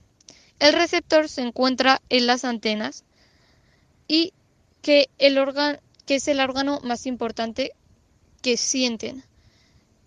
[0.58, 3.04] El receptor se encuentra en las antenas
[4.08, 4.32] y
[4.82, 5.38] que, el
[6.06, 7.72] que es el órgano más importante
[8.42, 9.22] que sienten,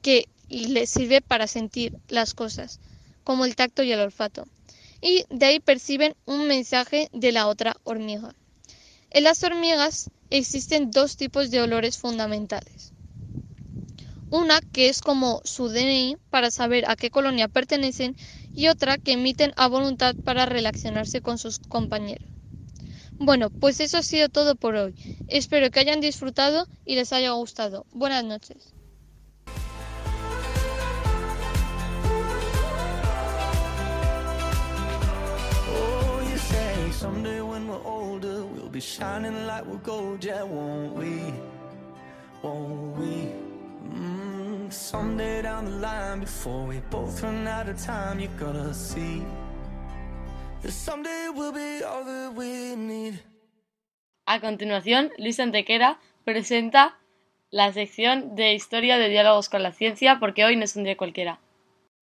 [0.02, 2.80] que les sirve para sentir las cosas,
[3.24, 4.48] como el tacto y el olfato
[5.02, 8.36] y de ahí perciben un mensaje de la otra hormiga.
[9.10, 12.94] En las hormigas existen dos tipos de olores fundamentales.
[14.30, 18.16] Una que es como su DNI para saber a qué colonia pertenecen
[18.54, 22.30] y otra que emiten a voluntad para relacionarse con sus compañeros.
[23.18, 24.96] Bueno, pues eso ha sido todo por hoy.
[25.28, 27.86] Espero que hayan disfrutado y les haya gustado.
[27.92, 28.74] Buenas noches.
[37.02, 41.34] Someday when we're older, we'll be shining like we're gold, yeah, won't we?
[42.44, 43.28] Won't we?
[43.90, 48.20] Mm, down the line, before we both run out of time,
[48.72, 49.24] see
[51.34, 52.06] we'll be all.
[54.28, 57.00] A continuación, Luis Antequera presenta
[57.50, 60.98] la sección de historia de diálogos con la ciencia, porque hoy no es un día
[60.98, 61.40] cualquiera.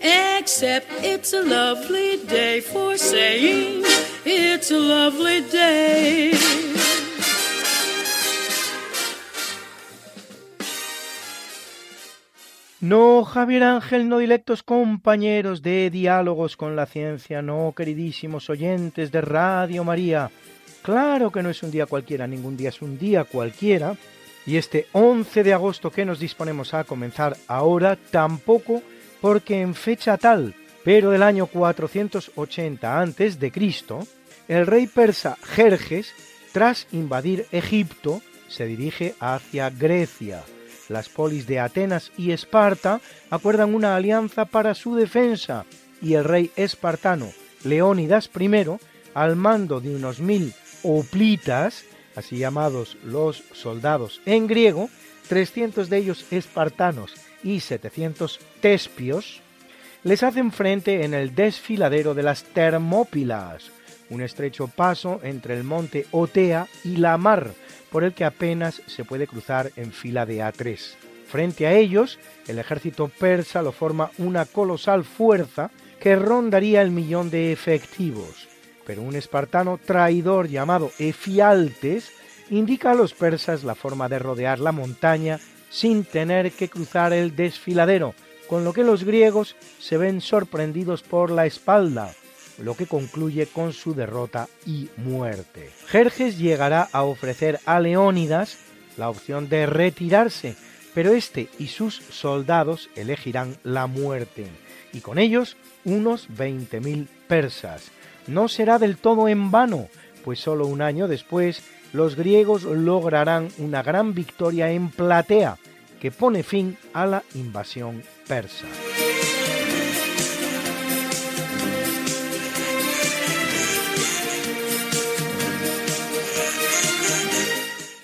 [0.00, 3.82] Except it's a lovely day for saying
[4.24, 6.32] it's a lovely day.
[12.80, 19.22] No, Javier Ángel, no directos compañeros de diálogos con la ciencia, no, queridísimos oyentes de
[19.22, 20.30] Radio María.
[20.82, 23.96] Claro que no es un día cualquiera, ningún día es un día cualquiera.
[24.46, 28.82] Y este 11 de agosto que nos disponemos a comenzar ahora, tampoco
[29.20, 33.52] porque en fecha tal, pero del año 480 a.C.,
[34.48, 36.12] el rey persa Jerjes,
[36.52, 40.44] tras invadir Egipto, se dirige hacia Grecia
[40.88, 45.64] las polis de Atenas y Esparta acuerdan una alianza para su defensa
[46.00, 47.32] y el rey espartano
[47.64, 48.78] Leónidas I,
[49.14, 51.84] al mando de unos mil oplitas,
[52.14, 54.88] así llamados los soldados en griego,
[55.28, 57.14] 300 de ellos espartanos
[57.46, 59.40] y 700 tespios,
[60.02, 63.70] les hacen frente en el desfiladero de las Termópilas,
[64.10, 67.52] un estrecho paso entre el monte Otea y la mar,
[67.90, 70.94] por el que apenas se puede cruzar en fila de A3.
[71.28, 72.18] Frente a ellos,
[72.48, 75.70] el ejército persa lo forma una colosal fuerza
[76.00, 78.48] que rondaría el millón de efectivos,
[78.84, 82.10] pero un espartano traidor llamado Efialtes
[82.50, 85.38] indica a los persas la forma de rodear la montaña
[85.70, 88.14] sin tener que cruzar el desfiladero,
[88.48, 92.14] con lo que los griegos se ven sorprendidos por la espalda,
[92.58, 95.70] lo que concluye con su derrota y muerte.
[95.86, 98.58] Jerjes llegará a ofrecer a Leónidas
[98.96, 100.56] la opción de retirarse,
[100.94, 104.46] pero este y sus soldados elegirán la muerte,
[104.92, 107.90] y con ellos unos 20.000 persas.
[108.26, 109.88] No será del todo en vano,
[110.24, 111.62] pues solo un año después
[111.96, 115.56] los griegos lograrán una gran victoria en Platea,
[115.98, 118.66] que pone fin a la invasión persa.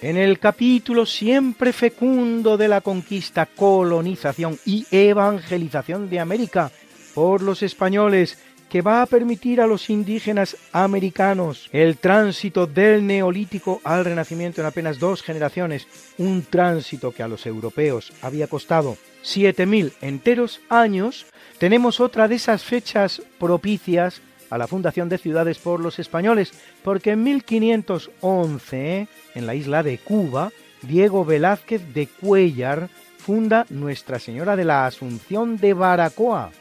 [0.01, 6.73] En el capítulo siempre fecundo de la conquista, colonización y evangelización de América
[7.15, 8.39] por los españoles,
[8.73, 14.67] que va a permitir a los indígenas americanos el tránsito del neolítico al renacimiento en
[14.67, 15.87] apenas dos generaciones,
[16.17, 21.27] un tránsito que a los europeos había costado 7.000 enteros años,
[21.59, 27.11] tenemos otra de esas fechas propicias a la fundación de ciudades por los españoles, porque
[27.11, 30.51] en 1511, en la isla de Cuba,
[30.81, 32.89] Diego Velázquez de Cuellar
[33.19, 36.53] funda Nuestra Señora de la Asunción de Baracoa.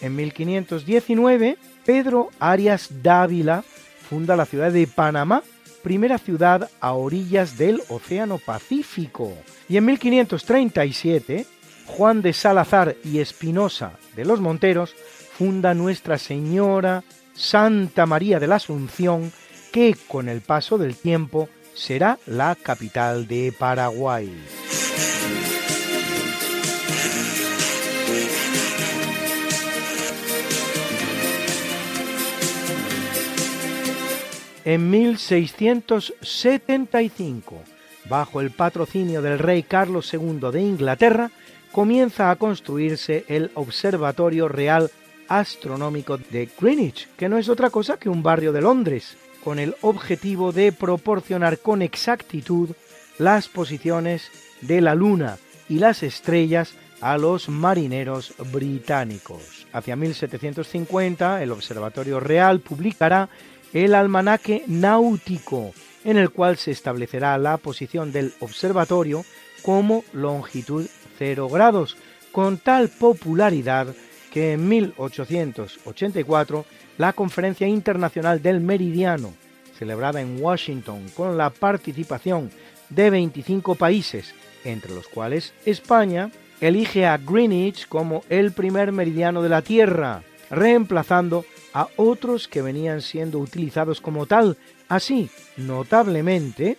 [0.00, 3.64] En 1519, Pedro Arias Dávila
[4.08, 5.42] funda la ciudad de Panamá,
[5.82, 9.32] primera ciudad a orillas del Océano Pacífico.
[9.68, 11.46] Y en 1537,
[11.86, 14.94] Juan de Salazar y Espinosa de los Monteros
[15.36, 17.04] funda Nuestra Señora
[17.36, 19.32] Santa María de la Asunción,
[19.72, 24.32] que con el paso del tiempo será la capital de Paraguay.
[34.66, 37.62] En 1675,
[38.08, 41.30] bajo el patrocinio del rey Carlos II de Inglaterra,
[41.70, 44.90] comienza a construirse el Observatorio Real
[45.28, 49.76] astronómico de Greenwich, que no es otra cosa que un barrio de Londres, con el
[49.82, 52.70] objetivo de proporcionar con exactitud
[53.18, 54.32] las posiciones
[54.62, 55.38] de la Luna
[55.68, 59.68] y las estrellas a los marineros británicos.
[59.72, 63.28] Hacia 1750 el Observatorio Real publicará
[63.72, 65.72] el Almanaque Náutico,
[66.04, 69.24] en el cual se establecerá la posición del observatorio
[69.62, 70.86] como longitud
[71.18, 71.96] 0 grados,
[72.32, 73.94] con tal popularidad
[74.32, 76.66] que en 1884
[76.98, 79.32] la Conferencia Internacional del Meridiano,
[79.78, 82.50] celebrada en Washington con la participación
[82.88, 84.34] de 25 países,
[84.64, 86.30] entre los cuales España,
[86.60, 91.44] elige a Greenwich como el primer meridiano de la Tierra, reemplazando
[91.76, 94.56] a otros que venían siendo utilizados como tal,
[94.88, 95.28] así,
[95.58, 96.78] notablemente,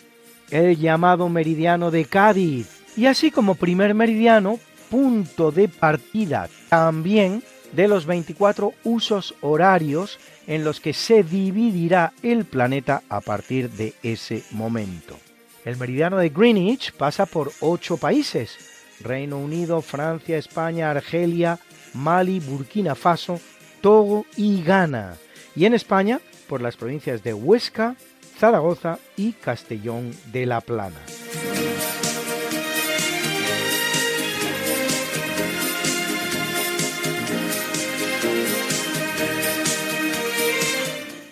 [0.49, 4.59] el llamado meridiano de Cádiz, y así como primer meridiano
[4.89, 7.43] punto de partida también
[7.73, 10.17] de los 24 usos horarios
[10.47, 15.15] en los que se dividirá el planeta a partir de ese momento.
[15.63, 18.57] El meridiano de Greenwich pasa por ocho países,
[19.01, 21.59] Reino Unido, Francia, España, Argelia,
[21.93, 23.39] Mali, Burkina Faso,
[23.81, 25.15] Togo y Ghana,
[25.55, 27.95] y en España por las provincias de Huesca,
[28.37, 30.99] Zaragoza y Castellón de la Plana.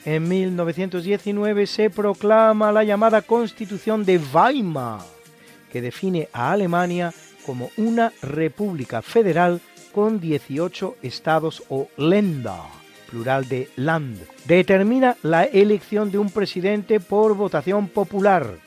[0.05, 5.01] En 1919 se proclama la llamada Constitución de Weimar,
[5.71, 7.11] que define a Alemania
[7.43, 9.61] como una república federal
[9.95, 12.51] con 18 estados o Länder,
[13.09, 14.19] plural de Land.
[14.43, 18.57] Determina la elección de un presidente por votación popular,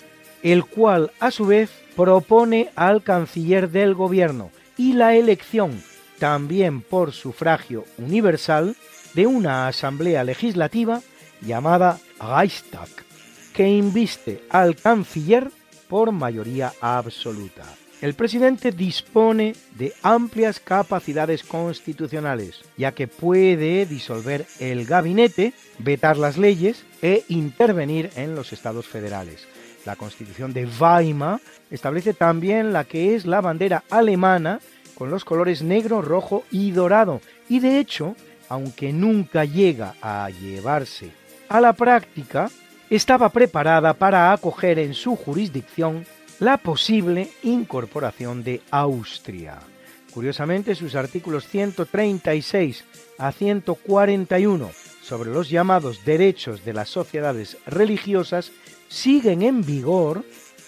[0.43, 5.83] el cual a su vez propone al canciller del gobierno y la elección,
[6.19, 8.75] también por sufragio universal,
[9.13, 11.03] de una asamblea legislativa
[11.43, 12.89] llamada Reichstag,
[13.53, 15.51] que inviste al canciller
[15.91, 17.65] por mayoría absoluta.
[18.01, 26.39] El presidente dispone de amplias capacidades constitucionales, ya que puede disolver el gabinete, vetar las
[26.39, 29.49] leyes e intervenir en los estados federales.
[29.85, 31.41] La Constitución de Weimar
[31.73, 34.61] establece también la que es la bandera alemana
[34.95, 38.15] con los colores negro, rojo y dorado, y de hecho,
[38.49, 41.11] aunque nunca llega a llevarse
[41.49, 42.49] a la práctica,
[42.91, 46.07] estaba preparada para acoger en su jurisdicción
[46.41, 49.59] la posible incorporación de Austria.
[50.13, 52.85] Curiosamente, sus artículos 136
[53.19, 54.71] a 141
[55.03, 58.53] sobre los llamados derechos de las sociedades religiosas
[58.89, 60.25] siguen en vigor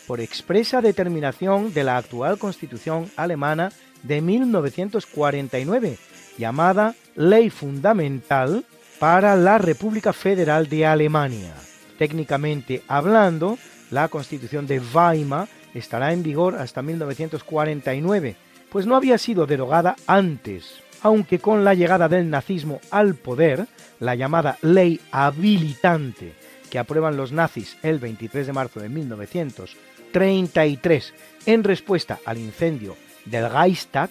[0.07, 3.73] por expresa determinación de la actual Constitución alemana
[4.03, 5.99] de 1949,
[6.37, 8.65] llamada Ley Fundamental
[8.99, 11.55] para la República Federal de Alemania.
[11.99, 13.59] Técnicamente hablando,
[13.91, 18.37] la Constitución de Weimar estará en vigor hasta 1949,
[18.71, 23.67] pues no había sido derogada antes, aunque con la llegada del nazismo al poder,
[23.99, 26.35] la llamada ley habilitante
[26.71, 31.15] que aprueban los nazis el 23 de marzo de 1933
[31.47, 34.11] en respuesta al incendio del Reichstag,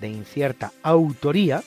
[0.00, 1.62] de incierta autoría,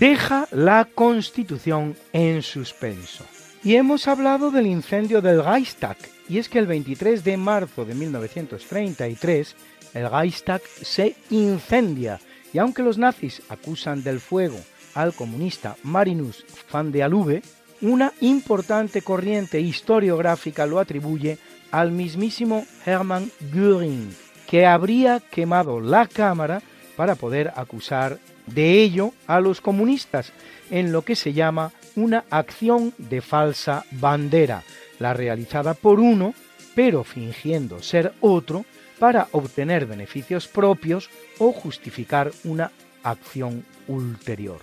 [0.00, 3.24] deja la Constitución en suspenso.
[3.62, 5.96] Y hemos hablado del incendio del Reichstag,
[6.28, 9.56] y es que el 23 de marzo de 1933
[9.94, 12.20] el Reichstag se incendia,
[12.52, 14.58] y aunque los nazis acusan del fuego
[14.94, 17.42] al comunista Marinus van de Alube,
[17.80, 21.38] una importante corriente historiográfica lo atribuye
[21.70, 24.14] al mismísimo Hermann Göring,
[24.46, 26.62] que habría quemado la Cámara
[26.96, 30.32] para poder acusar de ello a los comunistas
[30.70, 34.62] en lo que se llama una acción de falsa bandera,
[34.98, 36.34] la realizada por uno,
[36.74, 38.64] pero fingiendo ser otro,
[38.98, 42.70] para obtener beneficios propios o justificar una
[43.02, 44.60] acción ulterior.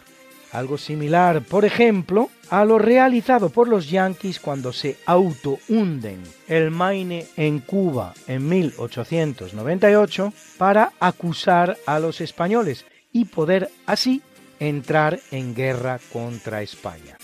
[0.51, 7.25] Algo similar, por ejemplo, a lo realizado por los yanquis cuando se auto-hunden el Maine
[7.37, 14.21] en Cuba en 1898 para acusar a los españoles y poder así
[14.59, 17.17] entrar en guerra contra España.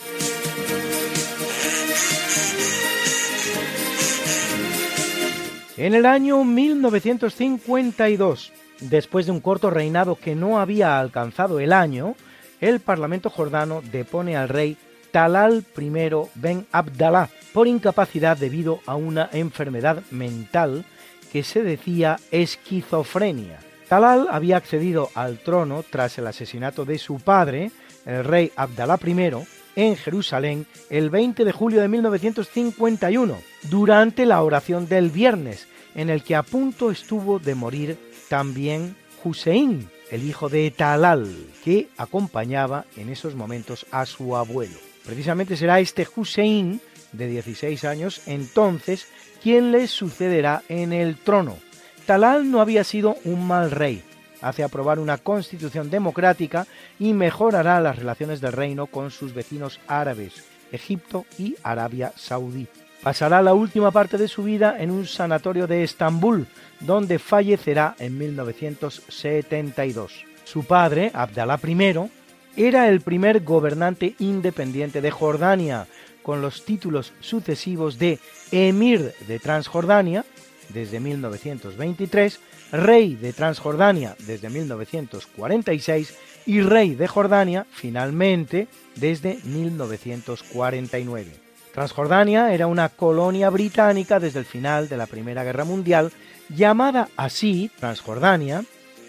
[5.80, 8.52] En el año 1952,
[8.82, 12.18] después de un corto reinado que no había alcanzado el año,
[12.60, 14.76] el Parlamento jordano depone al rey
[15.12, 15.90] Talal I
[16.36, 20.84] Ben Abdallah por incapacidad debido a una enfermedad mental
[21.32, 23.60] que se decía esquizofrenia.
[23.88, 27.72] Talal había accedido al trono tras el asesinato de su padre,
[28.06, 29.32] el rey Abdalá I,
[29.80, 33.38] en Jerusalén el 20 de julio de 1951,
[33.70, 37.98] durante la oración del viernes, en el que a punto estuvo de morir
[38.28, 41.34] también Hussein, el hijo de Talal,
[41.64, 44.76] que acompañaba en esos momentos a su abuelo.
[45.06, 46.82] Precisamente será este Hussein,
[47.14, 49.08] de 16 años, entonces,
[49.42, 51.58] quien le sucederá en el trono.
[52.06, 54.04] Talal no había sido un mal rey.
[54.42, 56.66] Hace aprobar una constitución democrática
[56.98, 62.68] y mejorará las relaciones del reino con sus vecinos árabes, Egipto y Arabia Saudí.
[63.04, 66.48] Pasará la última parte de su vida en un sanatorio de Estambul,
[66.82, 70.26] donde fallecerá en 1972.
[70.44, 72.10] Su padre, Abdalá I,
[72.58, 75.88] era el primer gobernante independiente de Jordania,
[76.24, 78.20] con los títulos sucesivos de
[78.52, 80.26] Emir de Transjordania,
[80.74, 82.38] desde 1923,
[82.72, 86.16] Rey de Transjordania desde 1946
[86.46, 91.32] y Rey de Jordania, finalmente, desde 1949.
[91.74, 96.12] Transjordania era una colonia británica desde el final de la Primera Guerra Mundial,
[96.50, 98.64] llamada así Transjordania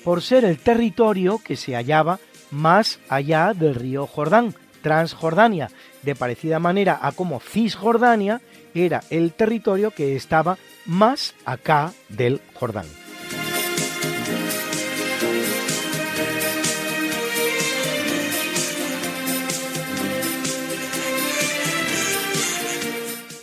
[0.05, 2.19] por ser el territorio que se hallaba
[2.51, 5.71] más allá del río Jordán, Transjordania,
[6.03, 8.41] de parecida manera a como Cisjordania
[8.75, 13.00] era el territorio que estaba más acá del Jordán.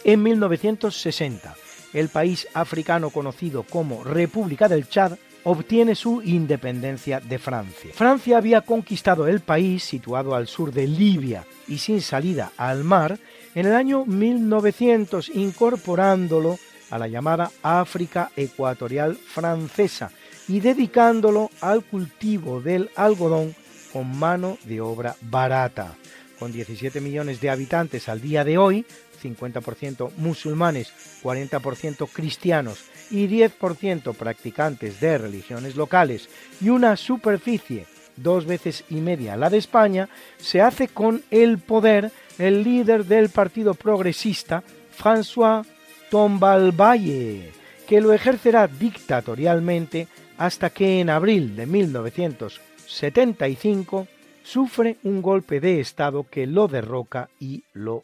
[0.07, 1.53] En 1960,
[1.91, 7.91] el país africano conocido como República del Chad obtiene su independencia de Francia.
[7.93, 13.19] Francia había conquistado el país, situado al sur de Libia y sin salida al mar,
[13.53, 16.57] en el año 1900, incorporándolo
[16.89, 20.09] a la llamada África Ecuatorial Francesa
[20.47, 23.53] y dedicándolo al cultivo del algodón
[23.91, 25.97] con mano de obra barata.
[26.39, 28.85] Con 17 millones de habitantes al día de hoy,
[29.17, 36.29] 50% musulmanes, 40% cristianos y 10% practicantes de religiones locales.
[36.61, 37.85] Y una superficie
[38.17, 43.29] dos veces y media la de España, se hace con el poder el líder del
[43.29, 44.61] Partido Progresista,
[44.95, 45.65] François
[46.09, 47.51] Tombalbaye,
[47.87, 50.07] que lo ejercerá dictatorialmente
[50.37, 54.07] hasta que en abril de 1975
[54.43, 58.03] sufre un golpe de Estado que lo derroca y lo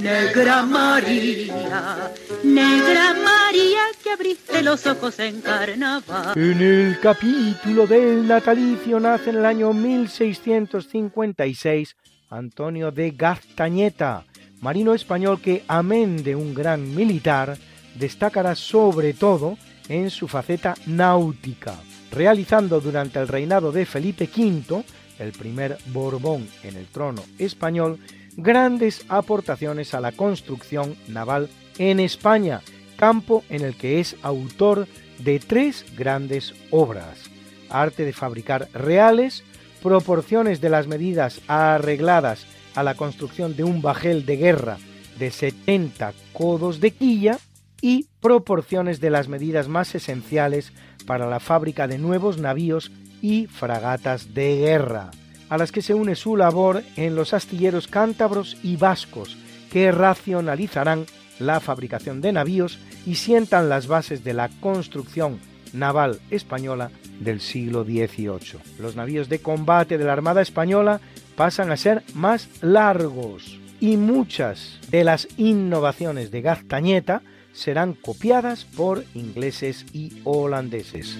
[0.00, 2.12] Negra María,
[2.42, 6.38] Negra María que abriste los ojos en carnaval.
[6.38, 11.96] En el capítulo del natalicio nace en el año 1656
[12.30, 14.24] Antonio de Gaztañeta,
[14.60, 17.58] marino español que, amén de un gran militar,
[17.94, 19.58] destacará sobre todo
[19.88, 21.74] en su faceta náutica,
[22.10, 24.84] realizando durante el reinado de Felipe V
[25.18, 27.98] el primer Borbón en el trono español,
[28.36, 31.48] grandes aportaciones a la construcción naval
[31.78, 32.60] en España,
[32.96, 34.86] campo en el que es autor
[35.18, 37.30] de tres grandes obras.
[37.70, 39.44] Arte de fabricar reales,
[39.82, 44.78] proporciones de las medidas arregladas a la construcción de un bajel de guerra
[45.18, 47.38] de 70 codos de quilla
[47.80, 50.72] y proporciones de las medidas más esenciales
[51.06, 52.90] para la fábrica de nuevos navíos
[53.20, 55.10] y fragatas de guerra,
[55.54, 59.36] a las que se une su labor en los astilleros cántabros y vascos,
[59.70, 61.06] que racionalizarán
[61.38, 65.38] la fabricación de navíos y sientan las bases de la construcción
[65.72, 66.90] naval española
[67.20, 68.58] del siglo XVIII.
[68.80, 71.00] Los navíos de combate de la Armada Española
[71.36, 77.22] pasan a ser más largos y muchas de las innovaciones de Gaztañeta
[77.52, 81.16] serán copiadas por ingleses y holandeses.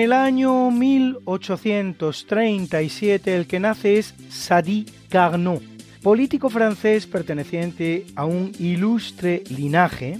[0.00, 5.60] El año 1837 el que nace es Sadi Carnot,
[6.02, 10.18] político francés perteneciente a un ilustre linaje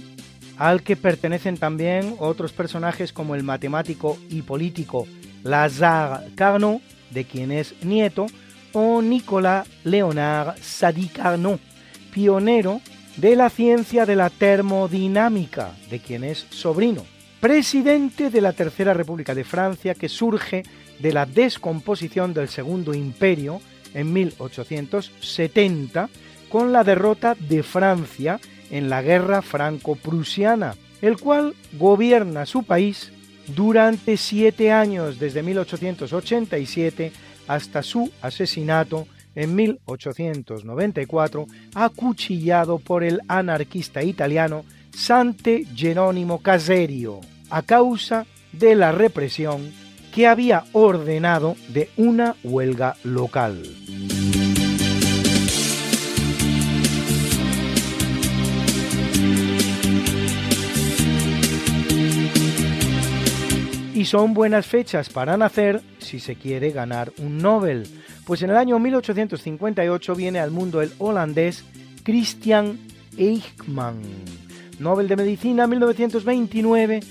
[0.57, 5.07] al que pertenecen también otros personajes como el matemático y político
[5.43, 8.27] Lazare Carnot, de quien es nieto,
[8.73, 11.59] o Nicolas Léonard Sadi Carnot,
[12.13, 12.81] pionero
[13.17, 17.03] de la ciencia de la termodinámica, de quien es sobrino
[17.41, 20.61] presidente de la Tercera República de Francia que surge
[20.99, 23.59] de la descomposición del Segundo Imperio
[23.95, 26.07] en 1870
[26.49, 28.39] con la derrota de Francia
[28.69, 33.11] en la Guerra Franco-Prusiana, el cual gobierna su país
[33.47, 37.11] durante siete años desde 1887
[37.47, 44.63] hasta su asesinato en 1894, acuchillado por el anarquista italiano
[44.93, 49.71] Sante Jerónimo Caserio a causa de la represión
[50.13, 53.61] que había ordenado de una huelga local.
[63.93, 67.87] Y son buenas fechas para nacer si se quiere ganar un Nobel,
[68.25, 71.63] pues en el año 1858 viene al mundo el holandés
[72.03, 72.79] Christian
[73.17, 74.01] Eichmann,
[74.79, 77.01] Nobel de Medicina 1929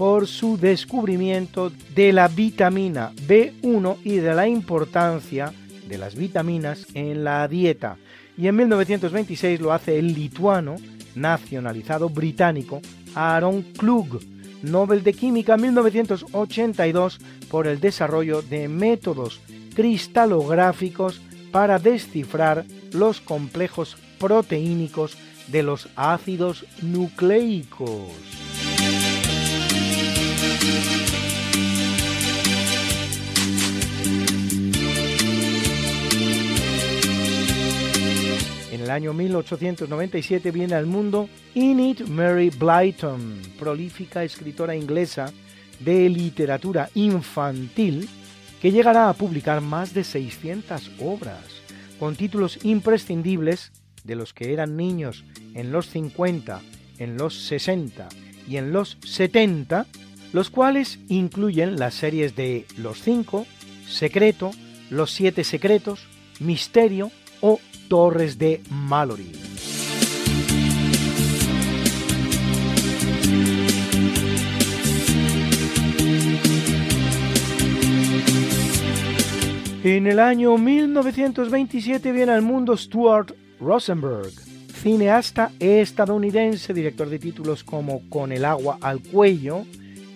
[0.00, 5.52] por su descubrimiento de la vitamina B1 y de la importancia
[5.86, 7.98] de las vitaminas en la dieta.
[8.34, 10.76] Y en 1926 lo hace el lituano
[11.14, 12.80] nacionalizado británico
[13.14, 14.20] Aaron Klug,
[14.62, 17.18] Nobel de Química 1982
[17.50, 19.42] por el desarrollo de métodos
[19.74, 21.20] cristalográficos
[21.52, 22.64] para descifrar
[22.94, 25.18] los complejos proteínicos
[25.48, 28.49] de los ácidos nucleicos.
[38.72, 45.32] En el año 1897 viene al mundo Enid Mary Blyton, prolífica escritora inglesa
[45.80, 48.08] de literatura infantil
[48.60, 51.44] que llegará a publicar más de 600 obras,
[51.98, 53.72] con títulos imprescindibles
[54.04, 56.60] de los que eran niños en los 50,
[56.98, 58.08] en los 60
[58.48, 59.86] y en los 70,
[60.32, 63.46] los cuales incluyen las series de Los Cinco,
[63.86, 64.50] Secreto,
[64.90, 66.06] Los Siete Secretos,
[66.38, 67.58] Misterio o
[67.88, 69.32] Torres de Mallory.
[79.82, 84.30] En el año 1927 viene al mundo Stuart Rosenberg,
[84.74, 89.64] cineasta estadounidense, director de títulos como Con el agua al cuello,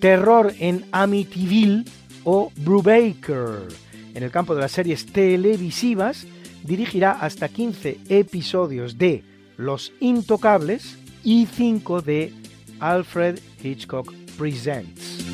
[0.05, 1.83] Terror en Amityville
[2.25, 3.69] o Brubaker.
[4.15, 6.27] En el campo de las series televisivas,
[6.63, 9.25] dirigirá hasta 15 episodios de
[9.57, 12.35] Los Intocables y 5 de
[12.81, 15.25] Alfred Hitchcock Presents.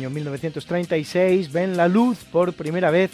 [0.00, 3.10] Año 1936 ven la luz por primera vez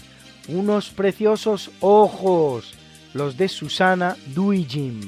[0.47, 2.75] unos preciosos ojos,
[3.13, 5.01] los de Susana Duijim,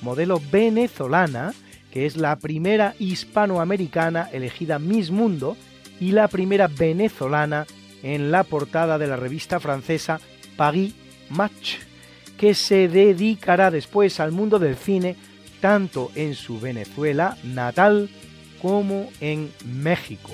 [0.00, 1.52] modelo venezolana,
[1.90, 5.58] que es la primera hispanoamericana elegida Miss Mundo
[6.00, 7.66] y la primera venezolana
[8.02, 10.20] en la portada de la revista francesa
[10.56, 10.94] Paris
[11.28, 11.74] Match,
[12.38, 15.14] que se dedicará después al mundo del cine
[15.60, 18.08] tanto en su Venezuela natal
[18.62, 20.30] como en México.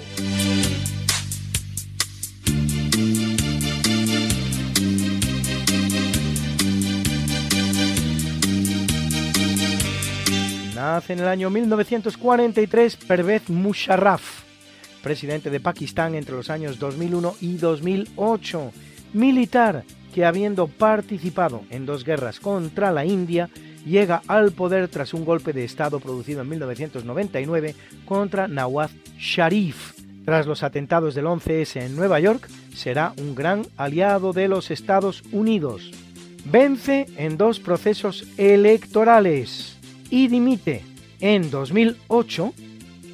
[10.75, 14.43] Nace en el año 1943 Pervez Musharraf,
[15.05, 18.73] presidente de Pakistán entre los años 2001 y 2008,
[19.13, 23.51] militar que habiendo participado en dos guerras contra la India,
[23.87, 29.93] llega al poder tras un golpe de Estado producido en 1999 contra Nawaz Sharif.
[30.25, 35.23] Tras los atentados del 11S en Nueva York, será un gran aliado de los Estados
[35.31, 35.93] Unidos.
[36.47, 39.74] Vence en dos procesos electorales
[40.11, 40.83] y dimite
[41.21, 42.53] en 2008,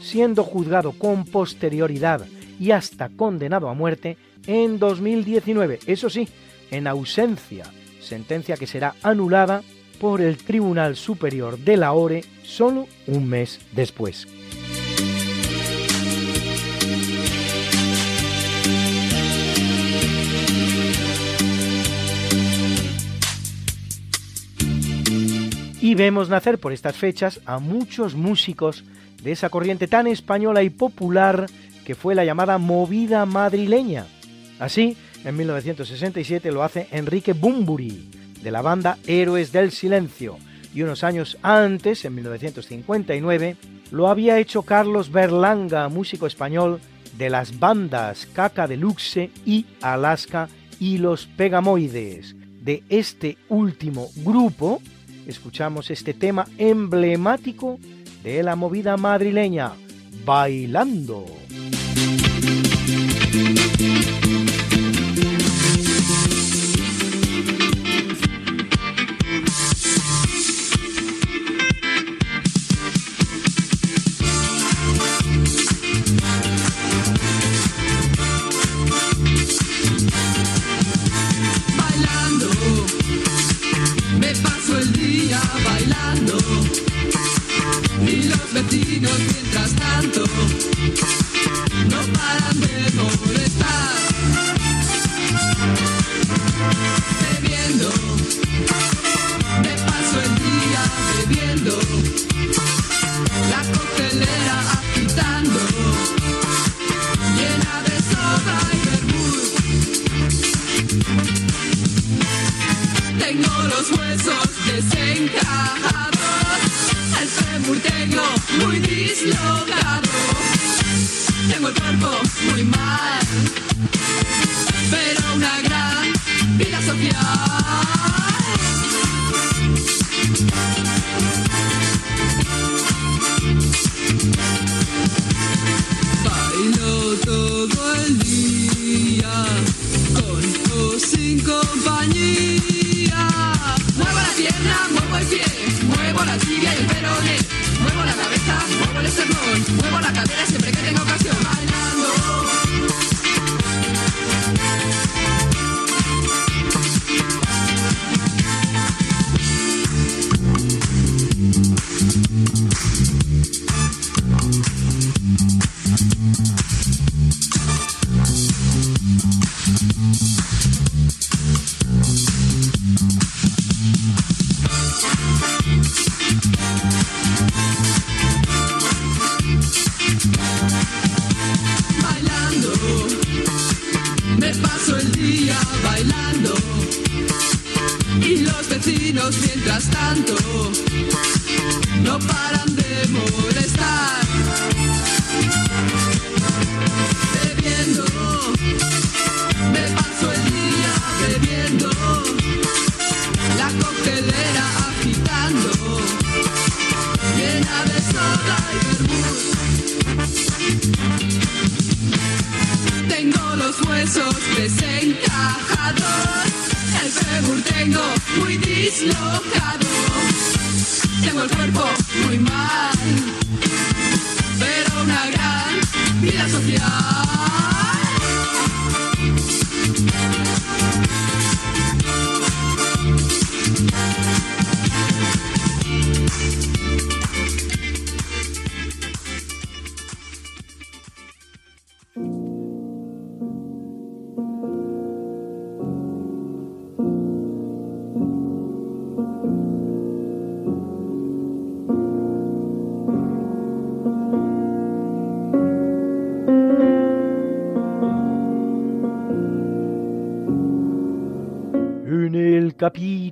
[0.01, 2.27] siendo juzgado con posterioridad
[2.59, 5.81] y hasta condenado a muerte en 2019.
[5.87, 6.29] Eso sí,
[6.71, 7.65] en ausencia,
[8.01, 9.63] sentencia que será anulada
[10.01, 14.27] por el Tribunal Superior de la ORE solo un mes después.
[25.91, 28.85] Y vemos nacer por estas fechas a muchos músicos
[29.25, 31.47] de esa corriente tan española y popular
[31.85, 34.07] que fue la llamada movida madrileña.
[34.61, 38.09] Así, en 1967 lo hace Enrique Bumburi,
[38.41, 40.39] de la banda Héroes del Silencio,
[40.73, 43.57] y unos años antes, en 1959,
[43.91, 46.81] lo había hecho Carlos Berlanga, músico español
[47.19, 50.49] de las bandas Caca Deluxe y Alaska
[50.79, 52.37] y los Pegamoides.
[52.63, 54.81] De este último grupo,
[55.27, 57.79] escuchamos este tema emblemático
[58.23, 59.73] de la movida madrileña,
[60.25, 61.25] Bailando.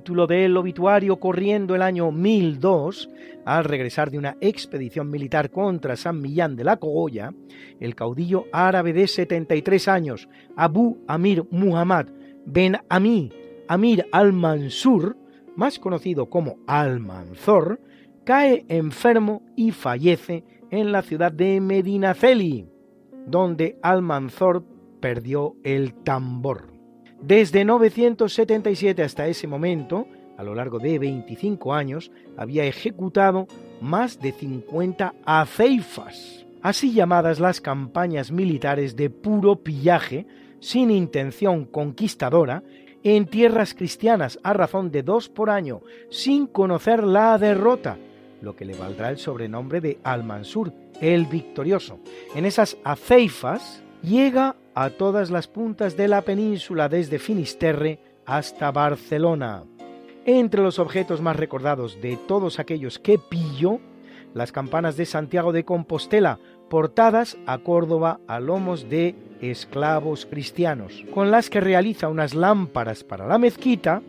[0.09, 3.11] Capítulo del obituario corriendo el año 1002,
[3.45, 7.31] al regresar de una expedición militar contra San Millán de la Cogolla,
[7.79, 12.07] el caudillo árabe de 73 años, Abu Amir Muhammad
[12.43, 13.31] Ben Ami
[13.67, 15.15] Amir al-Mansur,
[15.55, 17.79] más conocido como Almanzor,
[18.23, 22.67] cae enfermo y fallece en la ciudad de Medinaceli,
[23.27, 24.65] donde Almanzor
[24.99, 26.78] perdió el tambor.
[27.21, 33.47] Desde 977 hasta ese momento, a lo largo de 25 años, había ejecutado
[33.81, 40.27] más de 50 aceifas, así llamadas las campañas militares de puro pillaje,
[40.61, 42.63] sin intención conquistadora,
[43.03, 47.97] en tierras cristianas a razón de dos por año, sin conocer la derrota,
[48.41, 50.71] lo que le valdrá el sobrenombre de Al-Mansur,
[51.01, 51.99] el victorioso.
[52.33, 59.65] En esas aceifas llega a todas las puntas de la península desde Finisterre hasta Barcelona.
[60.23, 63.81] Entre los objetos más recordados de todos aquellos que pilló,
[64.33, 66.39] las campanas de Santiago de Compostela,
[66.69, 73.27] portadas a Córdoba a lomos de esclavos cristianos, con las que realiza unas lámparas para
[73.27, 74.01] la mezquita,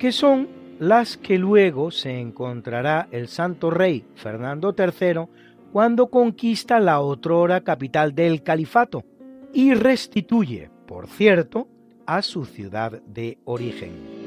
[0.00, 0.48] que son
[0.80, 5.28] las que luego se encontrará el santo rey Fernando III
[5.72, 9.04] cuando conquista la otrora capital del califato
[9.52, 11.68] y restituye, por cierto,
[12.06, 14.18] a su ciudad de origen.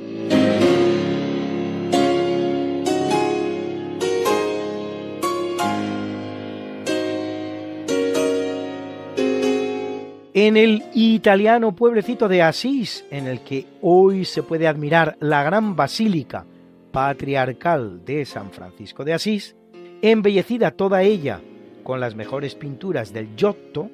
[10.34, 15.76] En el italiano pueblecito de Asís, en el que hoy se puede admirar la gran
[15.76, 16.46] basílica
[16.92, 19.56] patriarcal de San Francisco de Asís,
[20.02, 21.42] embellecida toda ella
[21.84, 23.90] con las mejores pinturas del Giotto,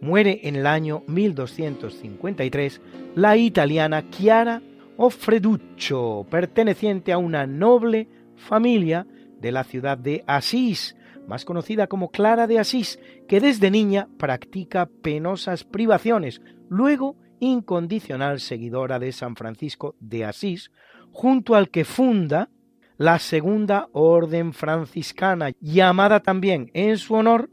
[0.00, 2.80] muere en el año 1253
[3.14, 4.62] la italiana Chiara
[4.96, 9.06] Offreduccio, perteneciente a una noble familia
[9.40, 10.96] de la ciudad de Asís,
[11.26, 18.98] más conocida como Clara de Asís, que desde niña practica penosas privaciones, luego incondicional seguidora
[18.98, 20.70] de San Francisco de Asís,
[21.12, 22.50] junto al que funda
[22.98, 27.48] la segunda orden franciscana, llamada también en su honor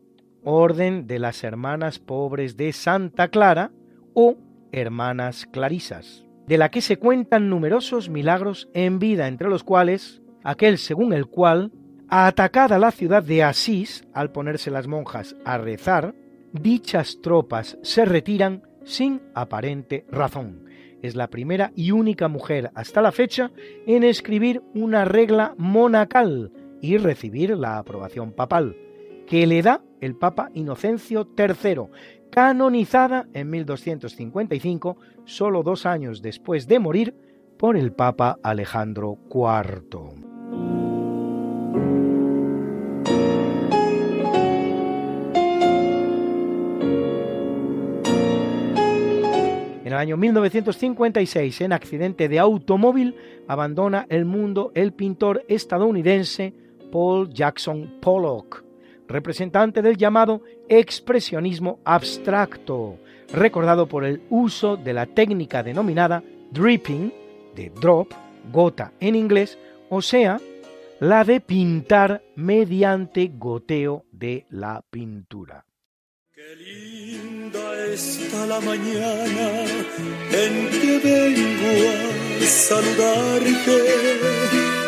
[0.49, 3.71] Orden de las Hermanas Pobres de Santa Clara
[4.13, 4.37] o
[4.71, 10.77] Hermanas Clarisas, de la que se cuentan numerosos milagros en vida, entre los cuales aquel
[10.77, 11.73] según el cual,
[12.07, 16.15] atacada la ciudad de Asís, al ponerse las monjas a rezar,
[16.53, 20.63] dichas tropas se retiran sin aparente razón.
[21.01, 23.51] Es la primera y única mujer hasta la fecha
[23.85, 28.77] en escribir una regla monacal y recibir la aprobación papal,
[29.27, 31.89] que le da el Papa Inocencio III,
[32.31, 37.15] canonizada en 1255, solo dos años después de morir,
[37.57, 40.27] por el Papa Alejandro IV.
[49.81, 53.15] En el año 1956, en accidente de automóvil,
[53.47, 56.53] abandona el mundo el pintor estadounidense
[56.91, 58.66] Paul Jackson Pollock,
[59.07, 62.97] representante del llamado expresionismo abstracto,
[63.34, 67.13] recordado por el uso de la técnica denominada dripping,
[67.55, 68.11] de drop,
[68.51, 69.57] gota en inglés,
[69.89, 70.39] o sea,
[70.99, 75.65] la de pintar mediante goteo de la pintura.
[76.34, 79.65] Qué linda está la mañana
[80.31, 84.06] en que vengo a saludarte.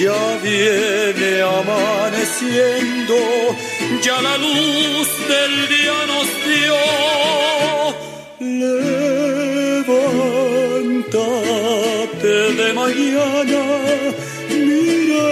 [0.00, 3.16] Ya viene amaneciendo,
[4.02, 6.74] ya la luz del día nos dio.
[9.90, 13.62] Levántate de mañana,
[14.48, 15.28] mira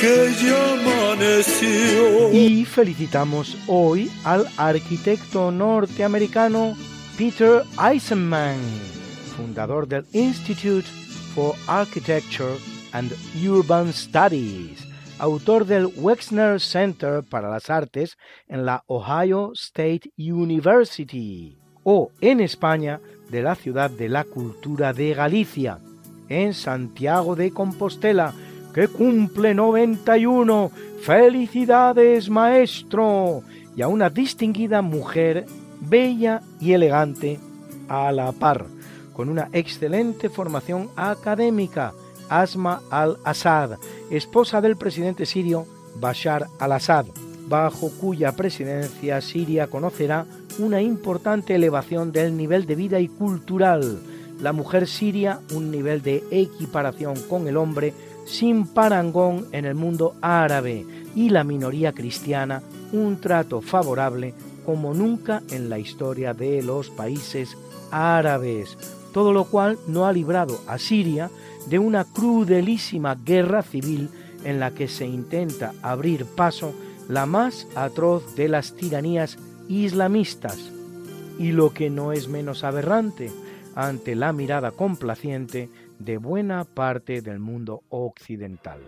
[0.00, 0.14] que
[0.44, 2.32] ya amaneció.
[2.32, 6.76] Y felicitamos hoy al arquitecto norteamericano
[7.16, 8.60] Peter Eisenman,
[9.36, 10.86] fundador del Institute
[11.34, 12.54] for Architecture
[12.92, 13.12] and
[13.44, 14.86] Urban Studies,
[15.18, 18.16] autor del Wexner Center para las Artes
[18.48, 23.00] en la Ohio State University, o en España
[23.30, 25.78] de la ciudad de la cultura de Galicia,
[26.28, 28.34] en Santiago de Compostela,
[28.74, 30.70] que cumple 91.
[31.02, 33.42] Felicidades, maestro.
[33.74, 35.46] Y a una distinguida mujer,
[35.80, 37.38] bella y elegante,
[37.88, 38.66] a la par,
[39.12, 41.92] con una excelente formación académica,
[42.28, 43.78] Asma al-Assad,
[44.10, 45.66] esposa del presidente sirio
[46.00, 47.06] Bashar al-Assad,
[47.48, 50.26] bajo cuya presidencia Siria conocerá
[50.58, 53.98] una importante elevación del nivel de vida y cultural.
[54.40, 57.94] La mujer siria un nivel de equiparación con el hombre
[58.24, 64.34] sin parangón en el mundo árabe y la minoría cristiana un trato favorable
[64.64, 67.56] como nunca en la historia de los países
[67.90, 68.76] árabes,
[69.12, 71.30] todo lo cual no ha librado a Siria
[71.68, 74.08] de una crudelísima guerra civil
[74.44, 76.74] en la que se intenta abrir paso
[77.08, 79.38] la más atroz de las tiranías
[79.68, 80.72] islamistas,
[81.38, 83.30] y lo que no es menos aberrante
[83.74, 85.68] ante la mirada complaciente
[85.98, 88.80] de buena parte del mundo occidental.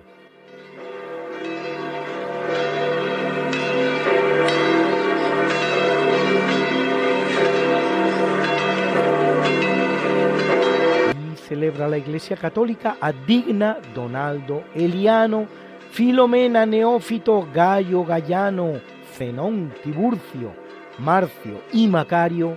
[11.50, 15.48] Celebra la Iglesia Católica a Digna Donaldo Eliano,
[15.90, 18.74] Filomena Neófito Gallo Gallano,
[19.16, 20.52] Zenón Tiburcio,
[20.98, 22.56] Marcio y Macario,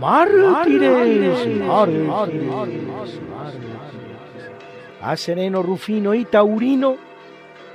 [0.00, 1.46] mártires,
[5.02, 6.96] a Sereno Rufino y Taurino,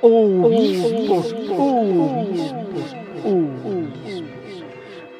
[0.02, 4.24] obispos, obispos, obispos,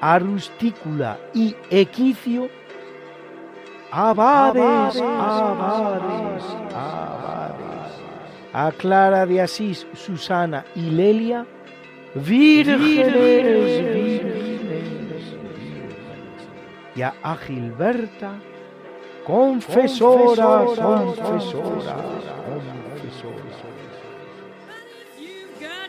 [0.02, 2.50] a Rustícula y Equicio,
[3.96, 6.44] abades, abades,
[6.74, 7.94] abades,
[8.52, 11.46] a Clara de Asís, Susana y Lelia,
[12.14, 13.14] vírgenes,
[13.94, 15.24] vírgenes,
[16.94, 18.34] y a Gilberta,
[19.26, 21.96] confesora, confesora, confesora.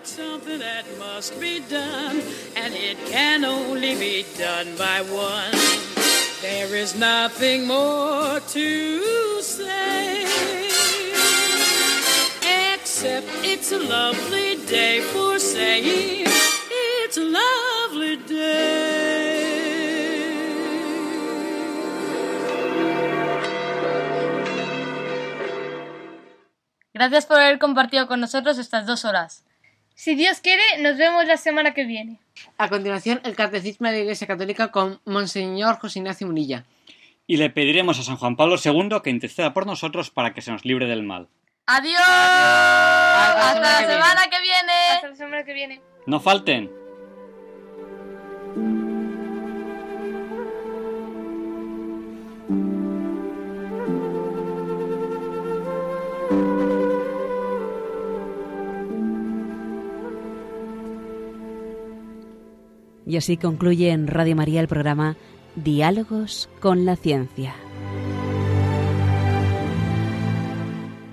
[0.04, 2.22] something that must be done,
[2.54, 5.95] and it can only be done by one.
[6.42, 10.24] There is nothing more to say,
[12.74, 16.26] except it's a lovely day for saying
[16.70, 19.46] it's a lovely day.
[26.92, 29.45] Gracias por haber compartido con nosotros estas dos horas.
[29.96, 32.20] Si Dios quiere, nos vemos la semana que viene.
[32.58, 36.66] A continuación, el Catecismo de la Iglesia Católica con Monseñor José Ignacio Munilla.
[37.26, 40.52] Y le pediremos a San Juan Pablo II que interceda por nosotros para que se
[40.52, 41.28] nos libre del mal.
[41.64, 41.98] ¡Adiós!
[41.98, 44.72] Hasta, la que semana que viene.
[44.92, 45.80] Hasta la semana que viene.
[46.04, 46.70] No falten.
[63.06, 65.16] Y así concluye en Radio María el programa
[65.54, 67.54] Diálogos con la Ciencia.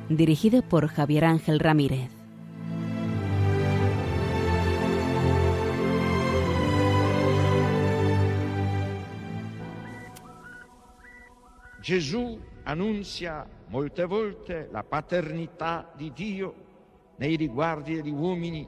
[0.09, 2.09] Dirigido por Javier Ángel Ramírez.
[11.83, 16.55] Gesù annunzia molte volte la paternità di Dio
[17.17, 18.67] nei riguardi degli uomini,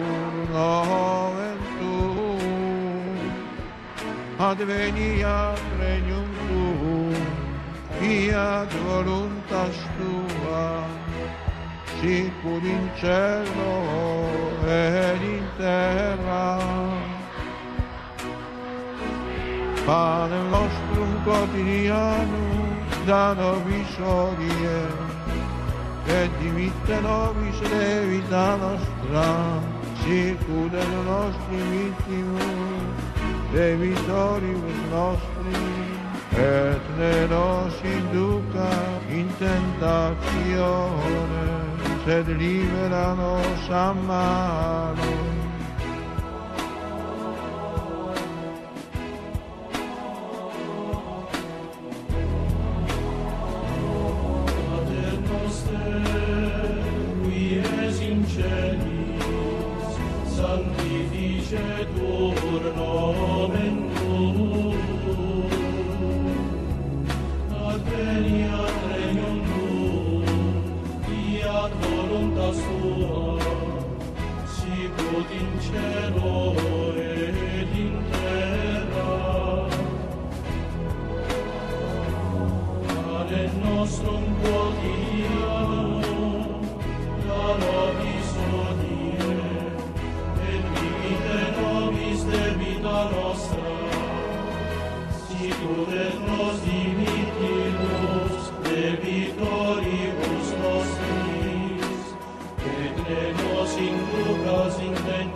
[0.53, 3.31] nomen tuum,
[4.39, 7.25] adveniat regnum tuum,
[7.99, 10.83] fiat voluntas tua,
[11.99, 13.75] sicur in cielo
[14.67, 16.59] ed in terra.
[19.85, 22.69] Pane nostrum quotidianum
[23.07, 24.81] da nobis odie,
[26.07, 29.29] et dimitte nobis levita nostra,
[30.05, 32.95] et nostri vittimus,
[33.53, 35.63] debitoribus nostri,
[36.37, 38.71] et ne nos induca
[39.09, 40.81] in tentazione,
[42.05, 45.30] sed libera nos a.
[61.51, 65.49] scetur nomen tuum.
[67.67, 70.23] Ad venia regnum tuum,
[71.03, 73.35] fiat voluntas tua,
[74.55, 76.60] sicut in cielo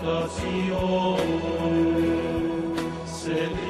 [0.06, 1.18] Tentation,
[3.07, 3.65] c'est